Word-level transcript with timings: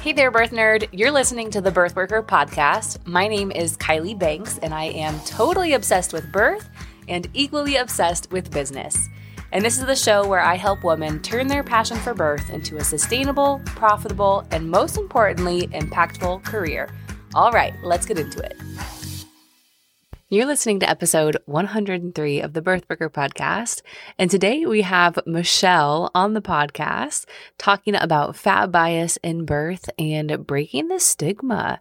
Hey 0.00 0.12
there, 0.12 0.30
birth 0.30 0.52
nerd. 0.52 0.88
You're 0.92 1.10
listening 1.10 1.50
to 1.50 1.60
the 1.60 1.72
Birth 1.72 1.96
Worker 1.96 2.22
podcast. 2.22 3.04
My 3.04 3.26
name 3.26 3.50
is 3.50 3.76
Kylie 3.76 4.16
Banks, 4.16 4.56
and 4.58 4.72
I 4.72 4.84
am 4.84 5.18
totally 5.26 5.72
obsessed 5.72 6.12
with 6.12 6.30
birth 6.30 6.70
and 7.08 7.28
equally 7.34 7.74
obsessed 7.76 8.30
with 8.30 8.52
business. 8.52 9.08
And 9.50 9.64
this 9.64 9.76
is 9.76 9.86
the 9.86 9.96
show 9.96 10.24
where 10.26 10.40
I 10.40 10.54
help 10.54 10.84
women 10.84 11.20
turn 11.20 11.48
their 11.48 11.64
passion 11.64 11.96
for 11.96 12.14
birth 12.14 12.48
into 12.48 12.76
a 12.76 12.84
sustainable, 12.84 13.60
profitable, 13.66 14.46
and 14.52 14.70
most 14.70 14.98
importantly, 14.98 15.66
impactful 15.66 16.44
career. 16.44 16.94
All 17.34 17.50
right, 17.50 17.74
let's 17.82 18.06
get 18.06 18.20
into 18.20 18.38
it. 18.38 18.56
You're 20.30 20.44
listening 20.44 20.78
to 20.80 20.90
episode 20.90 21.38
103 21.46 22.42
of 22.42 22.52
the 22.52 22.60
Birth 22.60 22.86
Birthworker 22.86 23.08
podcast. 23.08 23.80
And 24.18 24.30
today 24.30 24.66
we 24.66 24.82
have 24.82 25.18
Michelle 25.24 26.10
on 26.14 26.34
the 26.34 26.42
podcast 26.42 27.24
talking 27.56 27.94
about 27.94 28.36
fat 28.36 28.70
bias 28.70 29.16
in 29.22 29.46
birth 29.46 29.88
and 29.98 30.46
breaking 30.46 30.88
the 30.88 31.00
stigma. 31.00 31.80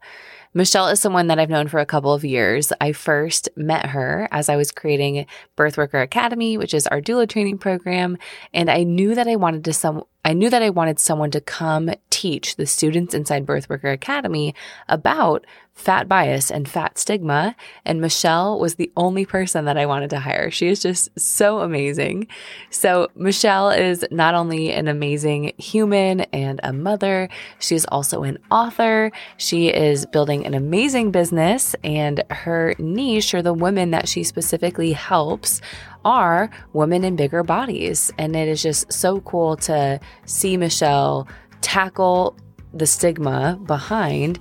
Michelle 0.53 0.88
is 0.88 1.02
someone 1.02 1.27
that 1.27 1.39
I've 1.39 1.49
known 1.49 1.67
for 1.67 1.81
a 1.81 1.85
couple 1.85 2.13
of 2.13 2.23
years. 2.23 2.71
I 2.79 2.93
first 2.93 3.49
met 3.57 3.88
her 3.88 4.29
as 4.31 4.47
I 4.47 4.55
was 4.55 4.71
creating 4.71 5.25
Birthworker 5.57 6.02
Academy, 6.02 6.57
which 6.57 6.73
is 6.73 6.88
our 6.88 7.02
doula 7.02 7.27
training 7.27 7.57
program, 7.57 8.17
and 8.53 8.71
I 8.71 8.83
knew 8.83 9.13
that 9.13 9.27
I 9.27 9.35
wanted 9.35 9.66
to 9.66 9.73
some 9.73 10.03
I 10.23 10.33
knew 10.33 10.49
that 10.49 10.61
I 10.63 10.71
wanted 10.71 10.99
someone 10.99 11.31
to 11.31 11.41
come 11.41 11.89
teach 12.17 12.55
the 12.55 12.66
students 12.66 13.13
inside 13.13 13.45
Birthworker 13.45 13.94
Academy 13.94 14.55
about 14.89 15.45
fat 15.75 16.08
bias 16.08 16.49
and 16.49 16.67
fat 16.67 16.98
stigma. 16.98 17.55
And 17.85 18.02
Michelle 18.02 18.59
was 18.59 18.75
the 18.75 18.91
only 18.98 19.23
person 19.23 19.66
that 19.66 19.77
I 19.77 19.85
wanted 19.85 20.09
to 20.09 20.20
hire. 20.20 20.49
She 20.49 20.67
is 20.67 20.81
just 20.81 21.08
so 21.20 21.59
amazing. 21.59 22.25
So 22.72 23.09
Michelle 23.16 23.70
is 23.70 24.03
not 24.09 24.34
only 24.34 24.72
an 24.72 24.88
amazing 24.88 25.53
human 25.59 26.22
and 26.22 26.59
a 26.63 26.73
mother, 26.73 27.30
she 27.59 27.75
is 27.75 27.85
also 27.91 28.23
an 28.23 28.39
author. 28.49 29.11
She 29.38 29.67
is 29.67 30.08
building 30.08 30.44
an 30.47 30.56
amazing 30.56 31.11
business 31.11 31.75
and 31.84 32.23
her 32.31 32.73
niche 32.80 33.36
or 33.36 33.44
the 33.44 33.53
women 33.53 33.91
that 33.91 34.09
she 34.09 34.23
specifically 34.23 34.94
helps 34.94 35.61
are 36.03 36.50
women 36.73 37.03
in 37.03 37.16
bigger 37.16 37.44
bodies. 37.44 38.11
And 38.17 38.36
it 38.36 38.47
is 38.47 38.63
just 38.63 38.91
so 38.91 39.19
cool 39.22 39.58
to 39.58 40.00
see 40.25 40.58
Michelle 40.58 41.28
tackle 41.61 42.38
the 42.73 42.86
stigma 42.86 43.59
behind 43.66 44.39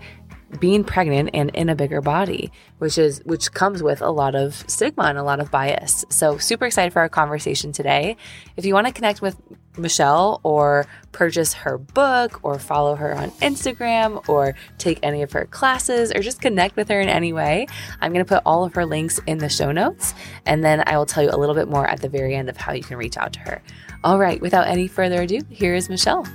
being 0.61 0.85
pregnant 0.85 1.31
and 1.35 1.51
in 1.51 1.69
a 1.69 1.75
bigger 1.75 2.01
body, 2.01 2.53
which 2.79 2.99
is 2.99 3.21
which 3.25 3.53
comes 3.53 3.83
with 3.83 4.01
a 4.01 4.11
lot 4.11 4.35
of 4.35 4.65
stigma 4.69 5.05
and 5.05 5.19
a 5.19 5.23
lot 5.23 5.41
of 5.41 5.51
bias. 5.51 6.05
So 6.09 6.39
super 6.39 6.67
excited 6.67 6.93
for 6.93 7.01
our 7.01 7.09
conversation 7.09 7.73
today. 7.73 8.17
If 8.57 8.65
you 8.65 8.73
want 8.73 8.87
to 8.87 8.93
connect 8.93 9.21
with 9.21 9.37
Michelle 9.77 10.41
or 10.45 10.87
purchase 11.13 11.53
her 11.53 11.79
book 11.79 12.41
or 12.43 12.59
follow 12.59 12.95
her 12.95 13.15
on 13.15 13.31
Instagram 13.33 14.27
or 14.29 14.55
take 14.79 14.99
any 15.03 15.23
of 15.23 15.33
her 15.33 15.47
classes 15.47 16.13
or 16.13 16.21
just 16.21 16.41
connect 16.41 16.77
with 16.77 16.89
her 16.89 17.01
in 17.01 17.09
any 17.09 17.33
way, 17.33 17.67
I'm 18.01 18.13
going 18.13 18.25
to 18.25 18.29
put 18.29 18.43
all 18.47 18.65
of 18.65 18.75
her 18.75 18.87
links 18.87 19.21
in 19.27 19.39
the 19.39 19.49
show 19.49 19.73
notes 19.73 20.15
and 20.47 20.65
then 20.65 20.83
I 20.87 20.97
will 20.97 21.07
tell 21.07 21.23
you 21.23 21.31
a 21.31 21.37
little 21.37 21.55
bit 21.55 21.69
more 21.69 21.87
at 21.87 22.01
the 22.01 22.09
very 22.09 22.35
end 22.35 22.49
of 22.49 22.57
how 22.57 22.73
you 22.73 22.83
can 22.83 22.97
reach 22.97 23.17
out 23.17 23.33
to 23.35 23.41
her. 23.41 23.63
All 24.05 24.19
right, 24.19 24.41
without 24.41 24.69
any 24.69 24.87
further 24.87 25.23
ado, 25.23 25.41
here 25.51 25.75
is 25.75 25.89
Michelle. 25.89 26.27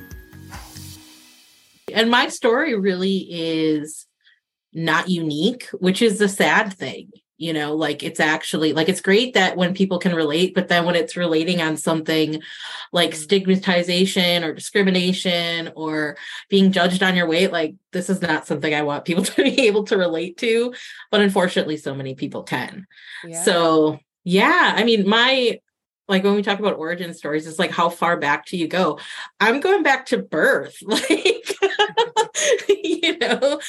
And 1.94 2.10
my 2.10 2.28
story 2.30 2.76
really 2.78 3.28
is 3.30 4.06
not 4.74 5.10
unique, 5.10 5.68
which 5.74 6.02
is 6.02 6.18
the 6.18 6.30
sad 6.30 6.74
thing. 6.74 7.12
You 7.38 7.54
know, 7.54 7.76
like 7.76 8.04
it's 8.04 8.20
actually 8.20 8.72
like 8.74 8.88
it's 8.88 9.02
great 9.02 9.34
that 9.34 9.58
when 9.58 9.74
people 9.74 9.98
can 9.98 10.14
relate, 10.14 10.54
but 10.54 10.68
then 10.68 10.86
when 10.86 10.94
it's 10.94 11.18
relating 11.18 11.60
on 11.60 11.76
something 11.76 12.40
like 12.94 13.10
mm-hmm. 13.10 13.20
stigmatization 13.20 14.44
or 14.44 14.54
discrimination 14.54 15.72
or 15.76 16.18
being 16.50 16.72
judged 16.72 17.02
on 17.02 17.16
your 17.16 17.28
weight, 17.28 17.52
like 17.52 17.74
this 17.94 18.12
is 18.12 18.22
not 18.22 18.46
something 18.46 18.76
I 18.76 18.84
want 18.84 19.06
people 19.06 19.24
to 19.26 19.42
be 19.42 19.66
able 19.66 19.86
to 19.86 19.98
relate 19.98 20.38
to. 20.38 20.76
But 21.10 21.22
unfortunately, 21.22 21.78
so 21.78 21.96
many 21.96 22.14
people 22.14 22.44
can. 22.44 22.86
Yeah. 23.26 23.42
So, 23.42 23.98
yeah, 24.24 24.74
I 24.76 24.84
mean, 24.84 25.10
my 25.10 25.60
like 26.08 26.24
when 26.24 26.36
we 26.36 26.44
talk 26.44 26.60
about 26.60 26.78
origin 26.78 27.14
stories 27.14 27.48
it's 27.48 27.58
like 27.58 27.72
how 27.72 27.88
far 27.90 28.18
back 28.18 28.46
do 28.46 28.58
you 28.58 28.68
go 28.68 29.00
i'm 29.40 29.62
going 29.62 29.82
back 29.82 30.06
to 30.08 30.18
birth 30.18 30.76
like 30.84 31.41
you 32.84 33.18
know? 33.18 33.60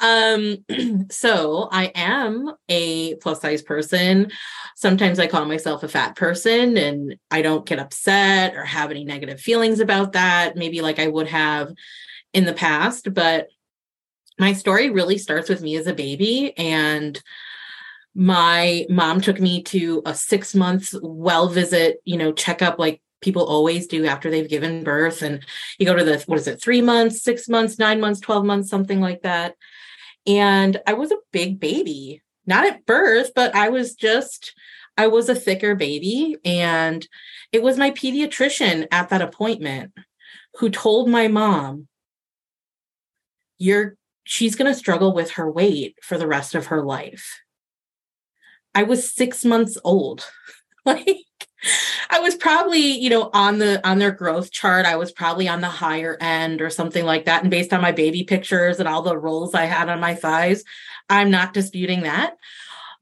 Um 0.00 0.64
so 1.10 1.68
i 1.70 1.92
am 1.94 2.52
a 2.68 3.14
plus 3.16 3.40
size 3.40 3.62
person. 3.62 4.30
Sometimes 4.76 5.18
i 5.18 5.26
call 5.26 5.44
myself 5.44 5.82
a 5.82 5.88
fat 5.88 6.16
person 6.16 6.76
and 6.76 7.16
i 7.30 7.42
don't 7.42 7.66
get 7.66 7.78
upset 7.78 8.54
or 8.54 8.64
have 8.64 8.90
any 8.90 9.04
negative 9.04 9.40
feelings 9.40 9.80
about 9.80 10.12
that. 10.12 10.56
Maybe 10.56 10.80
like 10.80 10.98
i 10.98 11.06
would 11.06 11.28
have 11.28 11.72
in 12.32 12.44
the 12.44 12.52
past 12.52 13.12
but 13.12 13.48
my 14.38 14.54
story 14.54 14.88
really 14.88 15.18
starts 15.18 15.48
with 15.48 15.60
me 15.60 15.76
as 15.76 15.86
a 15.86 15.94
baby 15.94 16.56
and 16.56 17.22
my 18.14 18.86
mom 18.88 19.20
took 19.20 19.38
me 19.40 19.62
to 19.62 20.02
a 20.06 20.14
six 20.14 20.54
months 20.54 20.94
well 21.02 21.48
visit 21.48 22.00
you 22.04 22.16
know 22.16 22.32
checkup 22.32 22.78
like 22.78 23.00
people 23.20 23.44
always 23.44 23.86
do 23.86 24.06
after 24.06 24.30
they've 24.30 24.48
given 24.48 24.84
birth. 24.84 25.22
And 25.22 25.44
you 25.78 25.86
go 25.86 25.94
to 25.94 26.04
the 26.04 26.22
what 26.26 26.38
is 26.38 26.46
it 26.46 26.60
three 26.60 26.82
months 26.82 27.22
six 27.22 27.48
months 27.48 27.78
nine 27.78 28.00
months 28.00 28.20
12 28.20 28.44
months 28.44 28.70
something 28.70 29.00
like 29.00 29.22
that. 29.22 29.54
And 30.26 30.80
i 30.86 30.92
was 30.92 31.10
a 31.10 31.16
big 31.32 31.60
baby 31.60 32.22
not 32.46 32.66
at 32.66 32.84
birth 32.84 33.32
but 33.34 33.54
i 33.54 33.68
was 33.68 33.94
just 33.94 34.54
i 34.96 35.06
was 35.06 35.28
a 35.28 35.34
thicker 35.34 35.74
baby. 35.74 36.36
And 36.44 37.06
it 37.52 37.62
was 37.62 37.78
my 37.78 37.90
pediatrician 37.90 38.86
at 38.90 39.08
that 39.10 39.22
appointment 39.22 39.92
who 40.58 40.70
told 40.70 41.08
my 41.08 41.28
mom 41.28 41.88
you're 43.58 43.96
she's 44.24 44.54
going 44.54 44.70
to 44.70 44.78
struggle 44.78 45.12
with 45.12 45.32
her 45.32 45.50
weight 45.50 45.96
for 46.02 46.16
the 46.16 46.26
rest 46.26 46.54
of 46.54 46.66
her 46.66 46.82
life. 46.82 47.40
I 48.74 48.84
was 48.84 49.12
six 49.12 49.44
months 49.44 49.76
old. 49.84 50.30
like 50.84 51.24
I 52.10 52.20
was 52.20 52.34
probably, 52.34 52.98
you 52.98 53.10
know, 53.10 53.30
on 53.32 53.58
the 53.58 53.86
on 53.86 53.98
their 53.98 54.10
growth 54.10 54.50
chart, 54.50 54.86
I 54.86 54.96
was 54.96 55.12
probably 55.12 55.48
on 55.48 55.60
the 55.60 55.68
higher 55.68 56.16
end 56.20 56.60
or 56.60 56.70
something 56.70 57.04
like 57.04 57.26
that. 57.26 57.42
And 57.42 57.50
based 57.50 57.72
on 57.72 57.80
my 57.80 57.92
baby 57.92 58.24
pictures 58.24 58.78
and 58.78 58.88
all 58.88 59.02
the 59.02 59.16
rolls 59.16 59.54
I 59.54 59.66
had 59.66 59.88
on 59.88 60.00
my 60.00 60.14
thighs, 60.14 60.64
I'm 61.08 61.30
not 61.30 61.54
disputing 61.54 62.02
that. 62.02 62.36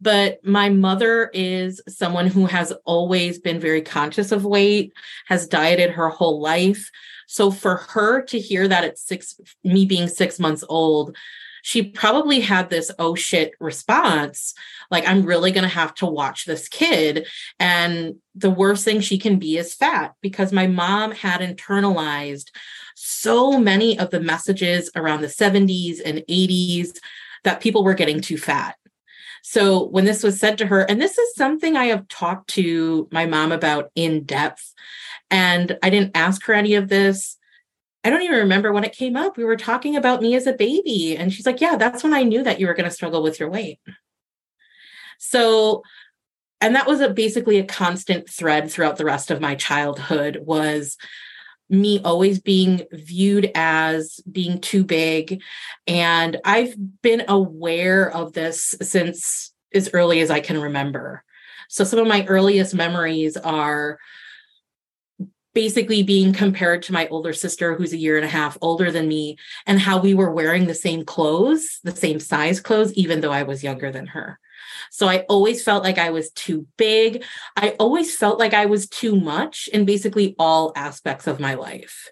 But 0.01 0.45
my 0.45 0.69
mother 0.69 1.31
is 1.35 1.81
someone 1.89 2.29
who 2.29 2.47
has 2.47 2.73
always 2.85 3.39
been 3.39 3.59
very 3.59 3.83
conscious 3.83 4.31
of 4.31 4.45
weight, 4.45 4.93
has 5.27 5.49
dieted 5.49 5.91
her 5.91 6.09
whole 6.09 6.41
life. 6.41 6.91
So 7.27 7.51
for 7.51 7.77
her 7.77 8.23
to 8.23 8.39
hear 8.39 8.69
that 8.69 8.85
at 8.85 8.99
six, 8.99 9.41
me 9.65 9.85
being 9.85 10.09
six 10.09 10.39
months 10.39 10.65
old, 10.69 11.17
she 11.63 11.83
probably 11.83 12.41
had 12.41 12.71
this 12.71 12.91
oh 12.99 13.15
shit 13.15 13.53
response 13.61 14.55
like 14.91 15.07
i'm 15.09 15.25
really 15.25 15.51
going 15.51 15.63
to 15.63 15.69
have 15.69 15.95
to 15.95 16.07
watch 16.07 16.45
this 16.45 16.69
kid 16.69 17.27
and 17.59 18.17
the 18.35 18.51
worst 18.51 18.85
thing 18.85 19.01
she 19.01 19.19
can 19.19 19.39
be 19.39 19.57
is 19.57 19.75
fat 19.75 20.15
because 20.21 20.53
my 20.53 20.67
mom 20.67 21.13
had 21.13 21.41
internalized 21.41 22.51
so 22.95 23.59
many 23.59 23.99
of 23.99 24.11
the 24.11 24.21
messages 24.21 24.91
around 24.97 25.21
the 25.21 25.29
70s 25.29 26.01
and 26.05 26.19
80s 26.29 26.99
that 27.45 27.61
people 27.61 27.85
were 27.85 27.95
getting 27.95 28.21
too 28.21 28.37
fat. 28.37 28.77
So 29.43 29.87
when 29.87 30.05
this 30.05 30.23
was 30.23 30.39
said 30.39 30.59
to 30.59 30.67
her 30.67 30.81
and 30.81 31.01
this 31.01 31.17
is 31.17 31.35
something 31.35 31.77
i 31.77 31.87
have 31.87 32.09
talked 32.09 32.51
to 32.51 33.09
my 33.11 33.25
mom 33.25 33.53
about 33.53 33.91
in 33.95 34.25
depth 34.25 34.75
and 35.31 35.79
i 35.83 35.89
didn't 35.89 36.17
ask 36.17 36.45
her 36.45 36.53
any 36.53 36.75
of 36.75 36.89
this 36.89 37.38
I 38.05 38.11
don't 38.11 38.23
even 38.23 38.39
remember 38.39 38.73
when 38.73 38.85
it 38.85 38.97
came 38.97 39.17
up. 39.17 39.37
We 39.37 39.45
were 39.45 39.57
talking 39.57 39.97
about 39.97 40.23
me 40.23 40.35
as 40.35 40.47
a 40.47 40.53
baby. 40.53 41.17
And 41.17 41.33
she's 41.33 41.47
like, 41.47 41.61
Yeah, 41.61 41.77
that's 41.77 42.03
when 42.03 42.15
I 42.15 42.23
knew 42.23 42.43
that 42.43 42.61
you 42.61 42.67
were 42.67 42.75
going 42.75 42.89
to 42.89 42.95
struggle 42.95 43.23
with 43.23 43.41
your 43.41 43.51
weight. 43.51 43.81
So, 45.19 45.83
and 46.61 46.75
that 46.75 46.87
was 46.87 47.01
a, 47.01 47.11
basically 47.11 47.59
a 47.59 47.65
constant 47.65 48.29
thread 48.29 48.71
throughout 48.71 48.97
the 48.97 49.05
rest 49.05 49.31
of 49.31 49.41
my 49.41 49.55
childhood 49.55 50.39
was 50.43 50.97
me 51.71 52.01
always 52.03 52.41
being 52.41 52.83
viewed 52.93 53.51
as 53.55 54.21
being 54.31 54.61
too 54.61 54.85
big. 54.85 55.43
And 55.87 56.39
I've 56.45 56.75
been 57.03 57.25
aware 57.29 58.11
of 58.11 58.33
this 58.33 58.75
since 58.81 59.53
as 59.75 59.91
early 59.93 60.21
as 60.21 60.31
I 60.31 60.41
can 60.41 60.61
remember. 60.61 61.25
So 61.69 61.85
some 61.85 61.99
of 61.99 62.07
my 62.07 62.25
earliest 62.27 62.75
memories 62.75 63.37
are 63.37 63.99
basically 65.59 66.05
being 66.05 66.33
compared 66.33 66.85
to 66.85 66.93
my 66.93 67.09
older 67.09 67.33
sister 67.33 67.75
who's 67.75 67.93
a 67.93 67.97
year 67.97 68.17
and 68.17 68.25
a 68.25 68.29
half 68.29 68.57
older 68.61 68.93
than 68.93 69.09
me 69.09 69.37
and 69.67 69.81
how 69.81 69.99
we 69.99 70.15
were 70.15 70.31
wearing 70.31 70.69
the 70.69 70.75
same 70.87 71.05
clothes 71.05 71.81
the 71.83 71.91
same 71.91 72.21
size 72.21 72.61
clothes 72.61 72.93
even 72.93 73.21
though 73.21 73.33
i 73.33 73.43
was 73.43 73.65
younger 73.65 73.91
than 73.91 74.07
her. 74.07 74.39
So 74.93 75.09
i 75.09 75.25
always 75.29 75.65
felt 75.65 75.83
like 75.83 75.99
i 75.99 76.11
was 76.11 76.31
too 76.31 76.69
big. 76.77 77.25
I 77.57 77.71
always 77.81 78.15
felt 78.15 78.39
like 78.39 78.55
i 78.55 78.67
was 78.67 78.89
too 78.89 79.19
much 79.19 79.69
in 79.73 79.85
basically 79.85 80.37
all 80.39 80.73
aspects 80.77 81.27
of 81.27 81.41
my 81.41 81.55
life. 81.55 82.09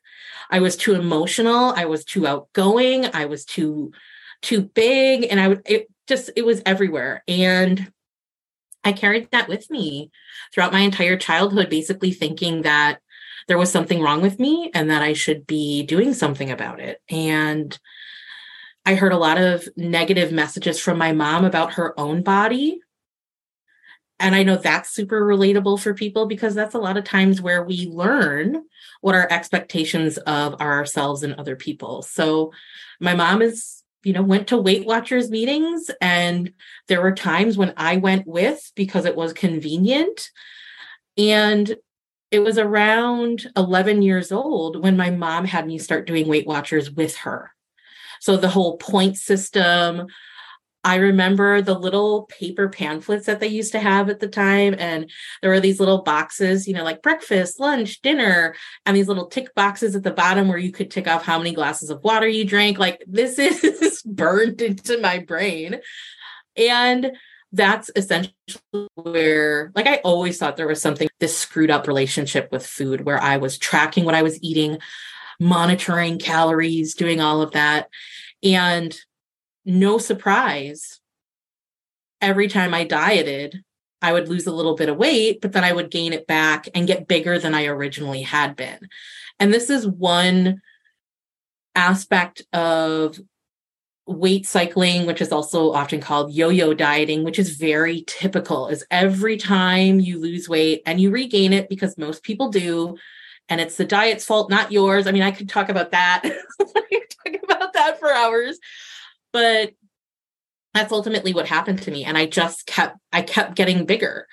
I 0.51 0.59
was 0.59 0.77
too 0.77 0.95
emotional. 0.95 1.73
I 1.77 1.85
was 1.85 2.05
too 2.05 2.27
outgoing. 2.27 3.07
I 3.15 3.27
was 3.27 3.45
too 3.45 3.93
too 4.43 4.63
big 4.63 5.29
and 5.31 5.39
i 5.39 5.47
would 5.47 5.63
it 5.67 5.87
just 6.09 6.31
it 6.35 6.45
was 6.45 6.63
everywhere. 6.67 7.23
And 7.29 7.93
I 8.83 8.93
carried 8.93 9.31
that 9.31 9.49
with 9.49 9.71
me 9.71 10.11
throughout 10.53 10.73
my 10.73 10.81
entire 10.81 11.17
childhood, 11.17 11.71
basically 11.71 12.11
thinking 12.13 12.63
that 12.63 13.01
there 13.49 13.59
was 13.59 13.71
something 13.71 14.01
wrong 14.01 14.23
with 14.23 14.39
me 14.41 14.71
and 14.75 14.91
that 14.91 15.03
I 15.03 15.13
should 15.13 15.47
be 15.47 15.85
doing 15.85 16.15
something 16.15 16.51
about 16.51 16.81
it. 16.81 17.01
And 17.09 17.79
I 18.85 18.95
heard 18.95 19.13
a 19.13 19.19
lot 19.19 19.39
of 19.39 19.69
negative 19.77 20.33
messages 20.33 20.81
from 20.81 20.99
my 20.99 21.13
mom 21.13 21.45
about 21.45 21.75
her 21.75 21.99
own 21.99 22.23
body. 22.23 22.81
And 24.19 24.35
I 24.35 24.45
know 24.45 24.57
that's 24.57 24.91
super 24.91 25.21
relatable 25.21 25.81
for 25.81 25.93
people 25.93 26.27
because 26.27 26.55
that's 26.55 26.75
a 26.75 26.79
lot 26.79 26.97
of 26.97 27.05
times 27.05 27.41
where 27.41 27.63
we 27.63 27.87
learn 27.87 28.65
what 29.01 29.15
our 29.15 29.31
expectations 29.31 30.19
of 30.19 30.55
ourselves 30.61 31.23
and 31.23 31.35
other 31.35 31.55
people. 31.55 32.03
So 32.03 32.53
my 32.99 33.15
mom 33.15 33.43
is, 33.43 33.83
you 34.05 34.13
know, 34.13 34.23
went 34.23 34.49
to 34.49 34.57
Weight 34.57 34.87
Watchers 34.87 35.31
meetings 35.31 35.91
and 36.01 36.53
there 36.89 37.03
were 37.03 37.13
times 37.13 37.59
when 37.59 37.75
I 37.77 37.99
went 37.99 38.27
with 38.27 38.73
because 38.75 39.05
it 39.05 39.17
was 39.17 39.33
convenient. 39.33 40.31
And 41.19 41.77
it 42.31 42.41
was 42.41 42.59
around 42.59 43.51
11 43.57 44.03
years 44.03 44.33
old 44.33 44.83
when 44.83 44.97
my 44.97 45.11
mom 45.11 45.45
had 45.45 45.67
me 45.67 45.79
start 45.79 46.07
doing 46.07 46.27
Weight 46.27 46.47
Watchers 46.47 46.91
with 46.91 47.17
her. 47.19 47.53
So 48.21 48.37
the 48.37 48.49
whole 48.49 48.79
point 48.79 49.17
system, 49.17 50.07
I 50.83 50.97
remember 50.97 51.63
the 51.63 51.79
little 51.79 52.23
paper 52.25 52.69
pamphlets 52.69 53.27
that 53.27 53.41
they 53.41 53.49
used 53.49 53.73
to 53.73 53.81
have 53.81 54.09
at 54.09 54.21
the 54.21 54.29
time. 54.29 54.75
And 54.79 55.11
there 55.43 55.51
were 55.51 55.61
these 55.61 55.81
little 55.81 56.03
boxes, 56.03 56.67
you 56.67 56.75
know, 56.75 56.85
like 56.85 57.03
breakfast, 57.03 57.61
lunch, 57.61 58.01
dinner, 58.03 58.55
and 58.85 58.97
these 58.97 59.09
little 59.09 59.27
tick 59.27 59.55
boxes 59.55 59.95
at 59.95 60.03
the 60.03 60.13
bottom 60.13 60.49
where 60.49 60.59
you 60.59 60.73
could 60.73 60.91
tick 60.91 61.07
off 61.07 61.25
how 61.25 61.39
many 61.39 61.53
glasses 61.53 61.91
of 61.91 62.03
water 62.03 62.27
you 62.27 62.45
drank. 62.45 62.79
Like 62.79 63.03
this 63.07 63.39
is 63.39 64.03
burned 64.03 64.63
into 64.63 65.01
my 65.01 65.19
brain. 65.19 65.81
And 66.57 67.13
that's 67.57 67.91
essentially 67.97 68.35
where, 68.95 69.73
like, 69.75 69.87
I 69.87 69.97
always 70.05 70.39
thought 70.39 70.57
there 70.57 70.69
was 70.69 70.81
something, 70.81 71.09
this 71.19 71.37
screwed 71.37 71.71
up 71.71 71.87
relationship 71.87 72.53
with 72.53 72.67
food 72.67 73.05
where 73.05 73.21
I 73.21 73.39
was 73.39 73.59
tracking 73.59 74.05
what 74.05 74.15
I 74.15 74.23
was 74.23 74.41
eating, 74.43 74.79
monitoring 75.41 76.19
calories, 76.19 76.95
doing 76.95 77.21
all 77.21 77.43
of 77.43 77.53
that. 77.53 77.89
And 78.43 78.97
no 79.65 79.99
surprise, 79.99 81.01
every 82.21 82.49
time 82.49 82.75
I 82.75 82.85
dieted, 82.85 83.63
I 84.03 84.13
would 84.13 84.29
lose 84.29 84.47
a 84.47 84.53
little 84.53 84.77
bit 84.77 84.89
of 84.89 84.97
weight, 84.99 85.41
but 85.41 85.53
then 85.53 85.65
I 85.65 85.73
would 85.73 85.91
gain 85.91 86.13
it 86.13 86.27
back 86.27 86.69
and 86.75 86.87
get 86.87 87.09
bigger 87.09 87.39
than 87.39 87.55
I 87.55 87.65
originally 87.67 88.23
had 88.23 88.55
been. 88.55 88.79
And 89.41 89.53
this 89.53 89.71
is 89.71 89.87
one 89.87 90.61
aspect 91.75 92.43
of 92.53 93.19
weight 94.07 94.47
cycling 94.47 95.05
which 95.05 95.21
is 95.21 95.33
also 95.33 95.73
often 95.73 96.01
called 96.01 96.33
yo-yo 96.33 96.73
dieting 96.73 97.25
which 97.25 97.41
is 97.41 97.57
very 97.57 98.05
typical 98.07 98.69
is 98.69 98.85
every 98.89 99.37
time 99.37 99.99
you 99.99 100.21
lose 100.21 100.49
weight 100.49 100.81
and 100.87 101.01
you 101.01 101.11
regain 101.11 101.53
it 101.53 101.69
because 101.69 101.99
most 101.99 102.23
people 102.23 102.49
do 102.49 102.97
and 103.49 103.61
it's 103.61 103.77
the 103.77 103.85
diet's 103.85 104.25
fault 104.25 104.49
not 104.51 104.71
yours. 104.73 105.07
I 105.07 105.13
mean 105.13 105.23
i 105.23 105.31
could 105.31 105.49
talk 105.49 105.69
about 105.69 105.91
that. 105.91 106.23
Talk 106.61 107.43
about 107.43 107.73
that 107.73 107.99
for 107.99 108.13
hours. 108.13 108.59
But 109.33 109.73
that's 110.75 110.93
ultimately 110.93 111.33
what 111.33 111.49
happened 111.49 111.83
to 111.83 111.91
me 111.91 112.05
and 112.05 112.17
i 112.17 112.27
just 112.27 112.67
kept 112.67 112.99
i 113.13 113.23
kept 113.23 113.57
getting 113.57 113.87
bigger. 113.87 114.27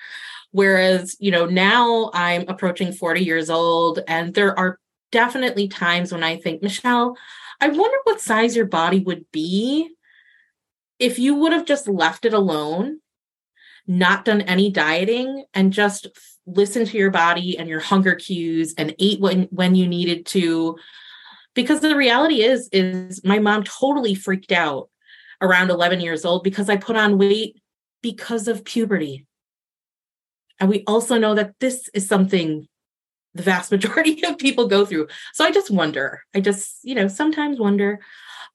Whereas 0.52 1.16
you 1.18 1.32
know 1.32 1.46
now 1.46 2.10
i'm 2.14 2.44
approaching 2.46 2.92
40 2.92 3.24
years 3.24 3.50
old 3.50 4.00
and 4.06 4.34
there 4.34 4.56
are 4.56 4.78
definitely 5.10 5.68
times 5.68 6.12
when 6.12 6.22
i 6.22 6.36
think 6.36 6.62
michelle 6.62 7.16
i 7.60 7.68
wonder 7.68 7.96
what 8.04 8.20
size 8.20 8.56
your 8.56 8.66
body 8.66 9.00
would 9.00 9.24
be 9.32 9.90
if 10.98 11.18
you 11.18 11.34
would 11.34 11.52
have 11.52 11.64
just 11.66 11.88
left 11.88 12.24
it 12.24 12.34
alone 12.34 13.00
not 13.86 14.24
done 14.24 14.40
any 14.42 14.70
dieting 14.70 15.44
and 15.52 15.72
just 15.72 16.08
listened 16.46 16.86
to 16.86 16.96
your 16.96 17.10
body 17.10 17.58
and 17.58 17.68
your 17.68 17.80
hunger 17.80 18.14
cues 18.14 18.74
and 18.78 18.94
ate 18.98 19.20
when 19.20 19.44
when 19.50 19.74
you 19.74 19.86
needed 19.86 20.24
to 20.26 20.76
because 21.54 21.80
the 21.80 21.96
reality 21.96 22.42
is 22.42 22.68
is 22.72 23.24
my 23.24 23.38
mom 23.38 23.62
totally 23.64 24.14
freaked 24.14 24.52
out 24.52 24.88
around 25.40 25.70
11 25.70 26.00
years 26.00 26.24
old 26.24 26.42
because 26.42 26.68
I 26.68 26.76
put 26.76 26.96
on 26.96 27.18
weight 27.18 27.60
because 28.02 28.48
of 28.48 28.64
puberty. 28.64 29.26
And 30.60 30.68
we 30.68 30.84
also 30.86 31.18
know 31.18 31.34
that 31.34 31.54
this 31.60 31.88
is 31.94 32.08
something 32.08 32.66
the 33.34 33.42
vast 33.42 33.70
majority 33.70 34.22
of 34.26 34.38
people 34.38 34.68
go 34.68 34.84
through. 34.84 35.08
So 35.32 35.44
I 35.44 35.50
just 35.50 35.70
wonder. 35.70 36.22
I 36.34 36.40
just, 36.40 36.78
you 36.82 36.94
know, 36.94 37.08
sometimes 37.08 37.58
wonder. 37.58 38.00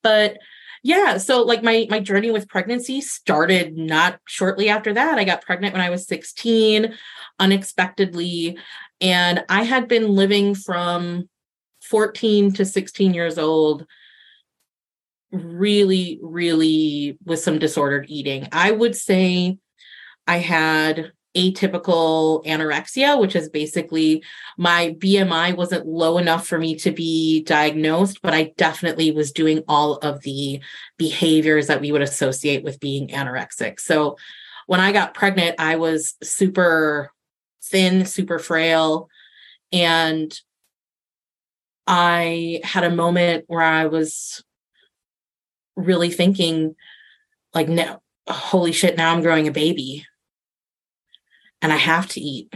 But 0.01 0.37
yeah, 0.81 1.17
so 1.17 1.43
like 1.43 1.61
my 1.61 1.87
my 1.89 1.99
journey 1.99 2.31
with 2.31 2.47
pregnancy 2.47 3.01
started 3.01 3.77
not 3.77 4.19
shortly 4.25 4.69
after 4.69 4.93
that. 4.93 5.19
I 5.19 5.25
got 5.25 5.41
pregnant 5.41 5.73
when 5.73 5.81
I 5.81 5.89
was 5.89 6.07
16 6.07 6.93
unexpectedly 7.37 8.57
and 9.01 9.43
I 9.49 9.63
had 9.63 9.87
been 9.87 10.15
living 10.15 10.55
from 10.55 11.27
14 11.81 12.53
to 12.53 12.65
16 12.65 13.13
years 13.13 13.37
old 13.37 13.85
really, 15.31 16.19
really 16.21 17.17
with 17.25 17.39
some 17.39 17.59
disordered 17.59 18.05
eating. 18.09 18.47
I 18.51 18.71
would 18.71 18.95
say 18.95 19.57
I 20.27 20.37
had 20.37 21.11
atypical 21.35 22.43
anorexia, 22.45 23.19
which 23.19 23.35
is 23.35 23.49
basically 23.49 24.23
my 24.57 24.95
BMI 24.99 25.55
wasn't 25.55 25.85
low 25.85 26.17
enough 26.17 26.47
for 26.47 26.57
me 26.57 26.75
to 26.75 26.91
be 26.91 27.43
diagnosed, 27.43 28.21
but 28.21 28.33
I 28.33 28.53
definitely 28.57 29.11
was 29.11 29.31
doing 29.31 29.63
all 29.67 29.95
of 29.97 30.21
the 30.21 30.61
behaviors 30.97 31.67
that 31.67 31.81
we 31.81 31.91
would 31.91 32.01
associate 32.01 32.63
with 32.63 32.79
being 32.79 33.09
anorexic. 33.09 33.79
So 33.79 34.17
when 34.67 34.79
I 34.79 34.91
got 34.91 35.13
pregnant, 35.13 35.55
I 35.59 35.75
was 35.75 36.15
super 36.23 37.11
thin, 37.63 38.05
super 38.05 38.39
frail. 38.39 39.09
And 39.71 40.37
I 41.85 42.61
had 42.63 42.83
a 42.83 42.95
moment 42.95 43.45
where 43.47 43.61
I 43.61 43.85
was 43.85 44.43
really 45.75 46.11
thinking 46.11 46.75
like 47.53 47.69
no 47.69 48.01
holy 48.27 48.71
shit 48.71 48.97
now 48.97 49.13
i'm 49.13 49.21
growing 49.21 49.47
a 49.47 49.51
baby 49.51 50.05
and 51.61 51.71
i 51.71 51.77
have 51.77 52.07
to 52.07 52.21
eat 52.21 52.53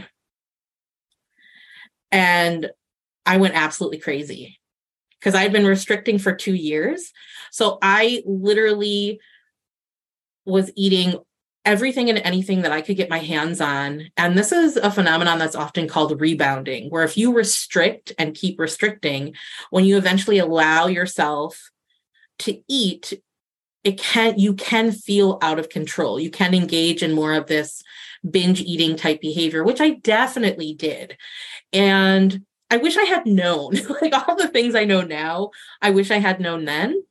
and 2.10 2.70
i 3.26 3.36
went 3.36 3.54
absolutely 3.54 3.98
crazy 3.98 4.58
because 5.18 5.34
i'd 5.34 5.52
been 5.52 5.66
restricting 5.66 6.18
for 6.18 6.34
two 6.34 6.54
years 6.54 7.12
so 7.50 7.78
i 7.82 8.22
literally 8.26 9.20
was 10.44 10.70
eating 10.76 11.18
everything 11.64 12.10
and 12.10 12.18
anything 12.18 12.62
that 12.62 12.72
I 12.72 12.82
could 12.82 12.96
get 12.96 13.08
my 13.08 13.18
hands 13.18 13.60
on. 13.60 14.10
And 14.16 14.36
this 14.36 14.52
is 14.52 14.76
a 14.76 14.90
phenomenon 14.90 15.38
that's 15.38 15.56
often 15.56 15.88
called 15.88 16.20
rebounding, 16.20 16.90
where 16.90 17.04
if 17.04 17.16
you 17.16 17.32
restrict 17.32 18.12
and 18.18 18.34
keep 18.34 18.58
restricting, 18.58 19.34
when 19.70 19.84
you 19.84 19.96
eventually 19.96 20.38
allow 20.38 20.86
yourself 20.86 21.70
to 22.40 22.60
eat 22.68 23.14
it 23.84 23.98
can 23.98 24.38
you 24.38 24.54
can 24.54 24.90
feel 24.90 25.38
out 25.42 25.58
of 25.58 25.68
control. 25.68 26.18
You 26.18 26.30
can 26.30 26.54
engage 26.54 27.02
in 27.02 27.12
more 27.12 27.34
of 27.34 27.46
this 27.46 27.82
binge 28.28 28.62
eating 28.62 28.96
type 28.96 29.20
behavior 29.20 29.62
which 29.62 29.80
i 29.80 29.90
definitely 29.90 30.74
did. 30.74 31.16
And 31.72 32.44
i 32.70 32.78
wish 32.78 32.96
i 32.96 33.04
had 33.04 33.26
known 33.26 33.74
like 34.00 34.14
all 34.14 34.36
the 34.36 34.48
things 34.48 34.74
i 34.74 34.84
know 34.84 35.02
now 35.02 35.50
i 35.82 35.90
wish 35.90 36.10
i 36.10 36.18
had 36.18 36.40
known 36.40 36.64
then. 36.64 37.02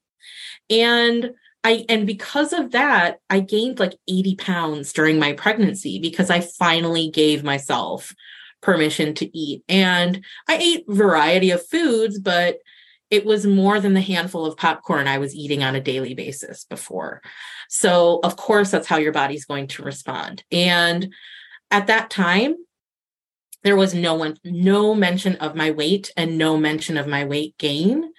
And 0.70 1.32
i 1.64 1.86
and 1.88 2.08
because 2.08 2.52
of 2.52 2.72
that 2.72 3.20
i 3.30 3.40
gained 3.40 3.80
like 3.80 3.94
80 4.08 4.36
pounds 4.38 4.92
during 4.92 5.20
my 5.20 5.34
pregnancy 5.34 6.00
because 6.00 6.32
i 6.32 6.42
finally 6.42 7.10
gave 7.10 7.44
myself 7.44 8.14
permission 8.62 9.14
to 9.16 9.38
eat. 9.38 9.64
And 9.70 10.26
i 10.50 10.58
ate 10.58 10.86
variety 10.88 11.52
of 11.52 11.68
foods 11.68 12.18
but 12.18 12.58
it 13.14 13.26
was 13.26 13.46
more 13.46 13.80
than 13.80 13.94
the 13.94 14.02
handful 14.02 14.44
of 14.44 14.58
popcorn 14.58 15.08
I 15.08 15.20
was 15.20 15.36
eating 15.36 15.62
on 15.62 15.76
a 15.76 15.80
daily 15.80 16.16
basis 16.16 16.64
before. 16.64 17.22
So, 17.70 18.20
of 18.24 18.38
course, 18.38 18.72
that's 18.72 18.88
how 18.88 18.98
your 18.98 19.12
body's 19.12 19.46
going 19.46 19.68
to 19.68 19.84
respond. 19.84 20.44
And 20.52 21.14
at 21.70 21.86
that 21.86 22.10
time, 22.10 22.56
there 23.62 23.76
was 23.76 23.94
no 23.94 24.16
one, 24.16 24.38
no 24.44 24.96
mention 24.96 25.36
of 25.36 25.56
my 25.56 25.70
weight 25.70 26.12
and 26.18 26.40
no 26.40 26.58
mention 26.58 26.98
of 26.98 27.06
my 27.06 27.24
weight 27.24 27.56
gain. 27.60 28.12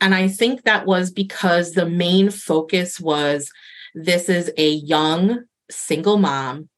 And 0.00 0.12
I 0.12 0.26
think 0.26 0.64
that 0.64 0.86
was 0.86 1.12
because 1.12 1.70
the 1.70 1.88
main 1.88 2.30
focus 2.30 2.98
was 2.98 3.48
this 3.94 4.28
is 4.28 4.50
a 4.56 4.70
young 4.70 5.44
single 5.70 6.18
mom 6.18 6.68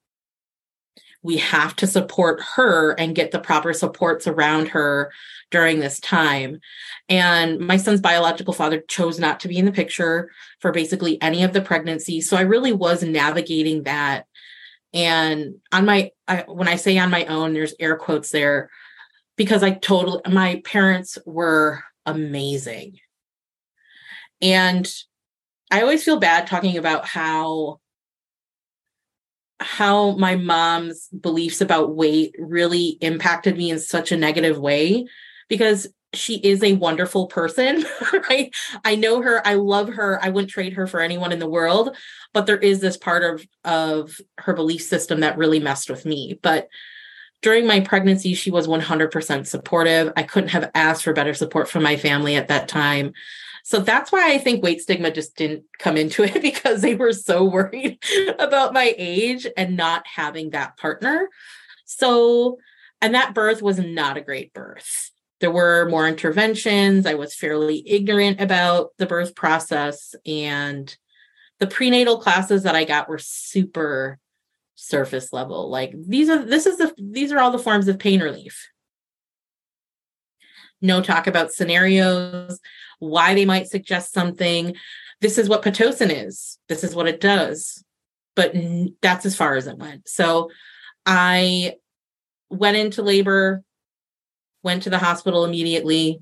we 1.22 1.36
have 1.38 1.74
to 1.76 1.86
support 1.86 2.40
her 2.54 2.92
and 2.92 3.14
get 3.14 3.30
the 3.30 3.38
proper 3.38 3.72
supports 3.72 4.26
around 4.26 4.68
her 4.68 5.12
during 5.50 5.80
this 5.80 5.98
time. 6.00 6.60
And 7.08 7.58
my 7.58 7.76
son's 7.76 8.00
biological 8.00 8.54
father 8.54 8.80
chose 8.88 9.18
not 9.18 9.40
to 9.40 9.48
be 9.48 9.58
in 9.58 9.64
the 9.64 9.72
picture 9.72 10.30
for 10.60 10.72
basically 10.72 11.20
any 11.20 11.42
of 11.42 11.52
the 11.52 11.60
pregnancy. 11.60 12.20
So 12.20 12.36
I 12.36 12.42
really 12.42 12.72
was 12.72 13.02
navigating 13.02 13.84
that. 13.84 14.26
And 14.92 15.56
on 15.72 15.84
my, 15.84 16.10
I, 16.28 16.44
when 16.46 16.68
I 16.68 16.76
say 16.76 16.96
on 16.98 17.10
my 17.10 17.24
own, 17.26 17.54
there's 17.54 17.74
air 17.80 17.96
quotes 17.96 18.30
there 18.30 18.70
because 19.36 19.62
I 19.62 19.72
totally, 19.72 20.20
my 20.32 20.62
parents 20.64 21.18
were 21.26 21.82
amazing. 22.06 22.98
And 24.40 24.90
I 25.70 25.82
always 25.82 26.04
feel 26.04 26.18
bad 26.18 26.46
talking 26.46 26.76
about 26.76 27.06
how 27.06 27.80
how 29.60 30.12
my 30.12 30.36
mom's 30.36 31.08
beliefs 31.08 31.60
about 31.60 31.94
weight 31.94 32.34
really 32.38 32.98
impacted 33.00 33.56
me 33.56 33.70
in 33.70 33.78
such 33.78 34.12
a 34.12 34.16
negative 34.16 34.58
way 34.58 35.06
because 35.48 35.88
she 36.12 36.36
is 36.36 36.62
a 36.62 36.74
wonderful 36.74 37.26
person, 37.26 37.84
right? 38.28 38.54
I 38.84 38.96
know 38.96 39.22
her, 39.22 39.46
I 39.46 39.54
love 39.54 39.88
her, 39.88 40.18
I 40.22 40.30
wouldn't 40.30 40.50
trade 40.50 40.74
her 40.74 40.86
for 40.86 41.00
anyone 41.00 41.32
in 41.32 41.38
the 41.38 41.48
world, 41.48 41.96
but 42.32 42.46
there 42.46 42.58
is 42.58 42.80
this 42.80 42.96
part 42.96 43.22
of 43.22 43.46
of 43.64 44.20
her 44.38 44.54
belief 44.54 44.82
system 44.82 45.20
that 45.20 45.38
really 45.38 45.60
messed 45.60 45.90
with 45.90 46.04
me. 46.04 46.38
But 46.42 46.68
during 47.42 47.66
my 47.66 47.80
pregnancy, 47.80 48.34
she 48.34 48.50
was 48.50 48.66
100% 48.66 49.46
supportive. 49.46 50.12
I 50.16 50.22
couldn't 50.22 50.50
have 50.50 50.70
asked 50.74 51.04
for 51.04 51.12
better 51.12 51.34
support 51.34 51.68
from 51.68 51.82
my 51.82 51.96
family 51.96 52.34
at 52.34 52.48
that 52.48 52.66
time. 52.66 53.12
So 53.66 53.80
that's 53.80 54.12
why 54.12 54.32
I 54.32 54.38
think 54.38 54.62
weight 54.62 54.80
stigma 54.80 55.10
just 55.10 55.34
didn't 55.34 55.64
come 55.80 55.96
into 55.96 56.22
it 56.22 56.40
because 56.40 56.82
they 56.82 56.94
were 56.94 57.12
so 57.12 57.42
worried 57.42 57.98
about 58.38 58.72
my 58.72 58.94
age 58.96 59.44
and 59.56 59.76
not 59.76 60.06
having 60.06 60.50
that 60.50 60.76
partner. 60.76 61.28
So, 61.84 62.58
and 63.02 63.12
that 63.16 63.34
birth 63.34 63.62
was 63.62 63.80
not 63.80 64.16
a 64.16 64.20
great 64.20 64.54
birth. 64.54 65.10
There 65.40 65.50
were 65.50 65.88
more 65.88 66.06
interventions. 66.06 67.06
I 67.06 67.14
was 67.14 67.34
fairly 67.34 67.82
ignorant 67.84 68.40
about 68.40 68.90
the 68.98 69.06
birth 69.06 69.34
process. 69.34 70.14
And 70.24 70.96
the 71.58 71.66
prenatal 71.66 72.20
classes 72.20 72.62
that 72.62 72.76
I 72.76 72.84
got 72.84 73.08
were 73.08 73.18
super 73.18 74.20
surface 74.76 75.32
level. 75.32 75.68
Like 75.70 75.92
these 76.06 76.28
are 76.28 76.38
this 76.38 76.66
is 76.66 76.78
the 76.78 76.94
these 76.98 77.32
are 77.32 77.40
all 77.40 77.50
the 77.50 77.58
forms 77.58 77.88
of 77.88 77.98
pain 77.98 78.20
relief. 78.20 78.68
No 80.80 81.02
talk 81.02 81.26
about 81.26 81.52
scenarios, 81.52 82.60
why 82.98 83.34
they 83.34 83.44
might 83.44 83.68
suggest 83.68 84.12
something. 84.12 84.74
This 85.20 85.38
is 85.38 85.48
what 85.48 85.62
Pitocin 85.62 86.10
is. 86.10 86.58
This 86.68 86.84
is 86.84 86.94
what 86.94 87.08
it 87.08 87.20
does. 87.20 87.82
But 88.34 88.54
that's 89.00 89.24
as 89.24 89.36
far 89.36 89.56
as 89.56 89.66
it 89.66 89.78
went. 89.78 90.08
So 90.08 90.50
I 91.06 91.76
went 92.50 92.76
into 92.76 93.02
labor, 93.02 93.62
went 94.62 94.82
to 94.82 94.90
the 94.90 94.98
hospital 94.98 95.44
immediately. 95.44 96.20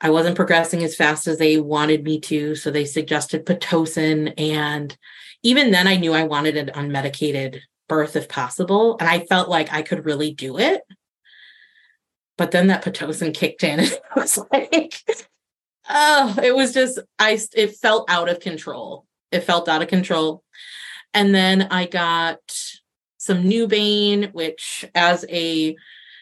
I 0.00 0.10
wasn't 0.10 0.36
progressing 0.36 0.82
as 0.84 0.96
fast 0.96 1.26
as 1.26 1.38
they 1.38 1.58
wanted 1.58 2.04
me 2.04 2.20
to. 2.20 2.54
So 2.54 2.70
they 2.70 2.84
suggested 2.84 3.46
Pitocin. 3.46 4.34
And 4.38 4.96
even 5.42 5.70
then, 5.70 5.86
I 5.86 5.96
knew 5.96 6.12
I 6.12 6.24
wanted 6.24 6.56
an 6.56 6.70
unmedicated 6.74 7.60
birth 7.88 8.16
if 8.16 8.28
possible. 8.28 8.96
And 9.00 9.08
I 9.08 9.20
felt 9.20 9.48
like 9.48 9.72
I 9.72 9.82
could 9.82 10.04
really 10.04 10.32
do 10.32 10.58
it. 10.58 10.82
But 12.36 12.52
then 12.52 12.68
that 12.68 12.84
Pitocin 12.84 13.34
kicked 13.34 13.64
in 13.64 13.80
and 13.80 13.88
it 13.88 14.02
was 14.16 14.38
like, 14.52 15.02
oh, 15.88 16.36
it 16.42 16.54
was 16.54 16.72
just, 16.72 16.98
I, 17.18 17.38
it 17.54 17.76
felt 17.76 18.10
out 18.10 18.28
of 18.28 18.40
control. 18.40 19.06
It 19.32 19.40
felt 19.40 19.68
out 19.68 19.82
of 19.82 19.88
control. 19.88 20.42
And 21.14 21.34
then 21.34 21.62
I 21.70 21.86
got 21.86 22.38
some 23.18 23.44
Nubain, 23.44 24.32
which 24.32 24.84
as 24.94 25.24
a 25.28 25.76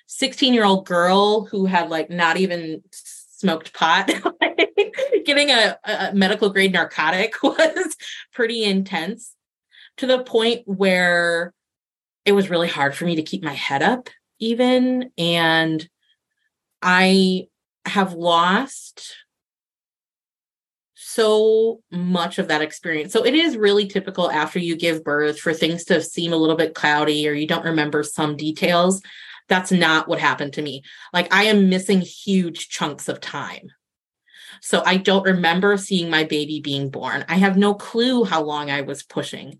16 0.07 0.55
year 0.55 0.65
old 0.65 0.87
girl 0.87 1.45
who 1.47 1.67
had 1.67 1.91
like 1.91 2.11
not 2.11 2.37
even 2.37 2.83
smoked 2.91 3.73
pot, 3.75 4.11
getting 5.25 5.51
a, 5.51 5.79
a 5.85 6.15
medical 6.15 6.51
grade 6.51 6.73
narcotic 6.73 7.35
was 7.43 7.97
pretty 8.33 8.65
intense 8.65 9.35
to 9.99 10.07
the 10.07 10.23
point 10.23 10.63
where 10.67 11.53
it 12.25 12.33
was 12.33 12.51
really 12.51 12.69
hard 12.69 12.95
for 12.95 13.05
me 13.05 13.17
to 13.17 13.23
keep 13.23 13.43
my 13.43 13.53
head 13.53 13.83
up, 13.83 14.09
even. 14.39 15.11
And 15.17 15.89
I 16.83 17.49
have 17.85 18.15
lost 18.15 19.15
so 21.17 21.81
much 21.91 22.39
of 22.39 22.49
that 22.49 22.61
experience. 22.61 23.13
So 23.13 23.25
it 23.25 23.35
is 23.35 23.57
really 23.57 23.87
typical 23.87 24.31
after 24.31 24.59
you 24.59 24.77
give 24.77 25.03
birth 25.03 25.39
for 25.39 25.55
things 25.55 25.85
to 25.85 26.03
seem 26.03 26.35
a 26.35 26.37
little 26.37 26.57
bit 26.57 26.75
cloudy 26.75 27.27
or 27.27 27.33
you 27.33 27.47
don't 27.47 27.65
remember 27.65 28.03
some 28.03 28.37
details. 28.37 29.01
That's 29.49 29.73
not 29.73 30.09
what 30.09 30.21
happened 30.21 30.53
to 30.55 30.63
me. 30.63 30.83
Like 31.15 31.33
I 31.35 31.45
am 31.45 31.71
missing 31.71 32.03
huge 32.03 32.69
chunks 32.69 33.09
of 33.09 33.21
time. 33.21 33.71
So 34.61 34.83
I 34.85 34.99
don't 34.99 35.25
remember 35.25 35.79
seeing 35.79 36.11
my 36.11 36.25
baby 36.25 36.61
being 36.61 36.91
born. 36.91 37.25
I 37.29 37.37
have 37.37 37.57
no 37.57 37.73
clue 37.73 38.25
how 38.25 38.43
long 38.43 38.71
I 38.71 38.83
was 38.83 39.03
pushing. 39.03 39.59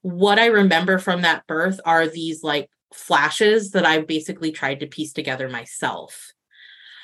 What 0.00 0.38
I 0.38 0.46
remember 0.46 0.98
from 0.98 1.22
that 1.22 1.46
birth 1.46 1.78
are 1.84 2.08
these 2.08 2.42
like 2.42 2.70
flashes 2.94 3.72
that 3.72 3.84
I 3.84 4.00
basically 4.00 4.50
tried 4.50 4.80
to 4.80 4.86
piece 4.86 5.12
together 5.12 5.48
myself. 5.48 6.32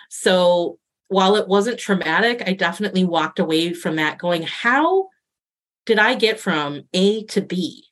So 0.09 0.79
while 1.09 1.37
it 1.37 1.49
wasn't 1.49 1.79
traumatic, 1.79 2.43
I 2.47 2.53
definitely 2.53 3.05
walked 3.05 3.39
away 3.39 3.73
from 3.73 3.97
that 3.97 4.19
going, 4.19 4.43
how 4.43 5.09
did 5.85 5.99
I 5.99 6.15
get 6.15 6.41
from 6.41 6.83
A 6.93 7.25
to 7.27 7.41
B? 7.41 7.85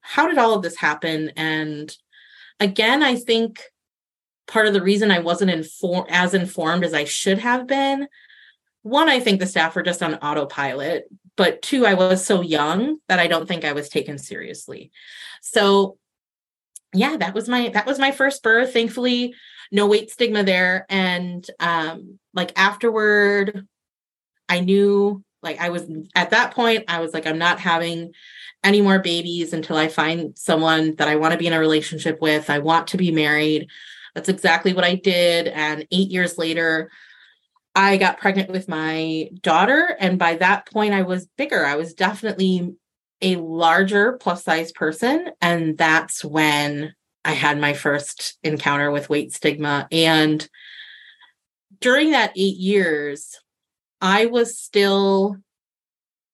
How 0.00 0.26
did 0.26 0.38
all 0.38 0.54
of 0.54 0.62
this 0.62 0.76
happen? 0.76 1.32
And 1.36 1.94
again, 2.58 3.02
I 3.02 3.16
think 3.16 3.60
part 4.46 4.66
of 4.66 4.72
the 4.72 4.82
reason 4.82 5.10
I 5.10 5.18
wasn't 5.18 5.50
informed 5.50 6.08
as 6.10 6.32
informed 6.32 6.84
as 6.84 6.94
I 6.94 7.04
should 7.04 7.38
have 7.38 7.66
been. 7.66 8.08
One, 8.82 9.08
I 9.08 9.20
think 9.20 9.40
the 9.40 9.46
staff 9.46 9.74
were 9.74 9.82
just 9.82 10.02
on 10.02 10.14
autopilot, 10.14 11.08
but 11.36 11.60
two, 11.60 11.84
I 11.84 11.94
was 11.94 12.24
so 12.24 12.40
young 12.40 12.98
that 13.08 13.18
I 13.18 13.26
don't 13.26 13.46
think 13.46 13.64
I 13.64 13.72
was 13.72 13.88
taken 13.88 14.16
seriously. 14.16 14.92
So 15.42 15.98
yeah, 16.94 17.16
that 17.16 17.34
was 17.34 17.48
my 17.48 17.68
that 17.70 17.86
was 17.86 17.98
my 17.98 18.12
first 18.12 18.42
birth. 18.42 18.72
Thankfully, 18.72 19.34
no 19.72 19.86
weight 19.86 20.10
stigma 20.10 20.42
there. 20.42 20.86
And 20.88 21.48
um, 21.60 22.18
like 22.34 22.52
afterward, 22.58 23.66
I 24.48 24.60
knew 24.60 25.24
like 25.42 25.60
I 25.60 25.70
was 25.70 25.88
at 26.14 26.30
that 26.30 26.54
point, 26.54 26.84
I 26.88 27.00
was 27.00 27.14
like, 27.14 27.26
I'm 27.26 27.38
not 27.38 27.60
having 27.60 28.12
any 28.64 28.80
more 28.80 28.98
babies 28.98 29.52
until 29.52 29.76
I 29.76 29.88
find 29.88 30.36
someone 30.36 30.96
that 30.96 31.08
I 31.08 31.16
want 31.16 31.32
to 31.32 31.38
be 31.38 31.46
in 31.46 31.52
a 31.52 31.60
relationship 31.60 32.20
with. 32.20 32.50
I 32.50 32.58
want 32.58 32.88
to 32.88 32.96
be 32.96 33.12
married. 33.12 33.68
That's 34.14 34.28
exactly 34.28 34.72
what 34.72 34.84
I 34.84 34.96
did. 34.96 35.46
And 35.46 35.86
eight 35.90 36.10
years 36.10 36.36
later, 36.36 36.90
I 37.74 37.98
got 37.98 38.18
pregnant 38.18 38.50
with 38.50 38.68
my 38.68 39.28
daughter. 39.42 39.96
And 40.00 40.18
by 40.18 40.36
that 40.36 40.70
point, 40.72 40.94
I 40.94 41.02
was 41.02 41.28
bigger. 41.36 41.64
I 41.64 41.76
was 41.76 41.94
definitely 41.94 42.74
a 43.20 43.36
larger 43.36 44.14
plus 44.14 44.42
size 44.42 44.72
person. 44.72 45.30
And 45.40 45.76
that's 45.76 46.24
when 46.24 46.94
I 47.26 47.32
had 47.32 47.58
my 47.58 47.72
first 47.72 48.38
encounter 48.44 48.92
with 48.92 49.10
weight 49.10 49.32
stigma. 49.32 49.88
And 49.90 50.48
during 51.80 52.12
that 52.12 52.32
eight 52.36 52.56
years, 52.56 53.36
I 54.00 54.26
was 54.26 54.56
still 54.56 55.36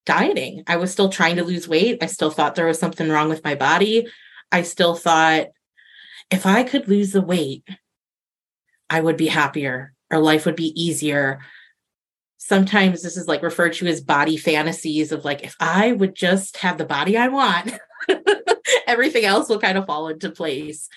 dieting. 0.05 0.65
I 0.67 0.77
was 0.77 0.93
still 0.93 1.09
trying 1.09 1.37
to 1.37 1.45
lose 1.45 1.67
weight. 1.67 2.03
I 2.03 2.07
still 2.07 2.31
thought 2.31 2.57
there 2.57 2.67
was 2.67 2.79
something 2.79 3.09
wrong 3.09 3.31
with 3.31 3.43
my 3.43 3.55
body. 3.55 4.07
I 4.53 4.63
still 4.63 4.95
thought 4.95 5.47
if 6.31 6.45
I 6.45 6.63
could 6.63 6.89
lose 6.89 7.13
the 7.13 7.23
weight, 7.23 7.67
I 8.91 9.01
would 9.01 9.17
be 9.17 9.29
happier 9.29 9.95
or 10.11 10.19
life 10.19 10.45
would 10.45 10.57
be 10.57 10.79
easier. 10.81 11.41
Sometimes 12.37 13.03
this 13.03 13.17
is 13.17 13.27
like 13.27 13.43
referred 13.43 13.73
to 13.75 13.87
as 13.87 14.03
body 14.03 14.37
fantasies 14.37 15.11
of 15.11 15.25
like, 15.25 15.43
if 15.43 15.57
I 15.59 15.93
would 15.93 16.15
just 16.15 16.59
have 16.59 16.77
the 16.77 16.85
body 16.85 17.17
I 17.17 17.29
want, 17.29 17.73
everything 18.87 19.25
else 19.25 19.49
will 19.49 19.61
kind 19.61 19.79
of 19.79 19.87
fall 19.87 20.09
into 20.09 20.31
place. 20.31 20.89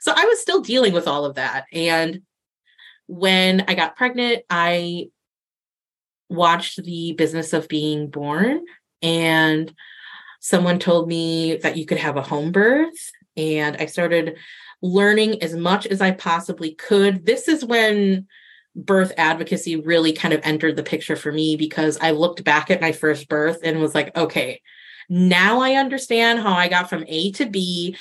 So 0.00 0.12
I 0.14 0.24
was 0.26 0.40
still 0.40 0.60
dealing 0.60 0.92
with 0.92 1.08
all 1.08 1.24
of 1.24 1.36
that. 1.36 1.64
And 1.72 2.22
when 3.06 3.64
I 3.68 3.74
got 3.74 3.96
pregnant, 3.96 4.42
I 4.50 5.08
watched 6.28 6.82
the 6.82 7.12
business 7.12 7.52
of 7.52 7.68
being 7.68 8.08
born 8.08 8.64
and 9.02 9.72
someone 10.40 10.78
told 10.78 11.08
me 11.08 11.56
that 11.56 11.76
you 11.76 11.86
could 11.86 11.98
have 11.98 12.16
a 12.16 12.22
home 12.22 12.52
birth 12.52 13.10
and 13.36 13.76
I 13.78 13.86
started 13.86 14.36
learning 14.82 15.42
as 15.42 15.54
much 15.54 15.86
as 15.86 16.00
I 16.00 16.10
possibly 16.10 16.74
could. 16.74 17.24
This 17.24 17.48
is 17.48 17.64
when 17.64 18.26
birth 18.76 19.12
advocacy 19.16 19.76
really 19.76 20.12
kind 20.12 20.34
of 20.34 20.40
entered 20.44 20.76
the 20.76 20.82
picture 20.82 21.16
for 21.16 21.32
me 21.32 21.56
because 21.56 21.96
I 22.00 22.10
looked 22.10 22.44
back 22.44 22.70
at 22.70 22.80
my 22.80 22.92
first 22.92 23.28
birth 23.28 23.60
and 23.62 23.80
was 23.80 23.94
like, 23.94 24.16
okay, 24.16 24.60
now 25.08 25.60
I 25.60 25.74
understand 25.74 26.40
how 26.40 26.52
I 26.52 26.68
got 26.68 26.88
from 26.88 27.04
A 27.06 27.32
to 27.32 27.46
B 27.46 27.96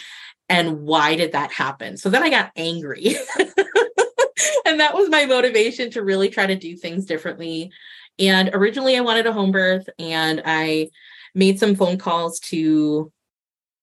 and 0.50 0.82
why 0.82 1.16
did 1.16 1.32
that 1.32 1.52
happen? 1.52 1.98
So 1.98 2.10
then 2.10 2.24
I 2.24 2.30
got 2.30 2.52
angry. 2.56 3.16
and 4.66 4.80
that 4.80 4.94
was 4.94 5.10
my 5.10 5.26
motivation 5.26 5.90
to 5.92 6.04
really 6.04 6.30
try 6.30 6.46
to 6.46 6.56
do 6.56 6.76
things 6.76 7.06
differently. 7.06 7.72
And 8.20 8.50
originally 8.54 8.98
I 8.98 9.02
wanted 9.02 9.26
a 9.26 9.34
home 9.34 9.52
birth 9.52 9.90
and 9.98 10.42
I 10.46 10.90
made 11.34 11.60
some 11.60 11.76
phone 11.76 11.98
calls 11.98 12.40
to 12.42 13.12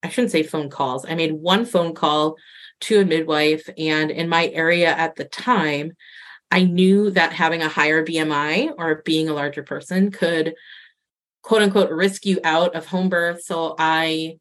I 0.02 0.08
shouldn't 0.08 0.32
say 0.32 0.42
phone 0.42 0.70
calls. 0.70 1.04
I 1.04 1.14
made 1.14 1.32
one 1.32 1.66
phone 1.66 1.94
call 1.94 2.36
to 2.80 3.00
a 3.00 3.04
midwife 3.04 3.68
and 3.76 4.10
in 4.10 4.30
my 4.30 4.48
area 4.48 4.88
at 4.88 5.16
the 5.16 5.26
time 5.26 5.92
I 6.50 6.64
knew 6.64 7.10
that 7.10 7.32
having 7.32 7.62
a 7.62 7.68
higher 7.68 8.04
BMI 8.04 8.72
or 8.78 9.02
being 9.04 9.28
a 9.28 9.34
larger 9.34 9.62
person 9.62 10.10
could 10.10 10.54
quote 11.42 11.62
unquote 11.62 11.90
risk 11.90 12.26
you 12.26 12.40
out 12.44 12.74
of 12.74 12.86
home 12.86 13.08
birth. 13.08 13.42
So 13.42 13.74
I 13.78 14.38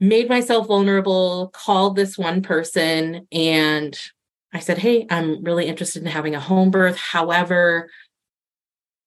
made 0.00 0.28
myself 0.28 0.66
vulnerable, 0.66 1.50
called 1.54 1.96
this 1.96 2.18
one 2.18 2.42
person, 2.42 3.26
and 3.32 3.98
I 4.52 4.58
said, 4.58 4.78
Hey, 4.78 5.06
I'm 5.10 5.42
really 5.44 5.66
interested 5.66 6.02
in 6.02 6.08
having 6.08 6.34
a 6.34 6.40
home 6.40 6.70
birth. 6.70 6.96
However, 6.96 7.88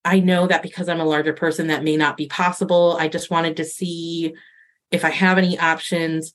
I 0.04 0.20
know 0.20 0.46
that 0.46 0.62
because 0.62 0.88
I'm 0.88 1.00
a 1.00 1.04
larger 1.04 1.32
person, 1.32 1.66
that 1.68 1.84
may 1.84 1.96
not 1.96 2.16
be 2.16 2.26
possible. 2.28 2.96
I 2.98 3.08
just 3.08 3.30
wanted 3.30 3.56
to 3.58 3.64
see 3.64 4.34
if 4.90 5.04
I 5.04 5.10
have 5.10 5.38
any 5.38 5.58
options. 5.58 6.32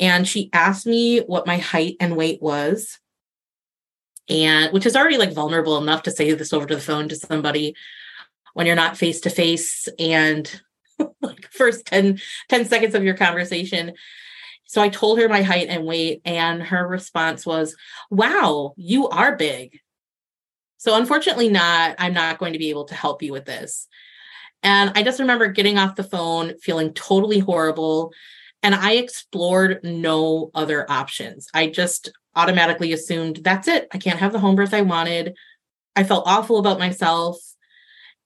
And 0.00 0.26
she 0.26 0.50
asked 0.52 0.86
me 0.86 1.20
what 1.20 1.46
my 1.46 1.58
height 1.58 1.96
and 2.00 2.16
weight 2.16 2.40
was. 2.42 2.98
and 4.28 4.72
which 4.72 4.86
is 4.86 4.96
already 4.96 5.18
like 5.18 5.32
vulnerable 5.32 5.76
enough 5.78 6.02
to 6.04 6.10
say 6.10 6.32
this 6.32 6.52
over 6.52 6.66
to 6.66 6.74
the 6.76 6.80
phone 6.80 7.08
to 7.08 7.16
somebody 7.16 7.74
when 8.54 8.66
you're 8.66 8.76
not 8.76 8.96
face 8.96 9.20
to 9.20 9.30
face 9.30 9.88
and 9.98 10.60
like 11.22 11.50
first 11.50 11.86
10 11.86 12.20
10 12.48 12.64
seconds 12.66 12.94
of 12.94 13.04
your 13.04 13.16
conversation. 13.16 13.94
So 14.66 14.80
i 14.80 14.88
told 14.88 15.18
her 15.18 15.28
my 15.28 15.42
height 15.42 15.68
and 15.68 15.84
weight 15.84 16.22
and 16.24 16.62
her 16.62 16.86
response 16.86 17.44
was 17.44 17.76
wow 18.10 18.74
you 18.76 19.08
are 19.08 19.36
big. 19.36 19.80
So 20.78 20.96
unfortunately 20.96 21.48
not 21.48 21.96
i'm 21.98 22.14
not 22.14 22.38
going 22.38 22.52
to 22.52 22.58
be 22.58 22.70
able 22.70 22.84
to 22.86 22.94
help 22.94 23.22
you 23.22 23.32
with 23.32 23.44
this. 23.44 23.88
And 24.62 24.92
i 24.94 25.02
just 25.02 25.20
remember 25.20 25.48
getting 25.48 25.78
off 25.78 25.96
the 25.96 26.04
phone 26.04 26.58
feeling 26.58 26.92
totally 26.92 27.38
horrible 27.38 28.12
and 28.62 28.74
i 28.74 28.92
explored 28.92 29.80
no 29.82 30.50
other 30.54 30.90
options. 30.90 31.48
I 31.54 31.68
just 31.68 32.10
automatically 32.36 32.92
assumed 32.92 33.40
that's 33.42 33.66
it. 33.66 33.88
I 33.92 33.98
can't 33.98 34.20
have 34.20 34.32
the 34.32 34.38
home 34.38 34.54
birth 34.54 34.74
i 34.74 34.82
wanted. 34.82 35.34
I 35.96 36.04
felt 36.04 36.26
awful 36.26 36.58
about 36.58 36.78
myself 36.78 37.38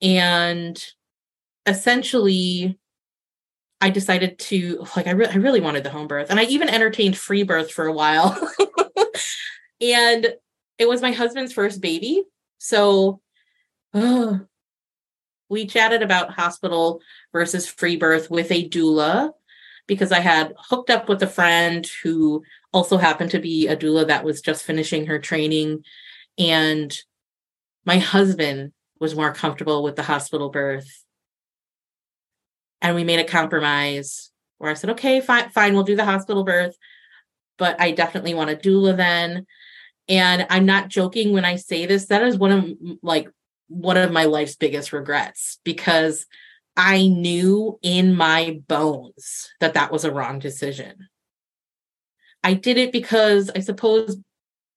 and 0.00 0.82
essentially 1.66 2.78
I 3.80 3.90
decided 3.90 4.38
to 4.38 4.86
like 4.96 5.06
I, 5.06 5.10
re- 5.12 5.26
I 5.26 5.36
really 5.36 5.60
wanted 5.60 5.84
the 5.84 5.90
home 5.90 6.06
birth 6.06 6.30
and 6.30 6.40
I 6.40 6.44
even 6.44 6.68
entertained 6.68 7.18
free 7.18 7.42
birth 7.42 7.70
for 7.70 7.86
a 7.86 7.92
while. 7.92 8.36
and 9.80 10.34
it 10.78 10.88
was 10.88 11.02
my 11.02 11.12
husband's 11.12 11.52
first 11.52 11.80
baby. 11.80 12.24
So 12.58 13.20
uh, 13.92 14.38
we 15.48 15.66
chatted 15.66 16.02
about 16.02 16.32
hospital 16.32 17.00
versus 17.32 17.66
free 17.68 17.96
birth 17.96 18.30
with 18.30 18.50
a 18.50 18.68
doula 18.68 19.32
because 19.86 20.12
I 20.12 20.20
had 20.20 20.54
hooked 20.56 20.90
up 20.90 21.08
with 21.08 21.22
a 21.22 21.26
friend 21.26 21.86
who 22.02 22.42
also 22.72 22.96
happened 22.96 23.30
to 23.32 23.38
be 23.38 23.66
a 23.68 23.76
doula 23.76 24.06
that 24.06 24.24
was 24.24 24.40
just 24.40 24.64
finishing 24.64 25.06
her 25.06 25.18
training 25.18 25.84
and 26.38 26.96
my 27.84 27.98
husband 27.98 28.72
was 29.00 29.14
more 29.14 29.32
comfortable 29.32 29.82
with 29.82 29.96
the 29.96 30.02
hospital 30.02 30.50
birth. 30.50 31.04
And 32.80 32.94
we 32.94 33.04
made 33.04 33.20
a 33.20 33.24
compromise 33.24 34.30
where 34.58 34.70
I 34.70 34.74
said, 34.74 34.90
okay, 34.90 35.20
fine, 35.20 35.50
fine, 35.50 35.74
we'll 35.74 35.84
do 35.84 35.96
the 35.96 36.04
hospital 36.04 36.44
birth, 36.44 36.76
but 37.58 37.80
I 37.80 37.90
definitely 37.92 38.34
want 38.34 38.50
a 38.50 38.56
doula 38.56 38.96
then. 38.96 39.46
And 40.08 40.46
I'm 40.50 40.66
not 40.66 40.88
joking 40.88 41.32
when 41.32 41.44
I 41.44 41.56
say 41.56 41.86
this. 41.86 42.06
That 42.06 42.22
is 42.22 42.36
one 42.36 42.52
of 42.52 42.98
like 43.02 43.28
one 43.68 43.96
of 43.96 44.12
my 44.12 44.24
life's 44.24 44.56
biggest 44.56 44.92
regrets 44.92 45.58
because 45.64 46.26
I 46.76 47.06
knew 47.06 47.78
in 47.82 48.14
my 48.14 48.60
bones 48.68 49.50
that 49.60 49.74
that 49.74 49.90
was 49.90 50.04
a 50.04 50.12
wrong 50.12 50.38
decision. 50.38 51.08
I 52.42 52.54
did 52.54 52.76
it 52.76 52.92
because 52.92 53.50
I 53.54 53.60
suppose 53.60 54.18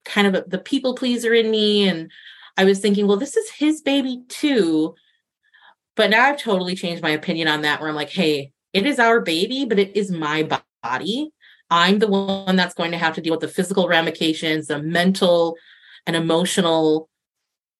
kind 0.05 0.33
of 0.33 0.49
the 0.49 0.59
people 0.59 0.95
pleaser 0.95 1.33
in 1.33 1.51
me 1.51 1.87
and 1.87 2.09
I 2.57 2.65
was 2.65 2.79
thinking, 2.79 3.07
well, 3.07 3.17
this 3.17 3.37
is 3.37 3.49
his 3.51 3.81
baby 3.81 4.23
too. 4.27 4.95
But 5.95 6.09
now 6.09 6.25
I've 6.25 6.41
totally 6.41 6.75
changed 6.75 7.03
my 7.03 7.11
opinion 7.11 7.47
on 7.47 7.61
that, 7.61 7.79
where 7.79 7.89
I'm 7.89 7.95
like, 7.95 8.09
hey, 8.09 8.51
it 8.73 8.85
is 8.85 8.99
our 8.99 9.21
baby, 9.21 9.65
but 9.65 9.79
it 9.79 9.95
is 9.95 10.11
my 10.11 10.47
body. 10.83 11.31
I'm 11.69 11.99
the 11.99 12.07
one 12.07 12.55
that's 12.55 12.73
going 12.73 12.91
to 12.91 12.97
have 12.97 13.15
to 13.15 13.21
deal 13.21 13.33
with 13.33 13.41
the 13.41 13.47
physical 13.47 13.87
ramifications, 13.87 14.67
the 14.67 14.81
mental 14.81 15.55
and 16.05 16.15
emotional 16.15 17.09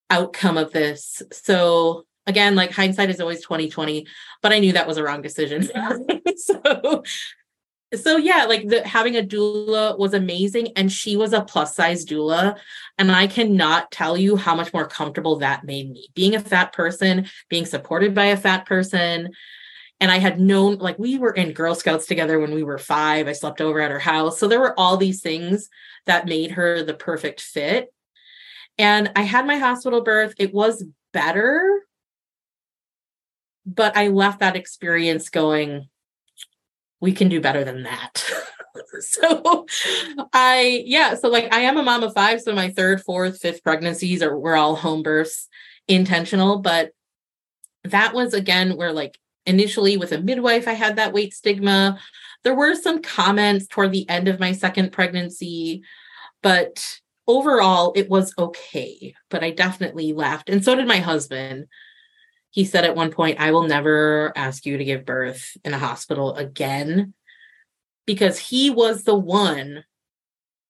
outcome 0.10 0.58
of 0.58 0.72
this. 0.72 1.22
So 1.32 2.06
again, 2.26 2.56
like 2.56 2.72
hindsight 2.72 3.10
is 3.10 3.20
always 3.20 3.42
2020, 3.42 4.06
but 4.42 4.52
I 4.52 4.60
knew 4.60 4.74
that 4.74 4.88
was 4.88 4.98
a 4.98 5.04
wrong 5.04 5.22
decision. 5.22 5.70
so 6.38 7.04
so 7.96 8.18
yeah 8.18 8.46
like 8.46 8.68
the, 8.68 8.86
having 8.86 9.16
a 9.16 9.22
doula 9.22 9.98
was 9.98 10.14
amazing 10.14 10.70
and 10.76 10.92
she 10.92 11.16
was 11.16 11.32
a 11.32 11.42
plus 11.42 11.76
size 11.76 12.06
doula 12.06 12.58
and 12.98 13.12
i 13.12 13.28
cannot 13.28 13.90
tell 13.92 14.18
you 14.18 14.36
how 14.36 14.54
much 14.54 14.74
more 14.74 14.88
comfortable 14.88 15.38
that 15.38 15.64
made 15.64 15.90
me. 15.90 16.10
Being 16.14 16.36
a 16.36 16.40
fat 16.40 16.74
person 16.74 17.28
being 17.50 17.66
supported 17.66 18.14
by 18.14 18.26
a 18.26 18.38
fat 18.38 18.66
person 18.66 19.32
and 20.02 20.12
i 20.12 20.18
had 20.18 20.40
known 20.40 20.78
like 20.78 21.00
we 21.00 21.18
were 21.18 21.32
in 21.32 21.54
girl 21.54 21.76
scouts 21.76 22.08
together 22.08 22.40
when 22.40 22.54
we 22.54 22.64
were 22.64 22.78
five. 22.78 23.28
I 23.28 23.34
slept 23.34 23.62
over 23.62 23.80
at 23.80 23.92
her 23.92 24.00
house. 24.00 24.40
So 24.40 24.48
there 24.48 24.60
were 24.60 24.78
all 24.78 24.98
these 24.98 25.22
things 25.22 25.70
that 26.06 26.28
made 26.28 26.52
her 26.52 26.84
the 26.84 26.94
perfect 26.94 27.40
fit. 27.40 27.94
And 28.78 29.12
i 29.16 29.22
had 29.22 29.48
my 29.48 29.58
hospital 29.58 30.02
birth. 30.02 30.34
It 30.38 30.54
was 30.54 30.84
better 31.14 31.82
but 33.66 33.96
i 33.98 34.08
left 34.08 34.40
that 34.40 34.56
experience 34.56 35.30
going 35.30 35.88
we 37.00 37.12
can 37.12 37.30
do 37.30 37.42
better 37.42 37.64
than 37.64 37.84
that. 37.84 38.24
so 39.00 39.66
I 40.34 40.84
yeah, 40.86 41.16
so 41.16 41.30
like 41.30 41.54
I 41.54 41.62
am 41.62 41.78
a 41.78 41.84
mom 41.84 42.04
of 42.04 42.14
five, 42.14 42.42
so 42.42 42.54
my 42.54 42.70
third, 42.70 43.02
fourth, 43.04 43.40
fifth 43.40 43.64
pregnancies 43.64 44.22
are 44.22 44.38
were 44.38 44.56
all 44.56 44.76
home 44.76 45.04
births 45.04 45.48
intentional, 45.88 46.60
but 46.60 46.92
that 47.84 48.14
was 48.14 48.34
again 48.34 48.76
where 48.76 48.92
like 48.92 49.18
initially 49.46 49.98
with 49.98 50.12
a 50.12 50.20
midwife 50.20 50.68
I 50.68 50.74
had 50.74 50.98
that 50.98 51.14
weight 51.14 51.34
stigma. 51.34 52.00
There 52.44 52.56
were 52.56 52.76
some 52.76 53.02
comments 53.02 53.68
toward 53.68 53.92
the 53.92 54.08
end 54.10 54.28
of 54.28 54.40
my 54.40 54.52
second 54.52 54.92
pregnancy, 54.92 55.84
but 56.44 57.00
overall 57.28 57.94
it 57.96 58.10
was 58.10 58.34
okay, 58.38 59.16
but 59.30 59.44
I 59.44 59.52
definitely 59.52 60.14
laughed 60.14 60.50
and 60.50 60.64
so 60.64 60.76
did 60.76 60.88
my 60.88 60.98
husband 60.98 61.68
he 62.50 62.66
said 62.66 62.86
at 62.86 62.96
one 62.96 63.12
point, 63.12 63.40
I 63.40 63.52
will 63.52 63.68
never 63.68 64.34
ask 64.36 64.66
you 64.66 64.78
to 64.78 64.86
give 64.86 65.06
birth 65.06 65.58
in 65.64 65.74
a 65.74 65.80
hospital 65.80 66.36
again 66.36 67.14
because 68.06 68.40
he 68.40 68.70
was 68.70 69.04
the 69.04 69.18
one 69.18 69.84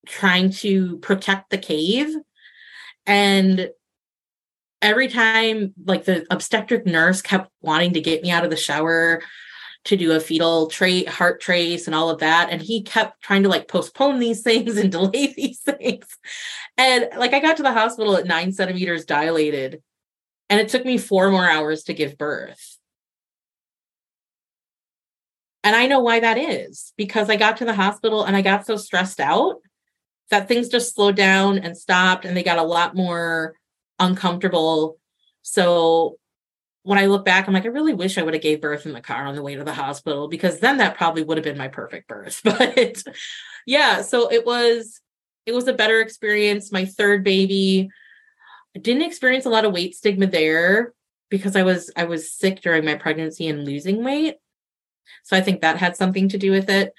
trying 0.06 0.50
to 0.50 0.98
protect 0.98 1.50
the 1.50 1.58
cave. 1.58 2.14
And 3.06 3.70
every 4.82 5.08
time, 5.08 5.74
like 5.86 6.06
the 6.06 6.26
obstetric 6.30 6.86
nurse 6.86 7.22
kept 7.22 7.50
wanting 7.62 7.94
to 7.94 8.02
get 8.02 8.24
me 8.24 8.32
out 8.32 8.44
of 8.44 8.50
the 8.50 8.58
shower 8.58 9.22
to 9.86 9.96
do 9.96 10.12
a 10.12 10.20
fetal 10.20 10.68
trait, 10.68 11.08
heart 11.08 11.40
trace, 11.40 11.88
and 11.88 11.96
all 11.96 12.10
of 12.10 12.20
that. 12.20 12.50
And 12.50 12.62
he 12.62 12.84
kept 12.84 13.22
trying 13.22 13.44
to 13.44 13.50
like 13.50 13.68
postpone 13.68 14.20
these 14.20 14.42
things 14.44 14.78
and 14.78 14.92
delay 14.92 15.34
these 15.36 15.60
things. 15.60 16.06
And 16.78 17.08
like 17.18 17.34
I 17.34 17.40
got 17.40 17.58
to 17.58 17.64
the 17.64 17.72
hospital 17.72 18.18
at 18.18 18.28
nine 18.28 18.52
centimeters 18.52 19.06
dilated 19.06 19.82
and 20.50 20.60
it 20.60 20.70
took 20.70 20.86
me 20.86 20.98
four 20.98 21.30
more 21.30 21.50
hours 21.50 21.84
to 21.84 21.94
give 21.94 22.18
birth. 22.18 22.78
And 25.64 25.76
I 25.76 25.88
know 25.88 26.00
why 26.00 26.22
that 26.22 26.38
is 26.38 26.94
because 26.96 27.30
I 27.30 27.36
got 27.36 27.58
to 27.58 27.66
the 27.66 27.74
hospital 27.74 28.24
and 28.24 28.36
I 28.36 28.42
got 28.42 28.66
so 28.66 28.78
stressed 28.78 29.20
out 29.20 29.58
that 30.30 30.48
things 30.48 30.70
just 30.70 30.96
slowed 30.96 31.16
down 31.16 31.58
and 31.58 31.78
stopped 31.78 32.26
and 32.26 32.36
they 32.36 32.44
got 32.44 32.58
a 32.58 32.64
lot 32.64 32.96
more 32.96 33.54
uncomfortable. 34.00 34.98
So 35.42 36.18
when 36.84 36.98
I 36.98 37.08
look 37.08 37.26
back, 37.26 37.48
I'm 37.48 37.54
like, 37.54 37.66
I 37.66 37.70
really 37.70 37.94
wish 37.94 38.18
I 38.18 38.24
would 38.24 38.34
have 38.34 38.44
gave 38.44 38.62
birth 38.62 38.86
in 38.86 38.94
the 38.94 39.02
car 39.02 39.26
on 39.26 39.36
the 39.36 39.44
way 39.44 39.56
to 39.56 39.64
the 39.66 39.74
hospital 39.74 40.30
because 40.30 40.60
then 40.60 40.78
that 40.78 40.96
probably 40.96 41.24
would 41.24 41.38
have 41.38 41.44
been 41.44 41.58
my 41.58 41.68
perfect 41.68 42.08
birth. 42.08 42.42
But 42.46 43.04
yeah, 43.66 44.02
so 44.02 44.32
it 44.32 44.46
was 44.46 45.02
it 45.46 45.54
was 45.54 45.68
a 45.68 45.74
better 45.74 46.00
experience. 46.00 46.72
My 46.72 46.86
third 46.86 47.26
baby, 47.26 47.90
didn't 48.84 49.04
experience 49.04 49.46
a 49.46 49.50
lot 49.50 49.66
of 49.66 49.74
weight 49.74 49.96
stigma 49.96 50.28
there 50.28 50.94
because 51.30 51.56
I 51.56 51.64
was 51.64 51.92
I 51.96 52.06
was 52.06 52.32
sick 52.32 52.62
during 52.62 52.86
my 52.86 52.96
pregnancy 52.96 53.48
and 53.48 53.66
losing 53.66 54.04
weight. 54.04 54.36
So 55.24 55.36
I 55.38 55.42
think 55.42 55.62
that 55.62 55.78
had 55.78 55.96
something 55.96 56.30
to 56.30 56.38
do 56.38 56.52
with 56.52 56.70
it. 56.70 56.94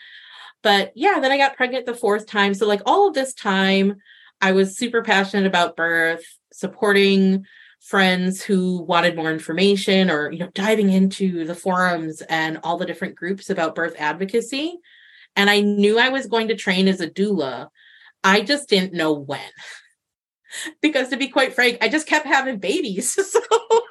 But 0.62 0.92
yeah, 0.94 1.20
then 1.20 1.32
I 1.32 1.38
got 1.38 1.56
pregnant 1.56 1.86
the 1.86 1.94
fourth 1.94 2.26
time. 2.26 2.54
So 2.54 2.66
like 2.66 2.82
all 2.86 3.08
of 3.08 3.14
this 3.14 3.34
time 3.34 3.96
I 4.40 4.52
was 4.52 4.76
super 4.76 5.02
passionate 5.02 5.46
about 5.46 5.76
birth, 5.76 6.24
supporting 6.52 7.44
friends 7.80 8.42
who 8.42 8.82
wanted 8.82 9.16
more 9.16 9.30
information 9.30 10.10
or 10.10 10.30
you 10.30 10.40
know 10.40 10.50
diving 10.54 10.90
into 10.90 11.44
the 11.44 11.54
forums 11.54 12.22
and 12.22 12.58
all 12.62 12.76
the 12.76 12.86
different 12.86 13.14
groups 13.14 13.50
about 13.50 13.74
birth 13.74 13.94
advocacy. 13.98 14.78
And 15.36 15.48
I 15.48 15.60
knew 15.60 15.98
I 15.98 16.08
was 16.08 16.26
going 16.26 16.48
to 16.48 16.56
train 16.56 16.88
as 16.88 17.00
a 17.00 17.08
doula. 17.08 17.68
I 18.24 18.40
just 18.40 18.68
didn't 18.68 18.92
know 18.94 19.12
when 19.12 19.40
because 20.80 21.08
to 21.08 21.16
be 21.16 21.28
quite 21.28 21.54
frank, 21.54 21.78
I 21.80 21.88
just 21.88 22.06
kept 22.06 22.26
having 22.26 22.58
babies. 22.58 23.18
So 23.28 23.40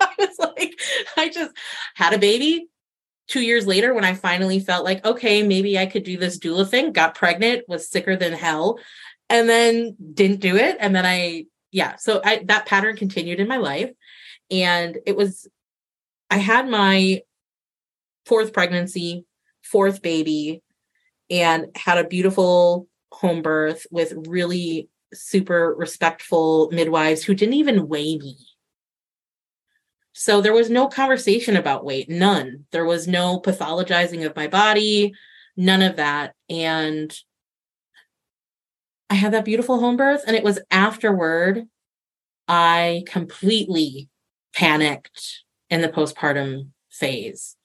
I 0.01 0.13
was 0.19 0.39
like, 0.39 0.79
I 1.15 1.29
just 1.29 1.55
had 1.95 2.13
a 2.13 2.17
baby. 2.17 2.67
Two 3.27 3.41
years 3.41 3.67
later, 3.67 3.93
when 3.93 4.03
I 4.03 4.13
finally 4.13 4.59
felt 4.59 4.83
like, 4.83 5.05
okay, 5.05 5.43
maybe 5.43 5.77
I 5.77 5.85
could 5.85 6.03
do 6.03 6.17
this 6.17 6.39
doula 6.39 6.67
thing, 6.67 6.91
got 6.91 7.13
pregnant, 7.13 7.65
was 7.67 7.89
sicker 7.89 8.15
than 8.15 8.33
hell, 8.33 8.79
and 9.29 9.47
then 9.47 9.95
didn't 10.13 10.39
do 10.39 10.55
it. 10.55 10.77
And 10.79 10.95
then 10.95 11.05
I, 11.05 11.45
yeah, 11.71 11.97
so 11.97 12.21
I, 12.23 12.43
that 12.45 12.65
pattern 12.65 12.95
continued 12.95 13.39
in 13.39 13.47
my 13.47 13.57
life. 13.57 13.91
And 14.49 14.97
it 15.05 15.15
was, 15.15 15.47
I 16.31 16.37
had 16.37 16.67
my 16.67 17.21
fourth 18.25 18.53
pregnancy, 18.53 19.25
fourth 19.63 20.01
baby, 20.01 20.63
and 21.29 21.67
had 21.75 21.97
a 21.97 22.07
beautiful 22.07 22.87
home 23.11 23.41
birth 23.41 23.85
with 23.91 24.13
really 24.27 24.89
super 25.13 25.73
respectful 25.77 26.69
midwives 26.71 27.23
who 27.23 27.33
didn't 27.33 27.55
even 27.55 27.87
weigh 27.87 28.17
me. 28.17 28.37
So 30.13 30.41
there 30.41 30.53
was 30.53 30.69
no 30.69 30.87
conversation 30.87 31.55
about 31.55 31.85
weight, 31.85 32.09
none. 32.09 32.65
There 32.71 32.85
was 32.85 33.07
no 33.07 33.39
pathologizing 33.39 34.25
of 34.25 34.35
my 34.35 34.47
body, 34.47 35.13
none 35.55 35.81
of 35.81 35.97
that. 35.97 36.33
And 36.49 37.15
I 39.09 39.15
had 39.15 39.33
that 39.33 39.45
beautiful 39.45 39.79
home 39.79 39.95
birth. 39.95 40.23
And 40.25 40.35
it 40.35 40.43
was 40.43 40.59
afterward 40.71 41.67
I 42.47 43.03
completely 43.07 44.09
panicked 44.55 45.43
in 45.69 45.81
the 45.81 45.89
postpartum 45.89 46.69
phase 46.89 47.55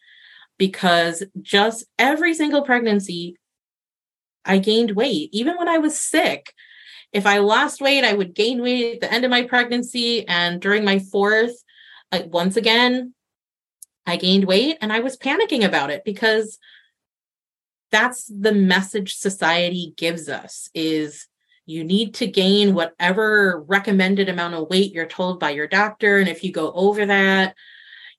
because 0.59 1.23
just 1.41 1.85
every 1.99 2.35
single 2.35 2.63
pregnancy, 2.63 3.37
I 4.45 4.59
gained 4.59 4.93
weight. 4.93 5.31
Even 5.33 5.57
when 5.57 5.69
I 5.69 5.79
was 5.79 5.99
sick, 5.99 6.53
if 7.13 7.27
I 7.27 7.39
lost 7.39 7.81
weight, 7.81 8.05
I 8.05 8.15
would 8.15 8.35
gain 8.35 8.63
weight 8.63 8.95
at 8.95 9.01
the 9.01 9.13
end 9.13 9.25
of 9.25 9.31
my 9.31 9.43
pregnancy. 9.43 10.27
And 10.27 10.61
during 10.61 10.85
my 10.85 10.99
fourth, 10.99 11.63
like 12.11 12.33
once 12.33 12.57
again, 12.57 13.15
I 14.07 14.17
gained 14.17 14.45
weight 14.45 14.79
and 14.81 14.93
I 14.93 15.01
was 15.01 15.17
panicking 15.17 15.65
about 15.65 15.91
it 15.91 16.05
because 16.05 16.59
that's 17.91 18.25
the 18.27 18.53
message 18.53 19.17
society 19.17 19.95
gives 19.97 20.29
us 20.29 20.71
is 20.75 21.29
you 21.67 21.85
need 21.85 22.15
to 22.15 22.27
gain 22.27 22.75
whatever 22.75 23.63
recommended 23.69 24.29
amount 24.29 24.55
of 24.55 24.69
weight 24.69 24.93
you're 24.93 25.07
told 25.07 25.39
by 25.39 25.51
your 25.51 25.69
doctor 25.69 26.19
and 26.19 26.29
if 26.29 26.43
you 26.43 26.51
go 26.51 26.73
over 26.73 27.07
that 27.07 27.55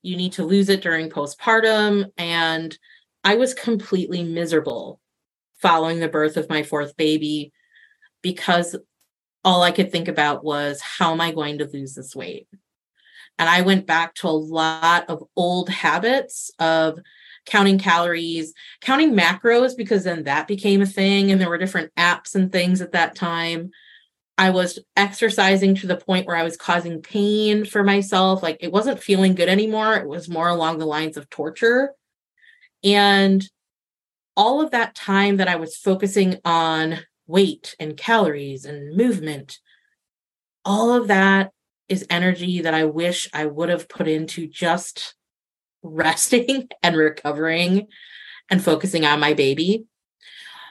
you 0.01 0.15
need 0.15 0.31
to 0.33 0.45
lose 0.45 0.69
it 0.69 0.81
during 0.81 1.09
postpartum 1.09 2.05
and 2.17 2.77
i 3.23 3.35
was 3.35 3.53
completely 3.53 4.23
miserable 4.23 5.01
following 5.55 5.99
the 5.99 6.07
birth 6.07 6.37
of 6.37 6.49
my 6.49 6.63
fourth 6.63 6.95
baby 6.95 7.51
because 8.23 8.75
all 9.43 9.61
i 9.61 9.71
could 9.71 9.91
think 9.91 10.07
about 10.07 10.43
was 10.43 10.81
how 10.81 11.11
am 11.11 11.21
i 11.21 11.31
going 11.31 11.59
to 11.59 11.69
lose 11.71 11.93
this 11.93 12.15
weight 12.15 12.47
and 13.37 13.47
i 13.47 13.61
went 13.61 13.85
back 13.85 14.15
to 14.15 14.27
a 14.27 14.29
lot 14.29 15.07
of 15.07 15.23
old 15.35 15.69
habits 15.69 16.49
of 16.57 16.99
counting 17.45 17.77
calories, 17.77 18.53
counting 18.81 19.13
macros, 19.13 19.75
because 19.75 20.03
then 20.03 20.23
that 20.23 20.47
became 20.47 20.81
a 20.81 20.85
thing 20.85 21.31
and 21.31 21.39
there 21.39 21.49
were 21.49 21.57
different 21.57 21.93
apps 21.95 22.35
and 22.35 22.51
things 22.51 22.81
at 22.81 22.93
that 22.93 23.15
time. 23.15 23.71
I 24.37 24.49
was 24.49 24.79
exercising 24.95 25.75
to 25.75 25.87
the 25.87 25.97
point 25.97 26.25
where 26.25 26.35
I 26.35 26.43
was 26.43 26.57
causing 26.57 27.01
pain 27.01 27.65
for 27.65 27.83
myself. 27.83 28.41
Like 28.41 28.57
it 28.61 28.71
wasn't 28.71 29.03
feeling 29.03 29.35
good 29.35 29.49
anymore. 29.49 29.95
It 29.95 30.07
was 30.07 30.29
more 30.29 30.49
along 30.49 30.79
the 30.79 30.85
lines 30.85 31.17
of 31.17 31.29
torture. 31.29 31.91
And 32.83 33.47
all 34.35 34.61
of 34.61 34.71
that 34.71 34.95
time 34.95 35.37
that 35.37 35.47
I 35.47 35.57
was 35.57 35.77
focusing 35.77 36.39
on 36.43 36.99
weight 37.33 37.75
and 37.79 37.97
calories 37.97 38.63
and 38.63 38.95
movement, 38.95 39.57
all 40.63 40.93
of 40.93 41.07
that 41.07 41.51
is 41.89 42.05
energy 42.07 42.61
that 42.61 42.75
I 42.75 42.85
wish 42.85 43.27
I 43.33 43.47
would 43.47 43.69
have 43.69 43.89
put 43.89 44.07
into 44.07 44.47
just 44.47 45.15
resting 45.83 46.69
and 46.83 46.95
recovering 46.95 47.87
and 48.51 48.63
focusing 48.63 49.03
on 49.03 49.19
my 49.19 49.33
baby. 49.33 49.85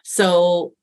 So 0.05 0.75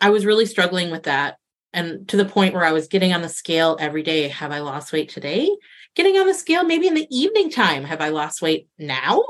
I 0.00 0.10
was 0.10 0.26
really 0.26 0.44
struggling 0.44 0.90
with 0.90 1.04
that. 1.04 1.36
And 1.72 2.08
to 2.08 2.16
the 2.16 2.24
point 2.24 2.52
where 2.52 2.64
I 2.64 2.72
was 2.72 2.88
getting 2.88 3.12
on 3.12 3.22
the 3.22 3.28
scale 3.28 3.76
every 3.80 4.02
day. 4.02 4.28
Have 4.28 4.52
I 4.52 4.58
lost 4.58 4.92
weight 4.92 5.08
today? 5.08 5.48
Getting 5.94 6.16
on 6.16 6.26
the 6.26 6.34
scale 6.34 6.64
maybe 6.64 6.88
in 6.88 6.94
the 6.94 7.06
evening 7.10 7.50
time. 7.50 7.84
Have 7.84 8.00
I 8.00 8.08
lost 8.08 8.42
weight 8.42 8.68
now? 8.78 9.24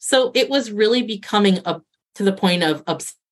So 0.00 0.32
it 0.34 0.50
was 0.50 0.70
really 0.70 1.02
becoming 1.02 1.60
up 1.64 1.84
to 2.16 2.24
the 2.24 2.32
point 2.32 2.64
of 2.64 2.82
obsessive. 2.86 3.23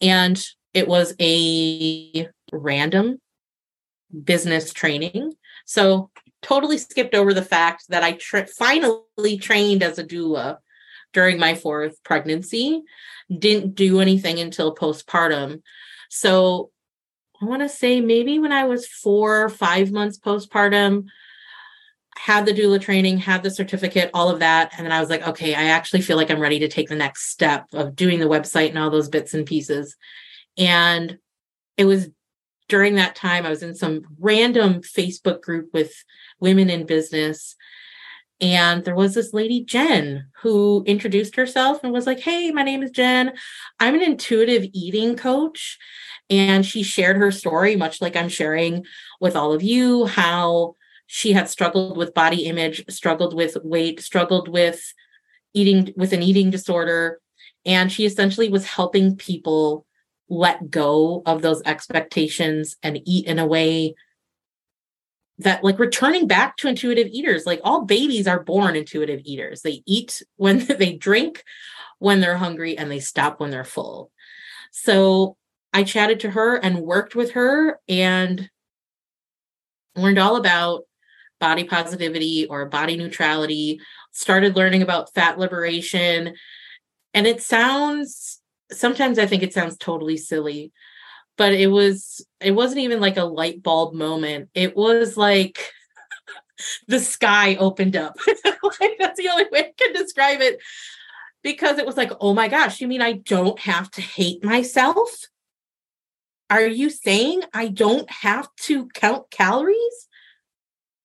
And 0.00 0.42
it 0.74 0.88
was 0.88 1.14
a 1.20 2.28
random 2.52 3.18
business 4.24 4.72
training. 4.72 5.34
So 5.66 6.10
totally 6.42 6.78
skipped 6.78 7.14
over 7.14 7.34
the 7.34 7.42
fact 7.42 7.84
that 7.88 8.02
I 8.02 8.12
tra- 8.12 8.46
finally 8.46 9.38
trained 9.38 9.82
as 9.82 9.98
a 9.98 10.04
doula 10.04 10.58
during 11.12 11.38
my 11.38 11.54
fourth 11.54 12.02
pregnancy. 12.04 12.82
Didn't 13.36 13.74
do 13.74 14.00
anything 14.00 14.38
until 14.38 14.74
postpartum. 14.74 15.62
So 16.08 16.70
I 17.40 17.44
want 17.44 17.62
to 17.62 17.68
say 17.68 18.00
maybe 18.00 18.38
when 18.38 18.52
I 18.52 18.64
was 18.64 18.86
four 18.86 19.42
or 19.42 19.48
five 19.48 19.92
months 19.92 20.18
postpartum, 20.18 21.04
had 22.18 22.46
the 22.46 22.52
doula 22.52 22.80
training, 22.80 23.18
had 23.18 23.42
the 23.42 23.50
certificate, 23.50 24.10
all 24.12 24.28
of 24.28 24.40
that. 24.40 24.72
And 24.76 24.84
then 24.84 24.92
I 24.92 25.00
was 25.00 25.08
like, 25.08 25.26
okay, 25.26 25.54
I 25.54 25.64
actually 25.64 26.02
feel 26.02 26.16
like 26.16 26.30
I'm 26.30 26.40
ready 26.40 26.58
to 26.58 26.68
take 26.68 26.88
the 26.88 26.96
next 26.96 27.30
step 27.30 27.66
of 27.72 27.94
doing 27.94 28.18
the 28.18 28.26
website 28.26 28.70
and 28.70 28.78
all 28.78 28.90
those 28.90 29.08
bits 29.08 29.34
and 29.34 29.46
pieces. 29.46 29.96
And 30.56 31.18
it 31.76 31.84
was 31.84 32.10
during 32.68 32.96
that 32.96 33.14
time, 33.14 33.46
I 33.46 33.50
was 33.50 33.62
in 33.62 33.74
some 33.74 34.02
random 34.18 34.82
Facebook 34.82 35.42
group 35.42 35.70
with 35.72 35.92
women 36.40 36.68
in 36.68 36.86
business. 36.86 37.54
And 38.40 38.84
there 38.84 38.96
was 38.96 39.14
this 39.14 39.32
lady, 39.32 39.64
Jen, 39.64 40.26
who 40.42 40.84
introduced 40.86 41.36
herself 41.36 41.82
and 41.82 41.92
was 41.92 42.06
like, 42.06 42.20
Hey, 42.20 42.50
my 42.50 42.62
name 42.62 42.82
is 42.82 42.90
Jen. 42.90 43.32
I'm 43.78 43.94
an 43.94 44.02
intuitive 44.02 44.68
eating 44.72 45.16
coach. 45.16 45.78
And 46.28 46.66
she 46.66 46.82
shared 46.82 47.16
her 47.16 47.30
story, 47.30 47.74
much 47.74 48.02
like 48.02 48.16
I'm 48.16 48.28
sharing 48.28 48.84
with 49.20 49.34
all 49.34 49.52
of 49.52 49.62
you, 49.62 50.06
how 50.06 50.74
she 51.10 51.32
had 51.32 51.48
struggled 51.48 51.96
with 51.96 52.12
body 52.12 52.44
image, 52.44 52.84
struggled 52.90 53.34
with 53.34 53.56
weight, 53.64 53.98
struggled 54.00 54.46
with 54.46 54.92
eating 55.54 55.92
with 55.96 56.12
an 56.12 56.22
eating 56.22 56.50
disorder. 56.50 57.18
And 57.64 57.90
she 57.90 58.04
essentially 58.04 58.50
was 58.50 58.66
helping 58.66 59.16
people 59.16 59.86
let 60.28 60.70
go 60.70 61.22
of 61.24 61.40
those 61.40 61.62
expectations 61.64 62.76
and 62.82 63.00
eat 63.06 63.26
in 63.26 63.38
a 63.38 63.46
way 63.46 63.94
that 65.38 65.64
like 65.64 65.78
returning 65.78 66.26
back 66.26 66.58
to 66.58 66.68
intuitive 66.68 67.06
eaters. 67.06 67.46
Like 67.46 67.62
all 67.64 67.86
babies 67.86 68.28
are 68.28 68.44
born 68.44 68.76
intuitive 68.76 69.22
eaters. 69.24 69.62
They 69.62 69.82
eat 69.86 70.22
when 70.36 70.58
they 70.78 70.92
drink 70.92 71.42
when 72.00 72.20
they're 72.20 72.36
hungry 72.36 72.76
and 72.76 72.90
they 72.90 73.00
stop 73.00 73.40
when 73.40 73.50
they're 73.50 73.64
full. 73.64 74.12
So 74.72 75.36
i 75.72 75.84
chatted 75.84 76.20
to 76.20 76.30
her 76.30 76.56
and 76.56 76.80
worked 76.80 77.14
with 77.14 77.32
her 77.32 77.78
and 77.88 78.50
learned 79.96 80.18
all 80.18 80.36
about 80.36 80.87
body 81.40 81.64
positivity 81.64 82.46
or 82.46 82.66
body 82.66 82.96
neutrality 82.96 83.80
started 84.12 84.56
learning 84.56 84.82
about 84.82 85.12
fat 85.14 85.38
liberation. 85.38 86.34
And 87.14 87.26
it 87.26 87.42
sounds 87.42 88.40
sometimes 88.70 89.18
i 89.18 89.24
think 89.24 89.42
it 89.42 89.54
sounds 89.54 89.78
totally 89.78 90.18
silly 90.18 90.70
but 91.38 91.54
it 91.54 91.68
was 91.68 92.26
it 92.40 92.50
wasn't 92.50 92.80
even 92.80 93.00
like 93.00 93.16
a 93.16 93.24
light 93.24 93.62
bulb 93.62 93.94
moment. 93.94 94.50
It 94.54 94.76
was 94.76 95.16
like 95.16 95.72
the 96.88 96.98
sky 96.98 97.54
opened 97.56 97.96
up. 97.96 98.14
Like, 98.80 98.96
that's 98.98 99.18
the 99.18 99.28
only 99.28 99.46
way 99.50 99.60
i 99.60 99.72
can 99.78 99.92
describe 99.94 100.40
it. 100.40 100.58
Because 101.42 101.78
it 101.78 101.86
was 101.86 101.96
like 101.96 102.12
oh 102.20 102.34
my 102.34 102.48
gosh 102.48 102.80
you 102.80 102.88
mean 102.88 103.00
i 103.00 103.12
don't 103.12 103.58
have 103.60 103.90
to 103.92 104.02
hate 104.02 104.44
myself? 104.44 105.26
Are 106.50 106.66
you 106.66 106.90
saying 106.90 107.42
i 107.54 107.68
don't 107.68 108.10
have 108.10 108.48
to 108.62 108.88
count 108.88 109.30
calories 109.30 110.07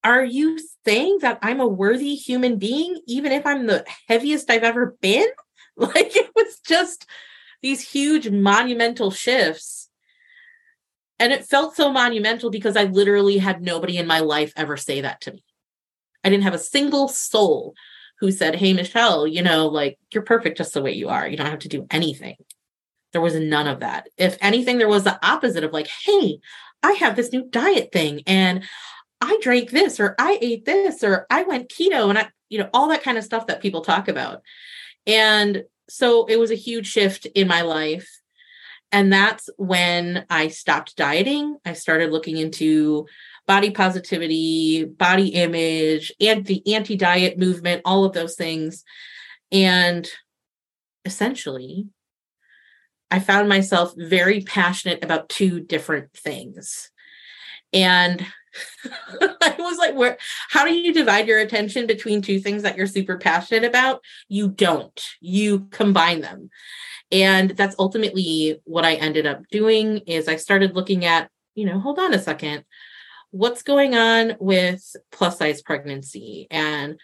are 0.04 0.24
you 0.24 0.60
saying 0.86 1.18
that 1.22 1.40
i'm 1.42 1.60
a 1.60 1.68
worthy 1.68 2.16
human 2.16 2.58
being 2.58 3.00
even 3.08 3.32
if 3.32 3.46
i'm 3.46 3.68
the 3.68 3.86
heaviest 4.08 4.50
i've 4.50 4.64
ever 4.64 4.96
been 5.02 5.28
like 5.76 6.16
it 6.16 6.32
was 6.36 6.60
just 6.66 7.06
these 7.62 7.82
huge 7.82 8.30
monumental 8.30 9.10
shifts 9.10 9.90
and 11.20 11.32
it 11.32 11.46
felt 11.46 11.76
so 11.76 11.92
monumental 11.92 12.50
because 12.50 12.76
I 12.76 12.84
literally 12.84 13.38
had 13.38 13.62
nobody 13.62 13.98
in 13.98 14.08
my 14.08 14.20
life 14.20 14.52
ever 14.58 14.76
say 14.76 15.02
that 15.02 15.22
to 15.22 15.32
me. 15.32 15.44
I 16.24 16.30
didn't 16.30 16.44
have 16.44 16.54
a 16.54 16.60
single 16.60 17.08
soul 17.08 17.76
who 18.20 18.32
said, 18.32 18.56
Hey, 18.56 18.74
Michelle, 18.74 19.28
you 19.28 19.42
know, 19.42 19.68
like 19.68 19.98
you're 20.14 20.24
perfect 20.24 20.58
just 20.58 20.74
the 20.74 20.82
way 20.82 20.92
you 20.92 21.10
are. 21.10 21.28
You 21.28 21.38
don't 21.38 21.50
have 21.50 21.60
to 21.60 21.70
do 21.70 21.88
anything. 21.92 22.36
There 23.12 23.22
was 23.22 23.36
none 23.36 23.68
of 23.68 23.82
that. 23.82 24.10
If 24.18 24.38
anything, 24.42 24.80
there 24.80 24.90
was 24.90 25.04
the 25.04 25.20
opposite 25.26 25.64
of 25.64 25.72
like, 25.72 25.88
Hey, 25.88 26.40
I 26.82 26.94
have 26.94 27.16
this 27.16 27.32
new 27.32 27.48
diet 27.50 27.92
thing 27.94 28.24
and 28.28 28.64
I 29.24 29.40
drank 29.42 29.72
this 29.72 30.00
or 30.00 30.16
I 30.20 30.38
ate 30.42 30.66
this 30.66 31.04
or 31.04 31.26
I 31.30 31.44
went 31.44 31.70
keto 31.70 32.10
and 32.10 32.20
I, 32.20 32.30
you 32.50 32.60
know, 32.60 32.70
all 32.74 32.90
that 32.90 33.04
kind 33.04 33.18
of 33.18 33.24
stuff 33.24 33.48
that 33.48 33.62
people 33.62 33.82
talk 33.82 34.08
about. 34.08 34.42
And 35.08 35.64
so 35.90 36.26
it 36.26 36.38
was 36.38 36.52
a 36.52 36.56
huge 36.56 36.88
shift 36.88 37.26
in 37.28 37.48
my 37.48 37.62
life 37.62 38.10
and 38.94 39.12
that's 39.12 39.50
when 39.58 40.24
I 40.30 40.50
stopped 40.50 40.96
dieting. 40.96 41.58
I 41.66 41.74
started 41.74 42.12
looking 42.12 42.38
into 42.38 43.08
body 43.48 43.72
positivity, 43.72 44.86
body 44.86 45.30
image, 45.30 46.14
and 46.22 46.46
the 46.46 46.62
anti 46.76 46.96
diet 46.96 47.40
movement, 47.40 47.82
all 47.86 48.06
of 48.06 48.14
those 48.14 48.36
things. 48.36 48.84
And 49.52 50.08
essentially, 51.06 51.88
I 53.10 53.20
found 53.20 53.50
myself 53.50 53.96
very 53.98 54.42
passionate 54.42 55.04
about 55.04 55.28
two 55.28 55.60
different 55.60 56.14
things. 56.14 56.92
And 57.74 58.24
I 59.22 59.56
was 59.60 59.78
like, 59.78 59.96
where 59.96 60.18
how 60.50 60.66
do 60.66 60.74
you 60.74 60.94
divide 60.94 61.28
your 61.28 61.40
attention 61.40 61.88
between 61.88 62.22
two 62.22 62.40
things 62.40 62.64
that 62.64 62.78
you're 62.78 62.88
super 62.88 63.18
passionate 63.18 63.64
about? 63.64 64.02
You 64.28 64.50
don't. 64.50 65.00
You 65.20 65.68
combine 65.72 66.22
them. 66.22 66.50
And 67.12 67.52
that's 67.52 67.76
ultimately 67.78 68.60
what 68.64 68.86
i 68.86 68.96
ended 68.96 69.26
up 69.26 69.48
doing 69.52 70.00
is 70.08 70.28
i 70.28 70.36
started 70.36 70.76
looking 70.76 71.06
at 71.06 71.30
you 71.56 71.66
know 71.66 71.80
hold 71.80 72.00
on 72.00 72.14
a 72.14 72.20
second. 72.20 72.66
What's 73.32 73.64
going 73.64 73.96
on 73.96 74.36
with 74.40 74.96
plus 75.12 75.40
size 75.40 75.62
pregnancy? 75.62 76.48
And 76.52 77.00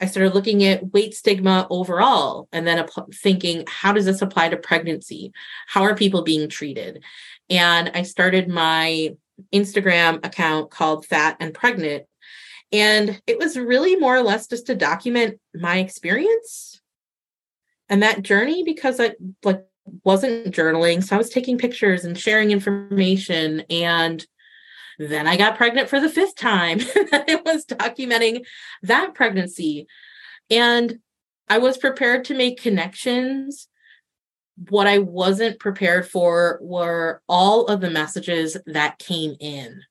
i 0.00 0.06
started 0.06 0.34
looking 0.34 0.64
at 0.64 0.92
weight 0.92 1.14
stigma 1.14 1.66
overall 1.70 2.48
and 2.52 2.66
then 2.66 2.84
thinking 3.14 3.64
how 3.68 3.92
does 3.92 4.04
this 4.06 4.22
apply 4.22 4.48
to 4.50 4.56
pregnancy? 4.56 5.32
How 5.66 5.82
are 5.82 5.94
people 5.94 6.22
being 6.22 6.48
treated? 6.48 7.02
And 7.50 7.90
i 7.94 8.02
started 8.02 8.48
my 8.48 9.14
Instagram 9.52 10.24
account 10.24 10.70
called 10.70 11.06
Fat 11.06 11.36
and 11.40 11.54
Pregnant. 11.54 12.04
And 12.72 13.20
it 13.26 13.38
was 13.38 13.56
really 13.56 13.96
more 13.96 14.16
or 14.16 14.22
less 14.22 14.46
just 14.48 14.66
to 14.66 14.74
document 14.74 15.38
my 15.54 15.78
experience 15.78 16.80
and 17.88 18.02
that 18.02 18.22
journey 18.22 18.64
because 18.64 18.98
I 18.98 19.12
like 19.44 19.64
wasn't 20.02 20.54
journaling. 20.54 21.02
So 21.02 21.14
I 21.14 21.18
was 21.18 21.30
taking 21.30 21.58
pictures 21.58 22.04
and 22.04 22.18
sharing 22.18 22.50
information. 22.50 23.64
And 23.70 24.24
then 24.98 25.26
I 25.26 25.36
got 25.36 25.56
pregnant 25.56 25.88
for 25.88 26.00
the 26.00 26.08
fifth 26.08 26.36
time. 26.36 26.78
it 26.80 27.44
was 27.44 27.66
documenting 27.66 28.44
that 28.82 29.14
pregnancy. 29.14 29.86
And 30.50 30.98
I 31.48 31.58
was 31.58 31.76
prepared 31.76 32.24
to 32.26 32.34
make 32.34 32.62
connections. 32.62 33.68
What 34.68 34.86
I 34.86 34.98
wasn't 34.98 35.58
prepared 35.58 36.08
for 36.08 36.58
were 36.62 37.22
all 37.28 37.66
of 37.66 37.80
the 37.80 37.90
messages 37.90 38.56
that 38.66 38.98
came 38.98 39.36
in 39.40 39.82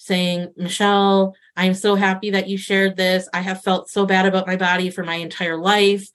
saying, 0.00 0.50
Michelle, 0.56 1.34
I'm 1.56 1.74
so 1.74 1.94
happy 1.94 2.30
that 2.30 2.48
you 2.48 2.56
shared 2.56 2.96
this. 2.96 3.28
I 3.34 3.40
have 3.40 3.62
felt 3.62 3.90
so 3.90 4.06
bad 4.06 4.24
about 4.24 4.46
my 4.46 4.56
body 4.56 4.88
for 4.88 5.04
my 5.04 5.16
entire 5.16 5.58
life. 5.58 6.08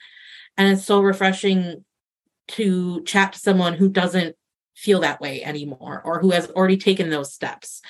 And 0.58 0.70
it's 0.70 0.84
so 0.86 1.02
refreshing 1.02 1.86
to 2.48 3.04
chat 3.04 3.34
to 3.34 3.40
someone 3.40 3.76
who 3.76 3.88
doesn't 3.88 4.36
feel 4.76 5.02
that 5.02 5.22
way 5.22 5.44
anymore 5.44 6.02
or 6.04 6.20
who 6.20 6.32
has 6.32 6.50
already 6.50 6.78
taken 6.78 7.12
those 7.12 7.32
steps. 7.32 7.84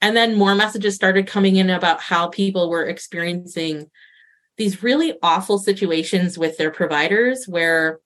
And 0.00 0.16
then 0.16 0.34
more 0.34 0.54
messages 0.54 0.94
started 0.94 1.26
coming 1.26 1.56
in 1.56 1.68
about 1.68 2.00
how 2.00 2.28
people 2.28 2.70
were 2.70 2.86
experiencing 2.86 3.90
these 4.56 4.82
really 4.82 5.18
awful 5.22 5.58
situations 5.58 6.38
with 6.38 6.56
their 6.56 6.70
providers 6.70 7.46
where 7.46 8.00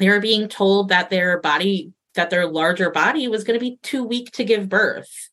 they 0.00 0.08
were 0.08 0.20
being 0.20 0.48
told 0.48 0.88
that 0.88 1.10
their 1.10 1.40
body, 1.40 1.92
that 2.14 2.30
their 2.30 2.46
larger 2.46 2.90
body 2.90 3.28
was 3.28 3.44
going 3.44 3.58
to 3.58 3.64
be 3.64 3.78
too 3.82 4.02
weak 4.02 4.32
to 4.32 4.44
give 4.44 4.68
birth, 4.68 5.28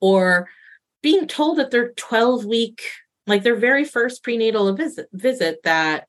or 0.00 0.48
being 1.02 1.28
told 1.28 1.58
that 1.58 1.70
their 1.70 1.92
12 1.92 2.44
week, 2.44 2.82
like 3.28 3.44
their 3.44 3.54
very 3.54 3.84
first 3.84 4.24
prenatal 4.24 4.74
visit, 4.74 5.08
visit 5.12 5.60
that 5.62 6.08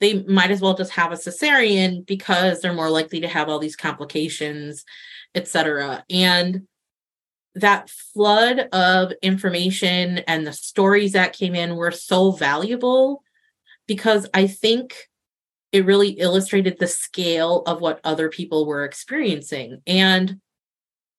they 0.00 0.24
might 0.24 0.50
as 0.50 0.60
well 0.60 0.74
just 0.74 0.90
have 0.90 1.12
a 1.12 1.16
cesarean 1.16 2.04
because 2.04 2.60
they're 2.60 2.72
more 2.72 2.90
likely 2.90 3.20
to 3.20 3.28
have 3.28 3.48
all 3.48 3.60
these 3.60 3.76
complications, 3.76 4.84
etc. 5.36 6.04
And 6.10 6.66
that 7.54 7.88
flood 7.88 8.68
of 8.72 9.12
information 9.22 10.18
and 10.26 10.44
the 10.44 10.52
stories 10.52 11.12
that 11.12 11.32
came 11.32 11.54
in 11.54 11.76
were 11.76 11.92
so 11.92 12.32
valuable 12.32 13.22
because 13.86 14.26
I 14.34 14.48
think 14.48 14.96
it 15.74 15.84
really 15.84 16.10
illustrated 16.10 16.78
the 16.78 16.86
scale 16.86 17.62
of 17.66 17.80
what 17.80 18.00
other 18.04 18.28
people 18.28 18.66
were 18.66 18.84
experiencing. 18.84 19.82
And 19.86 20.40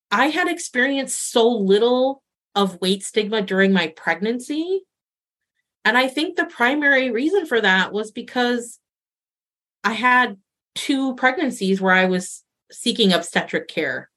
I 0.10 0.28
had 0.28 0.48
experienced 0.48 1.32
so 1.32 1.48
little 1.48 2.24
of 2.56 2.80
weight 2.82 3.04
stigma 3.04 3.42
during 3.42 3.74
my 3.74 3.88
pregnancy 3.88 4.86
and 5.86 5.96
I 5.96 6.08
think 6.08 6.36
the 6.36 6.46
primary 6.46 7.12
reason 7.12 7.46
for 7.46 7.62
that 7.62 7.94
was 7.94 8.12
because 8.12 8.80
I 9.84 9.94
had 9.94 10.38
two 10.74 11.14
pregnancies 11.14 11.80
where 11.80 11.94
I 11.94 12.06
was 12.06 12.44
seeking 12.72 13.14
obstetric 13.14 13.68
care. 13.68 14.10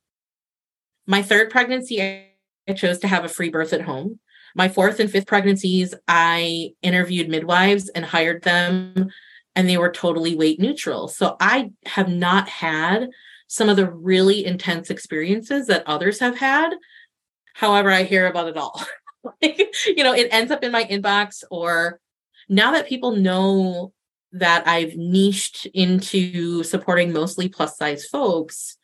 My 1.06 1.20
third 1.20 1.50
pregnancy, 1.50 2.02
I 2.02 2.72
chose 2.74 2.98
to 3.00 3.06
have 3.06 3.24
a 3.24 3.28
free 3.28 3.50
birth 3.50 3.74
at 3.74 3.82
home. 3.82 4.18
My 4.54 4.70
fourth 4.70 4.98
and 4.98 5.10
fifth 5.10 5.26
pregnancies, 5.26 5.94
I 6.08 6.70
interviewed 6.82 7.28
midwives 7.28 7.90
and 7.90 8.04
hired 8.04 8.42
them, 8.42 9.10
and 9.58 9.68
they 9.68 9.76
were 9.76 9.90
totally 9.90 10.36
weight 10.36 10.60
neutral. 10.60 11.08
So 11.08 11.36
I 11.40 11.72
have 11.84 12.08
not 12.08 12.48
had 12.48 13.08
some 13.48 13.68
of 13.68 13.74
the 13.74 13.90
really 13.90 14.46
intense 14.46 14.88
experiences 14.88 15.66
that 15.66 15.82
others 15.84 16.20
have 16.20 16.38
had. 16.38 16.74
However, 17.54 17.90
I 17.90 18.04
hear 18.04 18.28
about 18.28 18.46
it 18.46 18.56
all. 18.56 18.80
like, 19.42 19.74
you 19.84 20.04
know, 20.04 20.14
it 20.14 20.28
ends 20.30 20.52
up 20.52 20.62
in 20.62 20.70
my 20.70 20.84
inbox 20.84 21.42
or 21.50 21.98
now 22.48 22.70
that 22.70 22.86
people 22.86 23.16
know 23.16 23.92
that 24.30 24.68
I've 24.68 24.94
niched 24.94 25.66
into 25.74 26.62
supporting 26.62 27.12
mostly 27.12 27.48
plus 27.48 27.76
size 27.76 28.06
folks, 28.06 28.76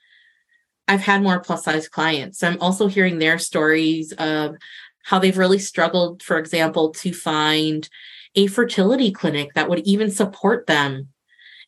I've 0.89 1.03
had 1.03 1.23
more 1.23 1.39
plus 1.39 1.63
size 1.63 1.89
clients. 1.89 2.41
So 2.41 2.49
I'm 2.49 2.61
also 2.61 2.89
hearing 2.89 3.21
their 3.21 3.39
stories 3.39 4.13
of 4.15 4.57
how 5.05 5.21
they've 5.21 5.39
really 5.39 5.61
struggled, 5.61 6.21
for 6.25 6.37
example, 6.37 6.91
to 6.95 7.13
find 7.13 7.89
a 8.35 8.47
fertility 8.47 9.11
clinic 9.13 9.55
that 9.55 9.69
would 9.69 9.81
even 9.81 10.11
support 10.11 10.67
them 10.67 11.09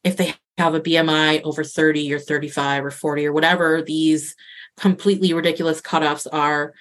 if 0.05 0.17
they 0.17 0.35
have 0.59 0.75
a 0.75 0.81
BMI 0.81 1.43
over 1.43 1.63
30 1.63 2.13
or 2.13 2.19
35 2.19 2.85
or 2.85 2.91
40 2.91 3.27
or 3.27 3.33
whatever 3.33 3.83
these 3.83 4.35
completely 4.77 5.33
ridiculous 5.33 5.81
cutoffs 5.81 6.27
are 6.33 6.75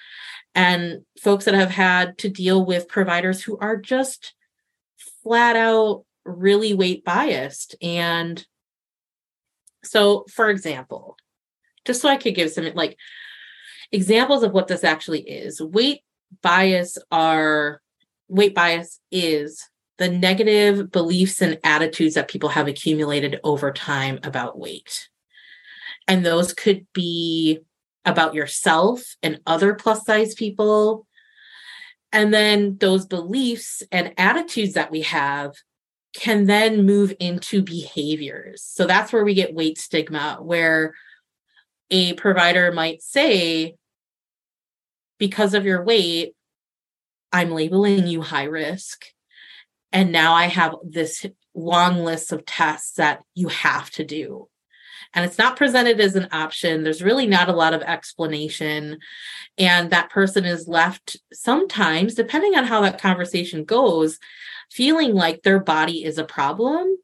and 0.54 1.02
folks 1.20 1.44
that 1.44 1.54
have 1.54 1.70
had 1.70 2.16
to 2.18 2.30
deal 2.30 2.64
with 2.64 2.88
providers 2.88 3.42
who 3.42 3.58
are 3.58 3.76
just 3.76 4.34
flat 5.22 5.54
out 5.54 6.04
really 6.24 6.72
weight 6.72 7.04
biased. 7.04 7.76
And 7.82 8.44
so, 9.84 10.24
for 10.30 10.48
example, 10.48 11.16
just 11.84 12.00
so 12.00 12.08
I 12.08 12.16
could 12.16 12.34
give 12.34 12.50
some 12.50 12.70
like 12.74 12.96
examples 13.92 14.42
of 14.42 14.52
what 14.52 14.66
this 14.66 14.82
actually 14.82 15.20
is, 15.20 15.60
weight 15.60 16.00
bias 16.42 16.98
are 17.12 17.80
weight 18.28 18.54
bias 18.54 18.98
is 19.12 19.62
the 19.98 20.08
negative 20.08 20.90
beliefs 20.90 21.40
and 21.40 21.58
attitudes 21.64 22.14
that 22.14 22.28
people 22.28 22.50
have 22.50 22.68
accumulated 22.68 23.40
over 23.42 23.72
time 23.72 24.18
about 24.22 24.58
weight. 24.58 25.08
And 26.06 26.24
those 26.24 26.52
could 26.52 26.86
be 26.92 27.60
about 28.04 28.34
yourself 28.34 29.16
and 29.22 29.40
other 29.46 29.74
plus 29.74 30.04
size 30.04 30.34
people. 30.34 31.06
And 32.12 32.32
then 32.32 32.76
those 32.78 33.06
beliefs 33.06 33.82
and 33.90 34.14
attitudes 34.16 34.74
that 34.74 34.90
we 34.90 35.02
have 35.02 35.54
can 36.14 36.46
then 36.46 36.86
move 36.86 37.14
into 37.18 37.62
behaviors. 37.62 38.62
So 38.62 38.86
that's 38.86 39.12
where 39.12 39.24
we 39.24 39.34
get 39.34 39.54
weight 39.54 39.78
stigma, 39.78 40.38
where 40.40 40.94
a 41.90 42.14
provider 42.14 42.72
might 42.72 43.02
say, 43.02 43.76
because 45.18 45.54
of 45.54 45.64
your 45.64 45.82
weight, 45.82 46.34
I'm 47.32 47.50
labeling 47.50 48.06
you 48.06 48.22
high 48.22 48.44
risk. 48.44 49.06
And 49.96 50.12
now 50.12 50.34
I 50.34 50.46
have 50.46 50.74
this 50.84 51.24
long 51.54 52.04
list 52.04 52.30
of 52.32 52.44
tests 52.44 52.92
that 52.96 53.22
you 53.34 53.48
have 53.48 53.90
to 53.92 54.04
do 54.04 54.48
and 55.14 55.24
it's 55.24 55.38
not 55.38 55.56
presented 55.56 56.00
as 56.00 56.14
an 56.14 56.28
option. 56.30 56.82
There's 56.82 57.02
really 57.02 57.26
not 57.26 57.48
a 57.48 57.54
lot 57.54 57.72
of 57.72 57.80
explanation. 57.82 58.98
And 59.56 59.90
that 59.90 60.10
person 60.10 60.44
is 60.44 60.68
left 60.68 61.16
sometimes, 61.32 62.14
depending 62.14 62.54
on 62.54 62.64
how 62.64 62.82
that 62.82 63.00
conversation 63.00 63.64
goes, 63.64 64.18
feeling 64.70 65.14
like 65.14 65.42
their 65.42 65.58
body 65.58 66.04
is 66.04 66.18
a 66.18 66.24
problem 66.24 66.96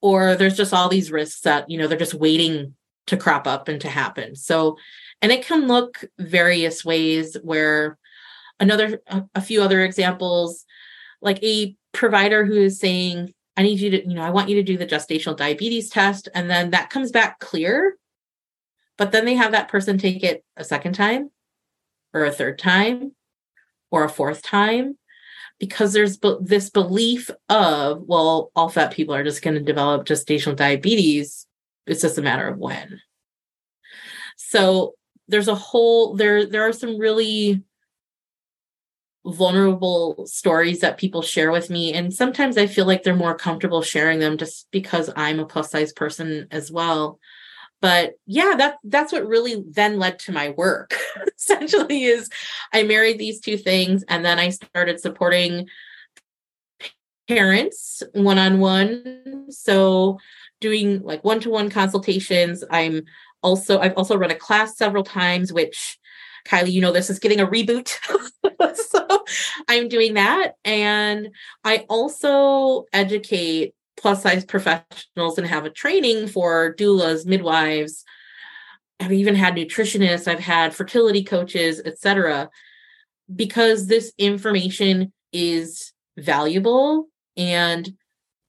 or 0.00 0.34
there's 0.34 0.56
just 0.56 0.74
all 0.74 0.88
these 0.88 1.12
risks 1.12 1.42
that, 1.42 1.70
you 1.70 1.78
know, 1.78 1.86
they're 1.86 1.98
just 1.98 2.14
waiting 2.14 2.74
to 3.06 3.16
crop 3.16 3.46
up 3.46 3.68
and 3.68 3.80
to 3.82 3.88
happen. 3.88 4.34
So, 4.34 4.76
and 5.22 5.32
it 5.32 5.44
can 5.44 5.66
look 5.66 6.04
various 6.18 6.84
ways 6.84 7.36
where 7.42 7.98
another, 8.60 9.00
a, 9.34 9.40
few 9.40 9.62
other 9.62 9.82
examples, 9.82 10.64
like 11.20 11.42
a 11.42 11.76
provider 11.92 12.44
who 12.44 12.54
is 12.54 12.78
saying, 12.78 13.32
I 13.56 13.62
need 13.62 13.80
you 13.80 13.90
to, 13.90 14.08
you 14.08 14.14
know, 14.14 14.22
I 14.22 14.30
want 14.30 14.48
you 14.48 14.56
to 14.56 14.62
do 14.62 14.76
the 14.76 14.86
gestational 14.86 15.36
diabetes 15.36 15.90
test. 15.90 16.28
And 16.34 16.48
then 16.48 16.70
that 16.70 16.90
comes 16.90 17.10
back 17.10 17.40
clear. 17.40 17.96
But 18.96 19.12
then 19.12 19.24
they 19.24 19.34
have 19.34 19.52
that 19.52 19.68
person 19.68 19.98
take 19.98 20.22
it 20.22 20.44
a 20.56 20.64
second 20.64 20.94
time 20.94 21.30
or 22.12 22.24
a 22.24 22.32
third 22.32 22.58
time 22.58 23.12
or 23.90 24.04
a 24.04 24.08
fourth 24.08 24.42
time 24.42 24.96
because 25.58 25.92
there's 25.92 26.16
be- 26.16 26.36
this 26.40 26.70
belief 26.70 27.30
of, 27.48 28.02
well, 28.06 28.50
all 28.54 28.68
fat 28.68 28.92
people 28.92 29.14
are 29.14 29.24
just 29.24 29.42
going 29.42 29.54
to 29.54 29.60
develop 29.60 30.06
gestational 30.06 30.56
diabetes. 30.56 31.46
It's 31.86 32.02
just 32.02 32.18
a 32.18 32.22
matter 32.22 32.46
of 32.46 32.58
when. 32.58 33.00
So 34.36 34.94
there's 35.26 35.48
a 35.48 35.54
whole 35.54 36.14
there 36.14 36.46
there 36.46 36.66
are 36.66 36.72
some 36.72 36.98
really 36.98 37.62
vulnerable 39.26 40.26
stories 40.26 40.80
that 40.80 40.98
people 40.98 41.22
share 41.22 41.50
with 41.50 41.70
me. 41.70 41.92
And 41.92 42.12
sometimes 42.12 42.56
i 42.56 42.66
feel 42.66 42.86
like 42.86 43.02
they're 43.02 43.14
more 43.14 43.34
comfortable 43.34 43.82
sharing 43.82 44.18
them 44.20 44.38
just 44.38 44.68
because 44.70 45.10
i'm 45.16 45.40
a 45.40 45.46
plus 45.46 45.70
size 45.70 45.92
person 45.92 46.46
as 46.50 46.70
well. 46.70 47.18
But 47.80 48.14
yeah 48.26 48.54
that 48.56 48.76
that's 48.84 49.12
what 49.12 49.26
really 49.26 49.62
then 49.68 49.98
led 49.98 50.18
to 50.20 50.32
my 50.32 50.50
work 50.50 50.94
essentially 51.36 52.04
is 52.04 52.28
i 52.72 52.82
married 52.82 53.18
these 53.18 53.40
two 53.40 53.56
things 53.56 54.04
and 54.08 54.24
then 54.24 54.38
i 54.38 54.48
started 54.48 55.00
supporting 55.00 55.68
parents 57.28 58.02
one-on-one. 58.14 59.46
So 59.50 60.18
doing 60.60 61.02
like 61.02 61.22
one-to-one 61.22 61.70
consultations. 61.70 62.64
I'm 62.70 63.04
also 63.42 63.78
i've 63.78 63.94
also 63.96 64.16
run 64.16 64.32
a 64.32 64.34
class 64.34 64.76
several 64.76 65.04
times 65.04 65.52
which 65.52 65.96
Kylie, 66.46 66.72
you 66.72 66.80
know, 66.80 66.92
this 66.92 67.10
is 67.10 67.18
getting 67.18 67.40
a 67.40 67.46
reboot. 67.46 67.88
so 68.74 69.24
I'm 69.68 69.88
doing 69.88 70.14
that. 70.14 70.54
And 70.64 71.30
I 71.64 71.86
also 71.88 72.84
educate 72.92 73.74
plus 73.96 74.22
size 74.22 74.44
professionals 74.44 75.38
and 75.38 75.46
have 75.46 75.64
a 75.64 75.70
training 75.70 76.28
for 76.28 76.74
doulas, 76.74 77.26
midwives, 77.26 78.04
I've 79.00 79.12
even 79.12 79.34
had 79.34 79.54
nutritionists, 79.54 80.26
I've 80.26 80.40
had 80.40 80.74
fertility 80.74 81.22
coaches, 81.22 81.80
etc. 81.84 82.50
because 83.34 83.86
this 83.86 84.12
information 84.18 85.12
is 85.32 85.92
valuable 86.16 87.06
and 87.36 87.88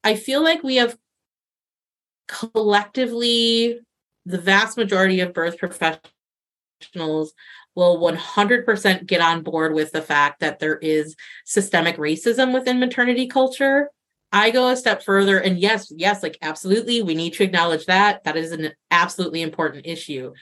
I 0.02 0.16
feel 0.16 0.42
like 0.42 0.62
we 0.62 0.76
have 0.76 0.96
collectively 2.26 3.78
the 4.24 4.38
vast 4.38 4.76
majority 4.76 5.20
of 5.20 5.34
birth 5.34 5.58
professionals 5.58 7.32
will 7.74 7.98
100% 7.98 9.06
get 9.06 9.20
on 9.20 9.42
board 9.42 9.74
with 9.74 9.92
the 9.92 10.02
fact 10.02 10.40
that 10.40 10.58
there 10.58 10.76
is 10.76 11.16
systemic 11.44 11.96
racism 11.96 12.52
within 12.52 12.80
maternity 12.80 13.26
culture. 13.26 13.90
I 14.32 14.50
go 14.50 14.68
a 14.68 14.76
step 14.76 15.02
further 15.02 15.38
and 15.38 15.58
yes, 15.58 15.92
yes, 15.94 16.22
like 16.22 16.38
absolutely, 16.42 17.02
we 17.02 17.14
need 17.14 17.32
to 17.34 17.44
acknowledge 17.44 17.86
that. 17.86 18.24
That 18.24 18.36
is 18.36 18.52
an 18.52 18.72
absolutely 18.90 19.42
important 19.42 19.86
issue. 19.86 20.32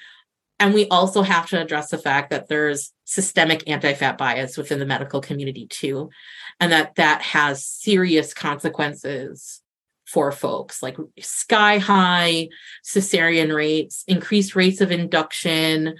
And 0.58 0.74
we 0.74 0.88
also 0.88 1.22
have 1.22 1.48
to 1.50 1.60
address 1.60 1.90
the 1.90 1.98
fact 1.98 2.30
that 2.30 2.48
there's 2.48 2.92
systemic 3.04 3.68
anti-fat 3.68 4.18
bias 4.18 4.56
within 4.56 4.80
the 4.80 4.86
medical 4.86 5.20
community 5.20 5.66
too, 5.66 6.10
and 6.58 6.72
that 6.72 6.96
that 6.96 7.22
has 7.22 7.64
serious 7.64 8.34
consequences 8.34 9.62
for 10.04 10.32
folks 10.32 10.82
like 10.82 10.96
sky 11.20 11.78
high 11.78 12.48
cesarean 12.84 13.54
rates, 13.54 14.04
increased 14.08 14.56
rates 14.56 14.80
of 14.80 14.90
induction, 14.90 15.94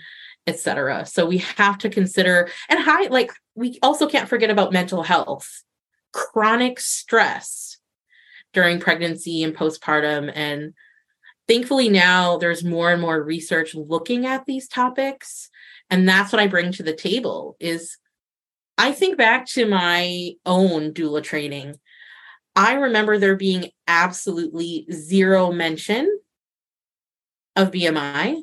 etc. 0.49 1.07
So 1.07 1.27
we 1.27 1.39
have 1.39 1.79
to 1.79 1.91
consider 1.91 2.49
and 2.69 2.81
high 2.81 3.07
like 3.09 3.31
we 3.55 3.79
also 3.83 4.09
can't 4.09 4.29
forget 4.29 4.51
about 4.51 4.73
mental 4.73 5.03
health, 5.05 5.63
chronic 6.13 6.81
stress 6.81 7.79
during 8.53 8.81
pregnancy 8.81 9.43
and 9.43 9.55
postpartum 9.55 10.33
and 10.35 10.73
thankfully 11.47 11.89
now 11.89 12.39
there's 12.39 12.65
more 12.65 12.91
and 12.91 13.01
more 13.01 13.23
research 13.23 13.75
looking 13.75 14.27
at 14.27 14.47
these 14.47 14.67
topics 14.67 15.51
and 15.91 16.09
that's 16.09 16.33
what 16.33 16.41
i 16.41 16.47
bring 16.47 16.73
to 16.73 16.83
the 16.83 16.95
table 16.95 17.57
is 17.61 17.99
i 18.79 18.91
think 18.91 19.19
back 19.19 19.47
to 19.47 19.67
my 19.67 20.33
own 20.47 20.93
doula 20.93 21.23
training 21.23 21.77
i 22.57 22.73
remember 22.73 23.19
there 23.19 23.37
being 23.37 23.71
absolutely 23.87 24.87
zero 24.91 25.53
mention 25.53 26.19
of 27.55 27.71
bmi 27.71 28.41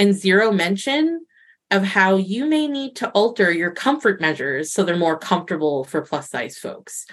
and 0.00 0.14
zero 0.14 0.50
mention 0.50 1.24
of 1.70 1.84
how 1.84 2.16
you 2.16 2.46
may 2.46 2.66
need 2.66 2.96
to 2.96 3.08
alter 3.10 3.52
your 3.52 3.70
comfort 3.70 4.20
measures 4.20 4.72
so 4.72 4.82
they're 4.82 4.96
more 4.96 5.18
comfortable 5.18 5.84
for 5.84 6.02
plus 6.02 6.28
size 6.28 6.58
folks 6.58 7.06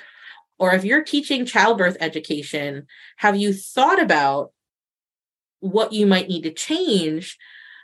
or 0.58 0.74
if 0.74 0.84
you're 0.84 1.04
teaching 1.04 1.46
childbirth 1.46 1.98
education 2.00 2.88
have 3.18 3.36
you 3.36 3.54
thought 3.54 4.02
about 4.02 4.52
what 5.60 5.94
you 5.94 6.08
might 6.08 6.28
need 6.28 6.42
to 6.42 6.52
change 6.52 7.38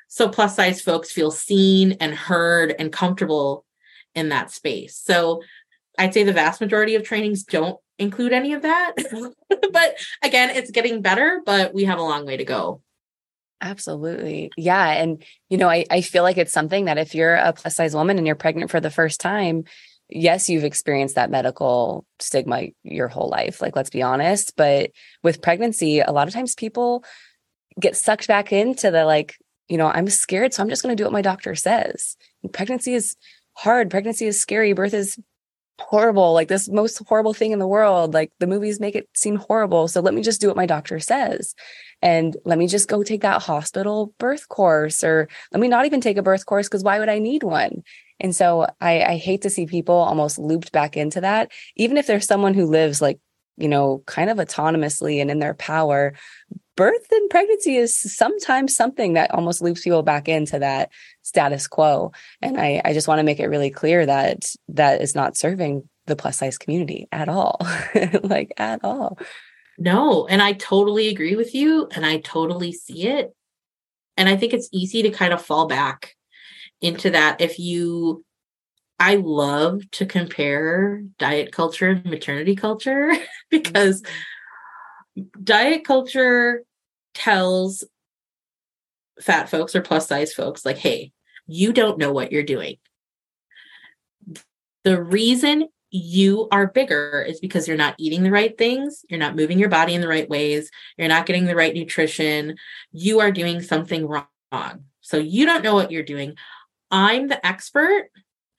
so 0.07 0.29
plus 0.29 0.55
size 0.55 0.79
folks 0.79 1.11
feel 1.11 1.31
seen 1.31 1.93
and 1.93 2.13
heard 2.13 2.75
and 2.77 2.91
comfortable 2.91 3.65
in 4.15 4.29
that 4.29 4.51
space. 4.51 4.95
So 4.95 5.41
I'd 5.97 6.13
say 6.13 6.23
the 6.23 6.33
vast 6.33 6.61
majority 6.61 6.93
of 6.93 7.03
trainings 7.03 7.43
don't 7.43 7.79
include 7.97 8.33
any 8.33 8.53
of 8.53 8.61
that. 8.61 8.93
but 9.71 9.97
again, 10.21 10.51
it's 10.51 10.71
getting 10.71 11.01
better, 11.01 11.41
but 11.45 11.73
we 11.73 11.85
have 11.85 11.99
a 11.99 12.03
long 12.03 12.25
way 12.25 12.37
to 12.37 12.45
go. 12.45 12.81
Absolutely. 13.63 14.51
Yeah. 14.57 14.89
And, 14.89 15.23
you 15.49 15.57
know, 15.57 15.69
I, 15.69 15.85
I 15.89 16.01
feel 16.01 16.21
like 16.21 16.37
it's 16.37 16.51
something 16.51 16.85
that 16.85 16.97
if 16.97 17.15
you're 17.15 17.35
a 17.35 17.53
plus 17.53 17.75
size 17.75 17.95
woman 17.95 18.17
and 18.17 18.27
you're 18.27 18.35
pregnant 18.35 18.69
for 18.69 18.81
the 18.81 18.89
first 18.89 19.21
time, 19.21 19.63
yes, 20.09 20.49
you've 20.49 20.65
experienced 20.65 21.15
that 21.15 21.31
medical 21.31 22.05
stigma 22.19 22.63
your 22.83 23.07
whole 23.07 23.29
life. 23.29 23.61
Like, 23.61 23.77
let's 23.77 23.89
be 23.89 24.01
honest. 24.01 24.57
But 24.57 24.91
with 25.23 25.41
pregnancy, 25.41 26.01
a 26.01 26.11
lot 26.11 26.27
of 26.27 26.33
times 26.33 26.55
people 26.55 27.05
get 27.79 27.95
sucked 27.95 28.27
back 28.27 28.51
into 28.51 28.91
the 28.91 29.05
like, 29.05 29.37
you 29.69 29.77
know, 29.77 29.87
I'm 29.87 30.09
scared, 30.09 30.53
so 30.53 30.61
I'm 30.61 30.69
just 30.69 30.83
going 30.83 30.95
to 30.95 31.01
do 31.01 31.05
what 31.05 31.13
my 31.13 31.21
doctor 31.21 31.55
says. 31.55 32.17
And 32.43 32.51
pregnancy 32.51 32.93
is 32.93 33.15
hard. 33.53 33.89
Pregnancy 33.89 34.25
is 34.25 34.41
scary. 34.41 34.73
Birth 34.73 34.93
is 34.93 35.17
horrible. 35.79 36.33
Like 36.33 36.47
this 36.47 36.69
most 36.69 37.01
horrible 37.07 37.33
thing 37.33 37.51
in 37.51 37.59
the 37.59 37.67
world. 37.67 38.13
Like 38.13 38.31
the 38.39 38.47
movies 38.47 38.79
make 38.79 38.95
it 38.95 39.09
seem 39.13 39.35
horrible. 39.35 39.87
So 39.87 40.01
let 40.01 40.13
me 40.13 40.21
just 40.21 40.41
do 40.41 40.47
what 40.47 40.57
my 40.57 40.65
doctor 40.65 40.99
says. 40.99 41.55
And 42.01 42.35
let 42.45 42.57
me 42.57 42.67
just 42.67 42.89
go 42.89 43.03
take 43.03 43.21
that 43.21 43.41
hospital 43.41 44.13
birth 44.17 44.49
course 44.49 45.03
or 45.03 45.29
let 45.51 45.61
me 45.61 45.67
not 45.67 45.85
even 45.85 46.01
take 46.01 46.17
a 46.17 46.23
birth 46.23 46.45
course 46.45 46.67
because 46.67 46.83
why 46.83 46.99
would 46.99 47.09
I 47.09 47.19
need 47.19 47.43
one? 47.43 47.83
And 48.19 48.35
so 48.35 48.67
I, 48.79 49.03
I 49.03 49.17
hate 49.17 49.41
to 49.43 49.49
see 49.49 49.65
people 49.65 49.95
almost 49.95 50.37
looped 50.37 50.71
back 50.71 50.95
into 50.97 51.21
that, 51.21 51.51
even 51.75 51.97
if 51.97 52.07
there's 52.07 52.27
someone 52.27 52.53
who 52.53 52.65
lives 52.65 53.01
like 53.01 53.19
you 53.57 53.67
know, 53.67 54.01
kind 54.05 54.29
of 54.29 54.37
autonomously 54.37 55.21
and 55.21 55.29
in 55.29 55.39
their 55.39 55.53
power, 55.53 56.13
birth 56.75 57.11
and 57.11 57.29
pregnancy 57.29 57.75
is 57.75 57.97
sometimes 58.15 58.75
something 58.75 59.13
that 59.13 59.31
almost 59.31 59.61
loops 59.61 59.81
people 59.81 60.03
back 60.03 60.27
into 60.27 60.59
that 60.59 60.91
status 61.21 61.67
quo. 61.67 62.11
And 62.41 62.59
I, 62.59 62.81
I 62.83 62.93
just 62.93 63.07
want 63.07 63.19
to 63.19 63.23
make 63.23 63.39
it 63.39 63.47
really 63.47 63.69
clear 63.69 64.05
that 64.05 64.45
that 64.69 65.01
is 65.01 65.15
not 65.15 65.37
serving 65.37 65.87
the 66.05 66.15
plus 66.15 66.37
size 66.37 66.57
community 66.57 67.07
at 67.11 67.29
all, 67.29 67.59
like 68.23 68.53
at 68.57 68.83
all. 68.83 69.17
No, 69.77 70.27
and 70.27 70.41
I 70.41 70.53
totally 70.53 71.07
agree 71.07 71.35
with 71.35 71.55
you. 71.55 71.87
And 71.95 72.05
I 72.05 72.17
totally 72.17 72.71
see 72.71 73.07
it. 73.07 73.33
And 74.17 74.29
I 74.29 74.35
think 74.35 74.53
it's 74.53 74.69
easy 74.71 75.01
to 75.03 75.09
kind 75.09 75.33
of 75.33 75.43
fall 75.43 75.67
back 75.67 76.15
into 76.81 77.09
that 77.11 77.41
if 77.41 77.57
you 77.57 78.23
I 78.99 79.15
love 79.15 79.81
to 79.91 80.05
compare 80.05 81.03
diet 81.17 81.51
culture 81.51 81.89
and 81.89 82.05
maternity 82.05 82.55
culture 82.55 83.11
because 83.49 84.01
mm-hmm. 84.01 84.13
Diet 85.43 85.85
culture 85.85 86.63
tells 87.13 87.83
fat 89.19 89.49
folks 89.49 89.75
or 89.75 89.81
plus 89.81 90.07
size 90.07 90.33
folks, 90.33 90.65
like, 90.65 90.77
hey, 90.77 91.11
you 91.47 91.73
don't 91.73 91.97
know 91.97 92.11
what 92.11 92.31
you're 92.31 92.43
doing. 92.43 92.77
The 94.83 95.01
reason 95.01 95.67
you 95.91 96.47
are 96.51 96.67
bigger 96.67 97.23
is 97.27 97.39
because 97.39 97.67
you're 97.67 97.77
not 97.77 97.95
eating 97.99 98.23
the 98.23 98.31
right 98.31 98.57
things, 98.57 99.05
you're 99.09 99.19
not 99.19 99.35
moving 99.35 99.59
your 99.59 99.69
body 99.69 99.93
in 99.93 100.01
the 100.01 100.07
right 100.07 100.27
ways, 100.27 100.71
you're 100.97 101.07
not 101.07 101.25
getting 101.25 101.45
the 101.45 101.55
right 101.55 101.73
nutrition, 101.73 102.55
you 102.91 103.19
are 103.19 103.31
doing 103.31 103.61
something 103.61 104.07
wrong. 104.07 104.25
So 105.01 105.17
you 105.17 105.45
don't 105.45 105.63
know 105.63 105.75
what 105.75 105.91
you're 105.91 106.03
doing. 106.03 106.35
I'm 106.89 107.27
the 107.27 107.45
expert. 107.45 108.09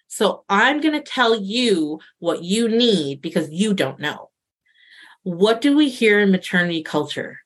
So 0.07 0.45
I'm 0.49 0.81
going 0.81 0.95
to 0.95 1.03
tell 1.03 1.35
you 1.41 1.99
what 2.21 2.45
you 2.45 2.69
need 2.69 3.21
because 3.21 3.51
you 3.51 3.75
don't 3.75 3.99
know. 3.99 4.31
What 5.25 5.63
do 5.63 5.75
we 5.75 5.89
hear 5.89 6.21
in 6.21 6.31
maternity 6.31 6.83
culture? 6.83 7.41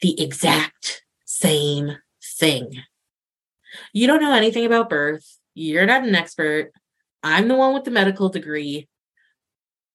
The 0.00 0.20
exact 0.22 1.02
same 1.24 1.96
thing. 2.38 2.82
You 3.92 4.06
don't 4.06 4.22
know 4.22 4.32
anything 4.32 4.64
about 4.64 4.88
birth. 4.88 5.38
You're 5.54 5.84
not 5.84 6.04
an 6.04 6.14
expert. 6.14 6.72
I'm 7.24 7.48
the 7.48 7.56
one 7.56 7.74
with 7.74 7.84
the 7.84 7.90
medical 7.90 8.28
degree. 8.28 8.88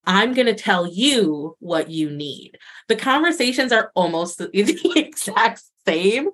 I'm 0.06 0.34
going 0.34 0.48
to 0.48 0.54
tell 0.54 0.86
you 0.86 1.56
what 1.60 1.90
you 1.90 2.10
need. 2.10 2.58
The 2.90 2.98
conversations 2.98 3.72
are 3.72 3.92
almost 3.96 4.38
the, 4.40 4.50
exact 4.98 5.62
same. 5.88 6.30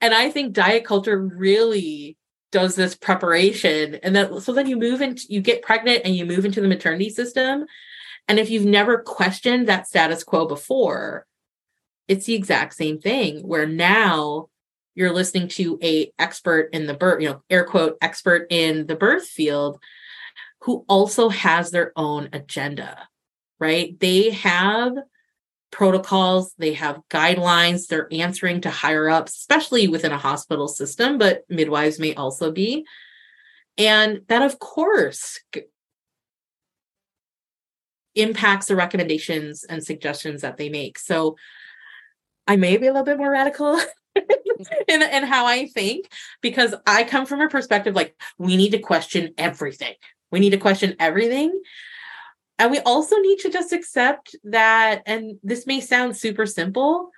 And 0.00 0.14
I 0.14 0.30
think 0.30 0.52
diet 0.52 0.84
culture 0.84 1.18
really 1.18 2.16
does 2.52 2.76
this 2.76 2.94
preparation. 2.94 3.96
And 3.96 4.14
that 4.14 4.42
so 4.42 4.52
then 4.52 4.68
you 4.68 4.76
move 4.76 5.00
into 5.02 5.24
you 5.28 5.40
get 5.40 5.62
pregnant 5.62 6.02
and 6.04 6.14
you 6.14 6.24
move 6.24 6.44
into 6.44 6.60
the 6.60 6.68
maternity 6.68 7.10
system 7.10 7.66
and 8.28 8.38
if 8.38 8.50
you've 8.50 8.66
never 8.66 8.98
questioned 8.98 9.66
that 9.66 9.88
status 9.88 10.22
quo 10.22 10.46
before, 10.46 11.26
it's 12.06 12.26
the 12.26 12.34
exact 12.34 12.74
same 12.74 12.98
thing 12.98 13.40
where 13.40 13.66
now 13.66 14.48
you're 14.94 15.12
listening 15.12 15.48
to 15.48 15.78
a 15.82 16.12
expert 16.18 16.70
in 16.72 16.86
the 16.86 16.94
birth, 16.94 17.22
you 17.22 17.28
know, 17.28 17.42
air 17.48 17.64
quote 17.64 17.96
expert 18.02 18.46
in 18.50 18.86
the 18.86 18.96
birth 18.96 19.26
field 19.26 19.78
who 20.62 20.84
also 20.88 21.28
has 21.28 21.70
their 21.70 21.92
own 21.96 22.28
agenda, 22.32 23.08
right? 23.58 23.98
They 24.00 24.30
have 24.30 24.94
protocols, 25.70 26.52
they 26.58 26.72
have 26.74 27.00
guidelines, 27.10 27.86
they're 27.86 28.12
answering 28.12 28.62
to 28.62 28.70
higher 28.70 29.08
ups, 29.08 29.36
especially 29.36 29.86
within 29.88 30.12
a 30.12 30.18
hospital 30.18 30.66
system, 30.66 31.18
but 31.18 31.44
midwives 31.48 31.98
may 31.98 32.14
also 32.14 32.50
be. 32.50 32.84
And 33.76 34.22
that, 34.28 34.42
of 34.42 34.58
course, 34.58 35.38
impacts 38.14 38.66
the 38.66 38.76
recommendations 38.76 39.64
and 39.64 39.84
suggestions 39.84 40.42
that 40.42 40.56
they 40.56 40.68
make. 40.68 40.98
So 40.98 41.36
I 42.46 42.56
may 42.56 42.76
be 42.76 42.86
a 42.86 42.92
little 42.92 43.04
bit 43.04 43.18
more 43.18 43.30
radical 43.30 43.78
in, 44.88 45.02
in 45.02 45.22
how 45.24 45.46
I 45.46 45.66
think 45.66 46.08
because 46.40 46.74
I 46.86 47.04
come 47.04 47.26
from 47.26 47.40
a 47.40 47.48
perspective 47.48 47.94
like 47.94 48.16
we 48.38 48.56
need 48.56 48.70
to 48.70 48.78
question 48.78 49.34
everything. 49.38 49.94
We 50.30 50.40
need 50.40 50.50
to 50.50 50.58
question 50.58 50.94
everything. 50.98 51.60
And 52.58 52.70
we 52.70 52.80
also 52.80 53.16
need 53.18 53.38
to 53.40 53.50
just 53.50 53.72
accept 53.72 54.34
that, 54.44 55.02
and 55.06 55.38
this 55.44 55.66
may 55.66 55.80
sound 55.80 56.16
super 56.16 56.44
simple, 56.44 57.10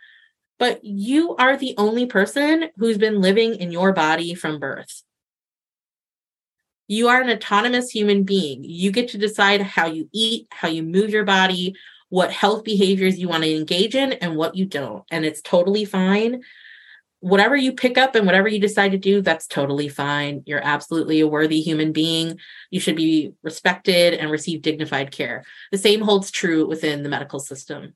but 0.58 0.84
you 0.84 1.34
are 1.36 1.56
the 1.56 1.74
only 1.78 2.04
person 2.04 2.66
who's 2.76 2.98
been 2.98 3.22
living 3.22 3.54
in 3.54 3.72
your 3.72 3.94
body 3.94 4.34
from 4.34 4.60
birth. 4.60 5.02
You 6.90 7.06
are 7.06 7.20
an 7.22 7.30
autonomous 7.30 7.88
human 7.88 8.24
being. 8.24 8.64
You 8.64 8.90
get 8.90 9.06
to 9.10 9.18
decide 9.18 9.62
how 9.62 9.86
you 9.86 10.08
eat, 10.12 10.48
how 10.50 10.66
you 10.66 10.82
move 10.82 11.10
your 11.10 11.24
body, 11.24 11.76
what 12.08 12.32
health 12.32 12.64
behaviors 12.64 13.16
you 13.16 13.28
want 13.28 13.44
to 13.44 13.54
engage 13.54 13.94
in, 13.94 14.14
and 14.14 14.34
what 14.34 14.56
you 14.56 14.66
don't. 14.66 15.04
And 15.08 15.24
it's 15.24 15.40
totally 15.40 15.84
fine. 15.84 16.42
whatever 17.20 17.54
you 17.54 17.72
pick 17.72 17.98
up 17.98 18.14
and 18.14 18.26
whatever 18.26 18.48
you 18.48 18.58
decide 18.58 18.92
to 18.92 18.98
do, 18.98 19.20
that's 19.20 19.46
totally 19.46 19.88
fine. 19.88 20.42
You're 20.46 20.64
absolutely 20.64 21.20
a 21.20 21.28
worthy 21.28 21.60
human 21.60 21.92
being. 21.92 22.38
You 22.70 22.80
should 22.80 22.96
be 22.96 23.32
respected 23.42 24.14
and 24.14 24.30
receive 24.30 24.62
dignified 24.62 25.10
care. 25.12 25.44
The 25.70 25.78
same 25.78 26.00
holds 26.00 26.30
true 26.30 26.66
within 26.66 27.02
the 27.02 27.10
medical 27.10 27.38
system. 27.38 27.94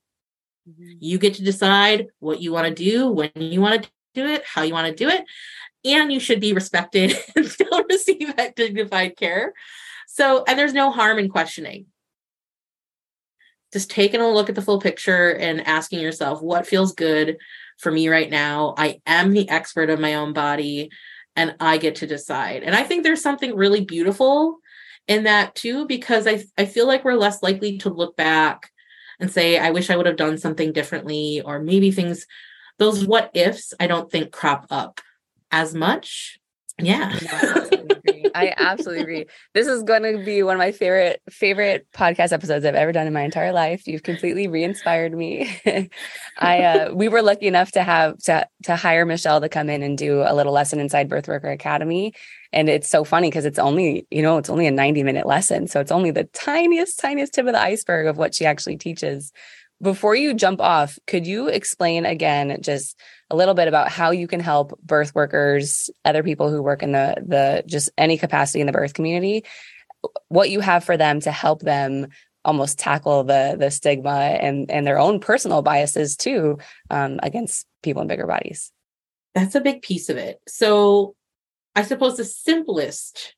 Mm-hmm. 0.68 0.92
You 1.00 1.18
get 1.18 1.34
to 1.34 1.42
decide 1.42 2.08
what 2.20 2.40
you 2.40 2.52
want 2.52 2.68
to 2.68 2.74
do, 2.74 3.10
when 3.10 3.30
you 3.34 3.60
want 3.60 3.82
to 3.82 3.90
do 4.14 4.26
it, 4.26 4.44
how 4.44 4.62
you 4.62 4.74
want 4.74 4.88
to 4.88 4.94
do 4.94 5.08
it, 5.08 5.24
and 5.84 6.12
you 6.12 6.18
should 6.18 6.40
be 6.40 6.52
respected 6.52 7.16
and 7.36 7.46
still 7.46 7.84
receive 7.88 8.36
that 8.36 8.56
dignified 8.56 9.16
care. 9.16 9.52
So, 10.08 10.44
and 10.46 10.58
there's 10.58 10.72
no 10.72 10.90
harm 10.90 11.18
in 11.18 11.28
questioning. 11.28 11.86
Just 13.72 13.90
taking 13.90 14.20
a 14.20 14.30
look 14.30 14.48
at 14.48 14.54
the 14.54 14.62
full 14.62 14.80
picture 14.80 15.30
and 15.30 15.66
asking 15.66 16.00
yourself 16.00 16.40
what 16.40 16.66
feels 16.66 16.92
good 16.92 17.38
for 17.78 17.90
me 17.90 18.08
right 18.08 18.30
now. 18.30 18.74
I 18.78 19.00
am 19.06 19.32
the 19.32 19.48
expert 19.48 19.90
of 19.90 19.98
my 19.98 20.14
own 20.14 20.32
body 20.32 20.90
and 21.34 21.56
I 21.58 21.78
get 21.78 21.96
to 21.96 22.06
decide. 22.06 22.62
And 22.62 22.76
I 22.76 22.84
think 22.84 23.02
there's 23.02 23.22
something 23.22 23.56
really 23.56 23.84
beautiful 23.84 24.58
in 25.08 25.24
that 25.24 25.56
too, 25.56 25.86
because 25.86 26.26
I, 26.26 26.44
I 26.56 26.66
feel 26.66 26.86
like 26.86 27.04
we're 27.04 27.14
less 27.14 27.42
likely 27.42 27.78
to 27.78 27.90
look 27.90 28.16
back 28.16 28.70
and 29.18 29.30
say, 29.30 29.58
I 29.58 29.70
wish 29.70 29.90
I 29.90 29.96
would 29.96 30.06
have 30.06 30.16
done 30.16 30.38
something 30.38 30.72
differently, 30.72 31.42
or 31.44 31.58
maybe 31.58 31.90
things, 31.90 32.26
those 32.78 33.04
what 33.04 33.30
ifs, 33.34 33.74
I 33.78 33.86
don't 33.86 34.10
think 34.10 34.32
crop 34.32 34.66
up 34.70 35.00
as 35.54 35.72
much. 35.72 36.38
Yeah. 36.80 37.16
I 38.34 38.52
absolutely 38.56 39.02
agree. 39.02 39.26
This 39.54 39.68
is 39.68 39.84
going 39.84 40.02
to 40.02 40.24
be 40.24 40.42
one 40.42 40.56
of 40.56 40.58
my 40.58 40.72
favorite 40.72 41.22
favorite 41.30 41.86
podcast 41.94 42.32
episodes 42.32 42.64
I've 42.64 42.74
ever 42.74 42.90
done 42.90 43.06
in 43.06 43.12
my 43.12 43.22
entire 43.22 43.52
life. 43.52 43.86
You've 43.86 44.02
completely 44.02 44.48
re-inspired 44.48 45.12
me. 45.12 45.56
I 46.38 46.62
uh, 46.64 46.92
we 46.92 47.08
were 47.08 47.22
lucky 47.22 47.46
enough 47.46 47.70
to 47.72 47.84
have 47.84 48.18
to 48.24 48.48
to 48.64 48.74
hire 48.74 49.06
Michelle 49.06 49.40
to 49.40 49.48
come 49.48 49.70
in 49.70 49.84
and 49.84 49.96
do 49.96 50.22
a 50.26 50.34
little 50.34 50.52
lesson 50.52 50.80
inside 50.80 51.08
Birthworker 51.08 51.52
Academy, 51.52 52.12
and 52.52 52.68
it's 52.68 52.90
so 52.90 53.04
funny 53.04 53.28
because 53.28 53.44
it's 53.44 53.60
only 53.60 54.08
you 54.10 54.22
know 54.22 54.38
it's 54.38 54.50
only 54.50 54.66
a 54.66 54.72
ninety 54.72 55.04
minute 55.04 55.26
lesson, 55.26 55.68
so 55.68 55.78
it's 55.78 55.92
only 55.92 56.10
the 56.10 56.24
tiniest 56.24 56.98
tiniest 56.98 57.34
tip 57.34 57.46
of 57.46 57.52
the 57.52 57.62
iceberg 57.62 58.08
of 58.08 58.16
what 58.16 58.34
she 58.34 58.46
actually 58.46 58.76
teaches. 58.76 59.32
Before 59.84 60.14
you 60.14 60.32
jump 60.32 60.62
off, 60.62 60.98
could 61.06 61.26
you 61.26 61.48
explain 61.48 62.06
again 62.06 62.56
just 62.62 62.98
a 63.28 63.36
little 63.36 63.52
bit 63.52 63.68
about 63.68 63.90
how 63.90 64.12
you 64.12 64.26
can 64.26 64.40
help 64.40 64.80
birth 64.80 65.14
workers, 65.14 65.90
other 66.06 66.22
people 66.22 66.48
who 66.50 66.62
work 66.62 66.82
in 66.82 66.92
the 66.92 67.22
the 67.22 67.64
just 67.66 67.90
any 67.98 68.16
capacity 68.16 68.60
in 68.60 68.66
the 68.66 68.72
birth 68.72 68.94
community, 68.94 69.44
what 70.28 70.48
you 70.48 70.60
have 70.60 70.84
for 70.84 70.96
them 70.96 71.20
to 71.20 71.30
help 71.30 71.60
them 71.60 72.06
almost 72.46 72.78
tackle 72.78 73.24
the 73.24 73.56
the 73.58 73.70
stigma 73.70 74.38
and 74.40 74.70
and 74.70 74.86
their 74.86 74.98
own 74.98 75.20
personal 75.20 75.60
biases 75.60 76.16
too 76.16 76.56
um, 76.88 77.20
against 77.22 77.66
people 77.82 78.00
in 78.00 78.08
bigger 78.08 78.26
bodies. 78.26 78.72
That's 79.34 79.54
a 79.54 79.60
big 79.60 79.82
piece 79.82 80.08
of 80.08 80.16
it. 80.16 80.40
So, 80.48 81.14
I 81.76 81.82
suppose 81.82 82.16
the 82.16 82.24
simplest 82.24 83.34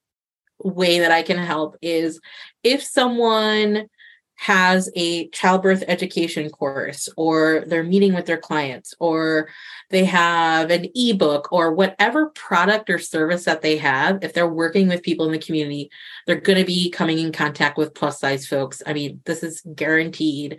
way 0.62 1.00
that 1.00 1.10
I 1.10 1.22
can 1.22 1.38
help 1.38 1.76
is 1.82 2.20
if 2.62 2.84
someone 2.84 3.88
has 4.36 4.90
a 4.94 5.28
childbirth 5.28 5.82
education 5.88 6.50
course 6.50 7.08
or 7.16 7.64
they're 7.66 7.82
meeting 7.82 8.14
with 8.14 8.26
their 8.26 8.36
clients 8.36 8.94
or 9.00 9.48
they 9.90 10.04
have 10.04 10.70
an 10.70 10.86
ebook 10.94 11.50
or 11.52 11.72
whatever 11.72 12.26
product 12.30 12.90
or 12.90 12.98
service 12.98 13.44
that 13.44 13.62
they 13.62 13.78
have 13.78 14.22
if 14.22 14.34
they're 14.34 14.46
working 14.46 14.88
with 14.88 15.02
people 15.02 15.24
in 15.24 15.32
the 15.32 15.38
community 15.38 15.90
they're 16.26 16.40
going 16.40 16.58
to 16.58 16.66
be 16.66 16.90
coming 16.90 17.18
in 17.18 17.32
contact 17.32 17.78
with 17.78 17.94
plus 17.94 18.20
size 18.20 18.46
folks. 18.46 18.82
I 18.86 18.92
mean 18.92 19.20
this 19.24 19.42
is 19.42 19.62
guaranteed. 19.74 20.58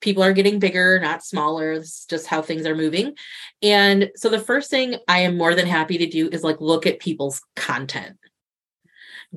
People 0.00 0.24
are 0.24 0.32
getting 0.32 0.58
bigger 0.58 0.98
not 0.98 1.24
smaller. 1.24 1.72
Is 1.72 2.06
just 2.10 2.26
how 2.26 2.42
things 2.42 2.66
are 2.66 2.74
moving. 2.74 3.14
And 3.62 4.10
so 4.16 4.28
the 4.28 4.40
first 4.40 4.70
thing 4.70 4.96
i 5.06 5.20
am 5.20 5.38
more 5.38 5.54
than 5.54 5.66
happy 5.66 5.98
to 5.98 6.06
do 6.06 6.28
is 6.30 6.42
like 6.42 6.60
look 6.60 6.86
at 6.86 6.98
people's 6.98 7.42
content. 7.54 8.16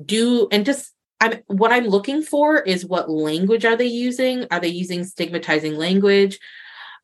Do 0.04 0.48
and 0.50 0.66
just 0.66 0.92
I'm 1.20 1.40
what 1.46 1.72
I'm 1.72 1.86
looking 1.86 2.22
for 2.22 2.60
is 2.60 2.86
what 2.86 3.10
language 3.10 3.64
are 3.64 3.76
they 3.76 3.86
using? 3.86 4.46
Are 4.50 4.60
they 4.60 4.68
using 4.68 5.04
stigmatizing 5.04 5.76
language? 5.76 6.38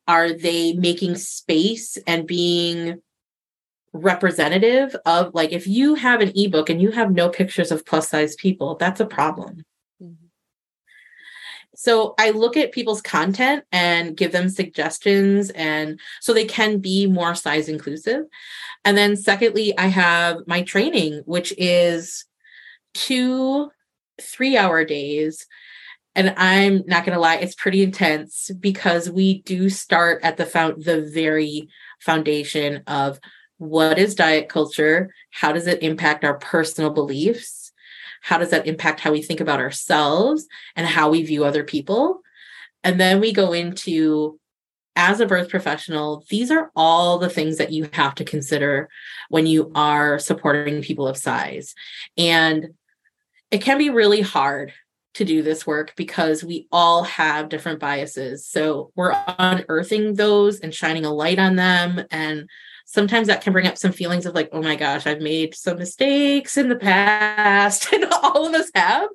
Are 0.07 0.31
they 0.31 0.73
making 0.73 1.15
space 1.15 1.97
and 2.07 2.27
being 2.27 3.01
representative 3.95 4.95
of 5.05 5.33
like 5.33 5.51
if 5.51 5.67
you 5.67 5.95
have 5.95 6.21
an 6.21 6.31
ebook 6.35 6.69
and 6.69 6.81
you 6.81 6.91
have 6.91 7.11
no 7.11 7.29
pictures 7.29 7.71
of 7.71 7.85
plus 7.85 8.09
size 8.09 8.35
people, 8.35 8.75
that's 8.75 8.99
a 8.99 9.05
problem. 9.05 9.63
Mm-hmm. 10.01 10.25
So 11.75 12.13
I 12.19 12.31
look 12.31 12.57
at 12.57 12.71
people's 12.71 13.01
content 13.01 13.63
and 13.71 14.15
give 14.15 14.31
them 14.31 14.49
suggestions 14.49 15.49
and 15.51 15.99
so 16.21 16.33
they 16.33 16.45
can 16.45 16.79
be 16.79 17.07
more 17.07 17.35
size 17.35 17.69
inclusive. 17.69 18.25
And 18.83 18.97
then 18.97 19.15
secondly, 19.15 19.77
I 19.77 19.87
have 19.87 20.39
my 20.45 20.61
training 20.61 21.23
which 21.25 21.53
is 21.57 22.25
two 22.93 23.71
three 24.21 24.57
hour 24.57 24.85
days. 24.85 25.45
And 26.15 26.33
I'm 26.37 26.83
not 26.87 27.05
going 27.05 27.15
to 27.15 27.19
lie, 27.19 27.35
it's 27.35 27.55
pretty 27.55 27.83
intense 27.83 28.49
because 28.59 29.09
we 29.09 29.41
do 29.41 29.69
start 29.69 30.23
at 30.23 30.37
the 30.37 30.45
found 30.45 30.83
the 30.83 31.01
very 31.01 31.67
foundation 31.99 32.83
of 32.87 33.19
what 33.57 33.97
is 33.97 34.15
diet 34.15 34.49
culture? 34.49 35.13
How 35.31 35.51
does 35.51 35.67
it 35.67 35.83
impact 35.83 36.23
our 36.23 36.37
personal 36.37 36.89
beliefs? 36.89 37.71
How 38.21 38.37
does 38.37 38.49
that 38.51 38.67
impact 38.67 39.01
how 39.01 39.11
we 39.11 39.21
think 39.21 39.39
about 39.39 39.59
ourselves 39.59 40.47
and 40.75 40.87
how 40.87 41.09
we 41.09 41.23
view 41.23 41.43
other 41.43 41.63
people? 41.63 42.21
And 42.83 42.99
then 42.99 43.19
we 43.19 43.33
go 43.33 43.53
into 43.53 44.39
as 44.95 45.19
a 45.19 45.25
birth 45.25 45.49
professional, 45.49 46.23
these 46.29 46.51
are 46.51 46.71
all 46.75 47.17
the 47.17 47.29
things 47.29 47.57
that 47.57 47.71
you 47.71 47.89
have 47.93 48.15
to 48.15 48.23
consider 48.23 48.89
when 49.29 49.45
you 49.45 49.71
are 49.75 50.17
supporting 50.19 50.81
people 50.81 51.07
of 51.07 51.17
size. 51.17 51.75
And 52.17 52.73
it 53.51 53.61
can 53.61 53.77
be 53.77 53.89
really 53.89 54.21
hard 54.21 54.73
to 55.15 55.25
do 55.25 55.41
this 55.41 55.65
work 55.65 55.93
because 55.95 56.43
we 56.43 56.67
all 56.71 57.03
have 57.03 57.49
different 57.49 57.79
biases. 57.79 58.45
So 58.45 58.91
we're 58.95 59.15
unearthing 59.39 60.15
those 60.15 60.59
and 60.59 60.73
shining 60.73 61.05
a 61.05 61.13
light 61.13 61.39
on 61.39 61.55
them. 61.55 62.03
And 62.11 62.49
sometimes 62.85 63.27
that 63.27 63.41
can 63.41 63.53
bring 63.53 63.65
up 63.65 63.77
some 63.77 63.93
feelings 63.93 64.25
of 64.25 64.35
like, 64.35 64.49
oh 64.51 64.61
my 64.61 64.75
gosh, 64.75 65.07
I've 65.07 65.21
made 65.21 65.55
some 65.55 65.77
mistakes 65.77 66.57
in 66.57 66.69
the 66.69 66.75
past. 66.75 67.87
And 67.93 68.05
all 68.05 68.45
of 68.45 68.53
us 68.53 68.69
have. 68.75 69.07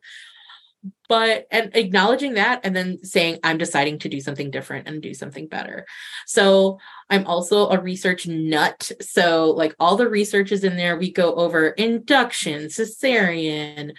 But 1.11 1.48
and 1.50 1.74
acknowledging 1.74 2.34
that 2.34 2.61
and 2.62 2.74
then 2.74 3.02
saying, 3.02 3.40
I'm 3.42 3.58
deciding 3.58 3.98
to 3.98 4.08
do 4.08 4.20
something 4.20 4.52
different 4.52 4.86
and 4.86 5.02
do 5.02 5.12
something 5.12 5.48
better. 5.48 5.84
So 6.24 6.78
I'm 7.11 7.26
also 7.26 7.68
a 7.68 7.80
research 7.80 8.28
nut. 8.28 8.92
So, 9.00 9.50
like 9.50 9.74
all 9.80 9.96
the 9.96 10.08
research 10.08 10.52
is 10.52 10.62
in 10.62 10.76
there. 10.76 10.96
We 10.96 11.11
go 11.11 11.34
over 11.34 11.70
induction, 11.70 12.66
cesarean, 12.66 13.90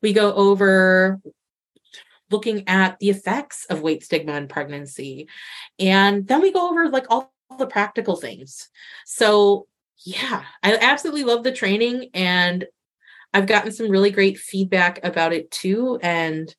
we 0.00 0.14
go 0.14 0.32
over 0.32 1.20
looking 2.30 2.66
at 2.66 2.98
the 2.98 3.10
effects 3.10 3.66
of 3.66 3.82
weight 3.82 4.02
stigma 4.02 4.32
and 4.32 4.48
pregnancy. 4.48 5.28
And 5.78 6.26
then 6.26 6.40
we 6.40 6.50
go 6.50 6.70
over 6.70 6.88
like 6.88 7.04
all 7.10 7.30
the 7.58 7.66
practical 7.66 8.16
things. 8.16 8.70
So, 9.04 9.66
yeah, 9.98 10.44
I 10.62 10.78
absolutely 10.78 11.24
love 11.24 11.42
the 11.44 11.52
training 11.52 12.08
and 12.14 12.64
I've 13.34 13.48
gotten 13.48 13.72
some 13.72 13.90
really 13.90 14.12
great 14.12 14.38
feedback 14.38 15.00
about 15.04 15.32
it 15.32 15.50
too 15.50 15.98
and 16.02 16.54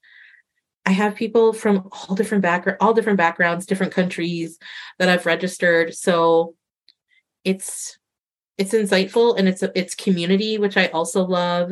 I 0.86 0.92
have 0.92 1.16
people 1.16 1.54
from 1.54 1.90
all 1.92 2.16
different 2.16 2.44
background 2.44 2.78
all 2.82 2.94
different 2.94 3.18
backgrounds, 3.18 3.66
different 3.66 3.94
countries 3.94 4.60
that 5.00 5.10
I've 5.10 5.26
registered. 5.26 5.96
So 5.96 6.54
it's 7.44 7.98
it's 8.58 8.74
insightful 8.74 9.38
and 9.38 9.48
it's 9.48 9.64
it's 9.74 9.96
community 9.96 10.58
which 10.58 10.78
I 10.78 10.88
also 10.88 11.26
love. 11.26 11.72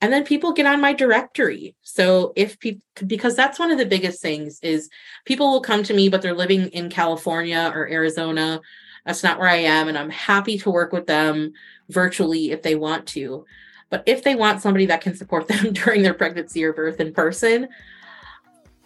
And 0.00 0.12
then 0.12 0.24
people 0.24 0.52
get 0.52 0.66
on 0.66 0.80
my 0.80 0.92
directory. 0.92 1.76
So 1.82 2.32
if 2.34 2.58
people 2.58 2.82
because 3.06 3.36
that's 3.36 3.58
one 3.58 3.70
of 3.70 3.78
the 3.78 3.86
biggest 3.86 4.20
things 4.20 4.58
is 4.62 4.90
people 5.24 5.50
will 5.50 5.62
come 5.62 5.84
to 5.84 5.94
me 5.94 6.08
but 6.08 6.22
they're 6.22 6.34
living 6.34 6.68
in 6.68 6.90
california 6.90 7.70
or 7.74 7.88
arizona. 7.88 8.60
That's 9.06 9.22
not 9.22 9.38
where 9.38 9.48
i 9.48 9.56
am 9.56 9.88
and 9.88 9.96
i'm 9.96 10.10
happy 10.10 10.58
to 10.58 10.70
work 10.70 10.92
with 10.92 11.06
them 11.06 11.52
virtually 11.88 12.50
if 12.50 12.62
they 12.62 12.74
want 12.74 13.06
to 13.06 13.46
but 13.90 14.02
if 14.06 14.24
they 14.24 14.34
want 14.34 14.62
somebody 14.62 14.86
that 14.86 15.00
can 15.00 15.14
support 15.14 15.48
them 15.48 15.72
during 15.72 16.02
their 16.02 16.14
pregnancy 16.14 16.64
or 16.64 16.72
birth 16.72 17.00
in 17.00 17.12
person 17.12 17.68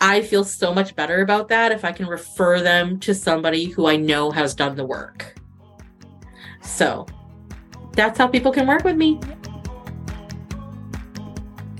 i 0.00 0.20
feel 0.20 0.44
so 0.44 0.74
much 0.74 0.96
better 0.96 1.22
about 1.22 1.48
that 1.48 1.70
if 1.70 1.84
i 1.84 1.92
can 1.92 2.06
refer 2.06 2.60
them 2.60 2.98
to 2.98 3.14
somebody 3.14 3.66
who 3.66 3.86
i 3.86 3.96
know 3.96 4.30
has 4.30 4.54
done 4.54 4.74
the 4.74 4.84
work. 4.84 5.34
So 6.64 7.06
that's 7.92 8.18
how 8.18 8.26
people 8.26 8.50
can 8.50 8.66
work 8.66 8.84
with 8.84 8.96
me 8.96 9.20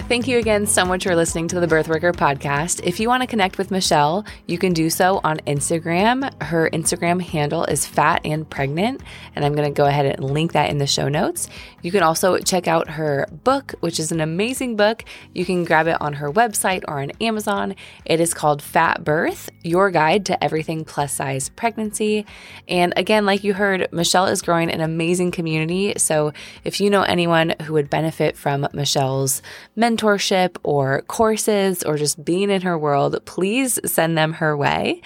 Thank 0.06 0.28
you 0.28 0.36
again 0.36 0.66
so 0.66 0.84
much 0.84 1.04
for 1.04 1.16
listening 1.16 1.48
to 1.48 1.60
the 1.60 1.66
Birthworker 1.66 2.12
podcast. 2.12 2.82
If 2.84 3.00
you 3.00 3.08
want 3.08 3.22
to 3.22 3.26
connect 3.26 3.56
with 3.56 3.70
Michelle, 3.70 4.26
you 4.46 4.58
can 4.58 4.74
do 4.74 4.90
so 4.90 5.18
on 5.24 5.38
Instagram. 5.46 6.30
Her 6.42 6.68
Instagram 6.68 7.22
handle 7.22 7.64
is 7.64 7.86
fat 7.86 8.20
and 8.22 8.48
pregnant, 8.48 9.00
and 9.34 9.46
I'm 9.46 9.54
going 9.54 9.66
to 9.66 9.74
go 9.74 9.86
ahead 9.86 10.04
and 10.04 10.22
link 10.22 10.52
that 10.52 10.68
in 10.68 10.76
the 10.76 10.86
show 10.86 11.08
notes. 11.08 11.48
You 11.80 11.90
can 11.90 12.02
also 12.02 12.36
check 12.36 12.68
out 12.68 12.90
her 12.90 13.26
book, 13.44 13.76
which 13.80 13.98
is 13.98 14.12
an 14.12 14.20
amazing 14.20 14.76
book. 14.76 15.04
You 15.32 15.46
can 15.46 15.64
grab 15.64 15.86
it 15.86 16.00
on 16.02 16.12
her 16.12 16.30
website 16.30 16.84
or 16.86 17.00
on 17.00 17.10
Amazon. 17.22 17.74
It 18.04 18.20
is 18.20 18.34
called 18.34 18.60
Fat 18.60 19.04
Birth 19.04 19.48
Your 19.62 19.90
Guide 19.90 20.26
to 20.26 20.44
Everything 20.44 20.84
Plus 20.84 21.14
Size 21.14 21.48
Pregnancy. 21.48 22.26
And 22.68 22.92
again, 22.96 23.24
like 23.24 23.42
you 23.42 23.54
heard, 23.54 23.88
Michelle 23.90 24.26
is 24.26 24.42
growing 24.42 24.70
an 24.70 24.82
amazing 24.82 25.30
community. 25.30 25.94
So 25.96 26.34
if 26.62 26.78
you 26.78 26.90
know 26.90 27.02
anyone 27.02 27.54
who 27.62 27.72
would 27.72 27.88
benefit 27.88 28.36
from 28.36 28.68
Michelle's 28.74 29.40
mental 29.74 29.93
mentorship 29.96 30.56
or 30.62 31.02
courses 31.02 31.82
or 31.82 31.96
just 31.96 32.24
being 32.24 32.50
in 32.50 32.62
her 32.62 32.78
world, 32.78 33.18
please 33.24 33.78
send 33.84 34.16
them 34.16 34.34
her 34.34 34.56
way. 34.56 35.00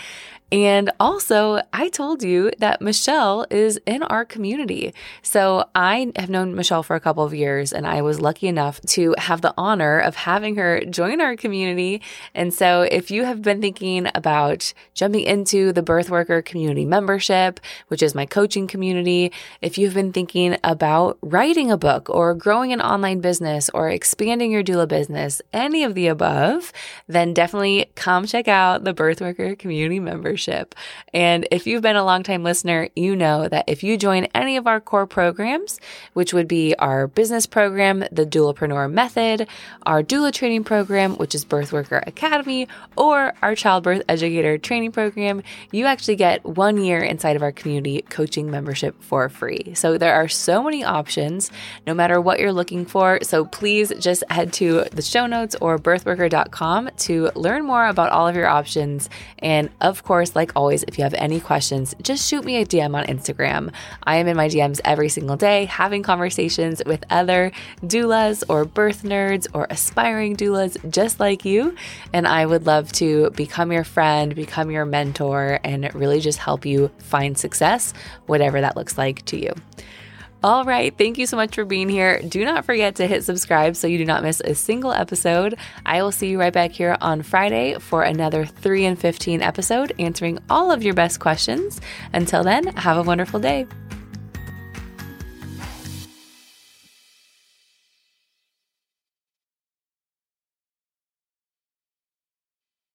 And 0.50 0.90
also, 0.98 1.60
I 1.74 1.90
told 1.90 2.22
you 2.22 2.50
that 2.58 2.80
Michelle 2.80 3.44
is 3.50 3.78
in 3.84 4.02
our 4.02 4.24
community. 4.24 4.94
So 5.20 5.68
I 5.74 6.10
have 6.16 6.30
known 6.30 6.54
Michelle 6.54 6.82
for 6.82 6.96
a 6.96 7.00
couple 7.00 7.22
of 7.22 7.34
years, 7.34 7.70
and 7.70 7.86
I 7.86 8.00
was 8.00 8.22
lucky 8.22 8.48
enough 8.48 8.80
to 8.88 9.14
have 9.18 9.42
the 9.42 9.52
honor 9.58 9.98
of 9.98 10.16
having 10.16 10.56
her 10.56 10.80
join 10.86 11.20
our 11.20 11.36
community. 11.36 12.00
And 12.34 12.54
so, 12.54 12.82
if 12.82 13.10
you 13.10 13.24
have 13.24 13.42
been 13.42 13.60
thinking 13.60 14.08
about 14.14 14.72
jumping 14.94 15.24
into 15.24 15.70
the 15.72 15.82
Birth 15.82 16.08
Worker 16.08 16.40
community 16.40 16.86
membership, 16.86 17.60
which 17.88 18.02
is 18.02 18.14
my 18.14 18.24
coaching 18.24 18.66
community, 18.66 19.32
if 19.60 19.76
you've 19.76 19.94
been 19.94 20.14
thinking 20.14 20.56
about 20.64 21.18
writing 21.20 21.70
a 21.70 21.76
book 21.76 22.08
or 22.08 22.34
growing 22.34 22.72
an 22.72 22.80
online 22.80 23.20
business 23.20 23.68
or 23.74 23.90
expanding 23.90 24.50
your 24.50 24.64
doula 24.64 24.88
business, 24.88 25.42
any 25.52 25.84
of 25.84 25.94
the 25.94 26.06
above, 26.06 26.72
then 27.06 27.34
definitely 27.34 27.90
come 27.96 28.26
check 28.26 28.48
out 28.48 28.84
the 28.84 28.94
Birth 28.94 29.20
Worker 29.20 29.54
community 29.54 30.00
membership 30.00 30.37
And 31.12 31.46
if 31.50 31.66
you've 31.66 31.82
been 31.82 31.96
a 31.96 32.04
longtime 32.04 32.44
listener, 32.44 32.88
you 32.94 33.16
know 33.16 33.48
that 33.48 33.64
if 33.66 33.82
you 33.82 33.96
join 33.96 34.24
any 34.34 34.56
of 34.56 34.66
our 34.66 34.80
core 34.80 35.06
programs, 35.06 35.80
which 36.12 36.32
would 36.32 36.48
be 36.48 36.74
our 36.76 37.06
business 37.06 37.46
program, 37.46 38.04
the 38.12 38.24
Doulapreneur 38.26 38.90
Method, 38.90 39.48
our 39.84 40.02
doula 40.02 40.32
training 40.32 40.64
program, 40.64 41.16
which 41.16 41.34
is 41.34 41.44
Birth 41.44 41.72
Worker 41.72 42.02
Academy, 42.06 42.68
or 42.96 43.34
our 43.42 43.54
childbirth 43.54 44.02
educator 44.08 44.58
training 44.58 44.92
program, 44.92 45.42
you 45.72 45.86
actually 45.86 46.16
get 46.16 46.44
one 46.44 46.78
year 46.78 47.00
inside 47.00 47.36
of 47.36 47.42
our 47.42 47.52
community 47.52 48.02
coaching 48.02 48.50
membership 48.50 49.00
for 49.02 49.28
free. 49.28 49.72
So 49.74 49.98
there 49.98 50.14
are 50.14 50.28
so 50.28 50.62
many 50.62 50.84
options, 50.84 51.50
no 51.86 51.94
matter 51.94 52.20
what 52.20 52.40
you're 52.40 52.52
looking 52.52 52.86
for. 52.86 53.18
So 53.22 53.44
please 53.44 53.92
just 53.98 54.24
head 54.30 54.52
to 54.54 54.84
the 54.92 55.02
show 55.02 55.26
notes 55.26 55.56
or 55.60 55.78
birthworker.com 55.78 56.90
to 56.98 57.30
learn 57.34 57.64
more 57.64 57.86
about 57.86 58.10
all 58.12 58.28
of 58.28 58.36
your 58.36 58.48
options. 58.48 59.08
And 59.38 59.70
of 59.80 60.02
course, 60.02 60.27
course, 60.28 60.36
like 60.36 60.52
always, 60.56 60.84
if 60.84 60.98
you 60.98 61.04
have 61.04 61.14
any 61.14 61.40
questions, 61.40 61.94
just 62.02 62.28
shoot 62.28 62.44
me 62.44 62.56
a 62.56 62.66
DM 62.66 62.94
on 62.94 63.04
Instagram. 63.06 63.72
I 64.02 64.16
am 64.16 64.26
in 64.26 64.36
my 64.36 64.48
DMs 64.48 64.80
every 64.84 65.08
single 65.08 65.36
day 65.36 65.64
having 65.66 66.02
conversations 66.02 66.82
with 66.84 67.04
other 67.10 67.52
doulas 67.82 68.44
or 68.48 68.64
birth 68.64 69.02
nerds 69.02 69.46
or 69.54 69.66
aspiring 69.70 70.36
doulas 70.36 70.76
just 70.90 71.20
like 71.20 71.44
you. 71.44 71.74
And 72.12 72.26
I 72.26 72.46
would 72.46 72.66
love 72.66 72.92
to 72.92 73.30
become 73.30 73.72
your 73.72 73.84
friend, 73.84 74.34
become 74.34 74.70
your 74.70 74.84
mentor, 74.84 75.60
and 75.64 75.92
really 75.94 76.20
just 76.20 76.38
help 76.38 76.66
you 76.66 76.90
find 76.98 77.36
success, 77.38 77.94
whatever 78.26 78.60
that 78.60 78.76
looks 78.76 78.98
like 78.98 79.24
to 79.26 79.36
you. 79.36 79.52
All 80.42 80.64
right. 80.64 80.96
Thank 80.96 81.18
you 81.18 81.26
so 81.26 81.36
much 81.36 81.56
for 81.56 81.64
being 81.64 81.88
here. 81.88 82.22
Do 82.22 82.44
not 82.44 82.64
forget 82.64 82.94
to 82.96 83.08
hit 83.08 83.24
subscribe 83.24 83.74
so 83.74 83.88
you 83.88 83.98
do 83.98 84.04
not 84.04 84.22
miss 84.22 84.40
a 84.40 84.54
single 84.54 84.92
episode. 84.92 85.56
I 85.84 86.00
will 86.00 86.12
see 86.12 86.28
you 86.28 86.38
right 86.38 86.52
back 86.52 86.70
here 86.70 86.96
on 87.00 87.22
Friday 87.22 87.76
for 87.80 88.02
another 88.04 88.46
3 88.46 88.86
and 88.86 88.98
15 88.98 89.42
episode 89.42 89.92
answering 89.98 90.38
all 90.48 90.70
of 90.70 90.84
your 90.84 90.94
best 90.94 91.18
questions. 91.18 91.80
Until 92.12 92.44
then, 92.44 92.68
have 92.76 92.96
a 92.96 93.02
wonderful 93.02 93.40
day. 93.40 93.66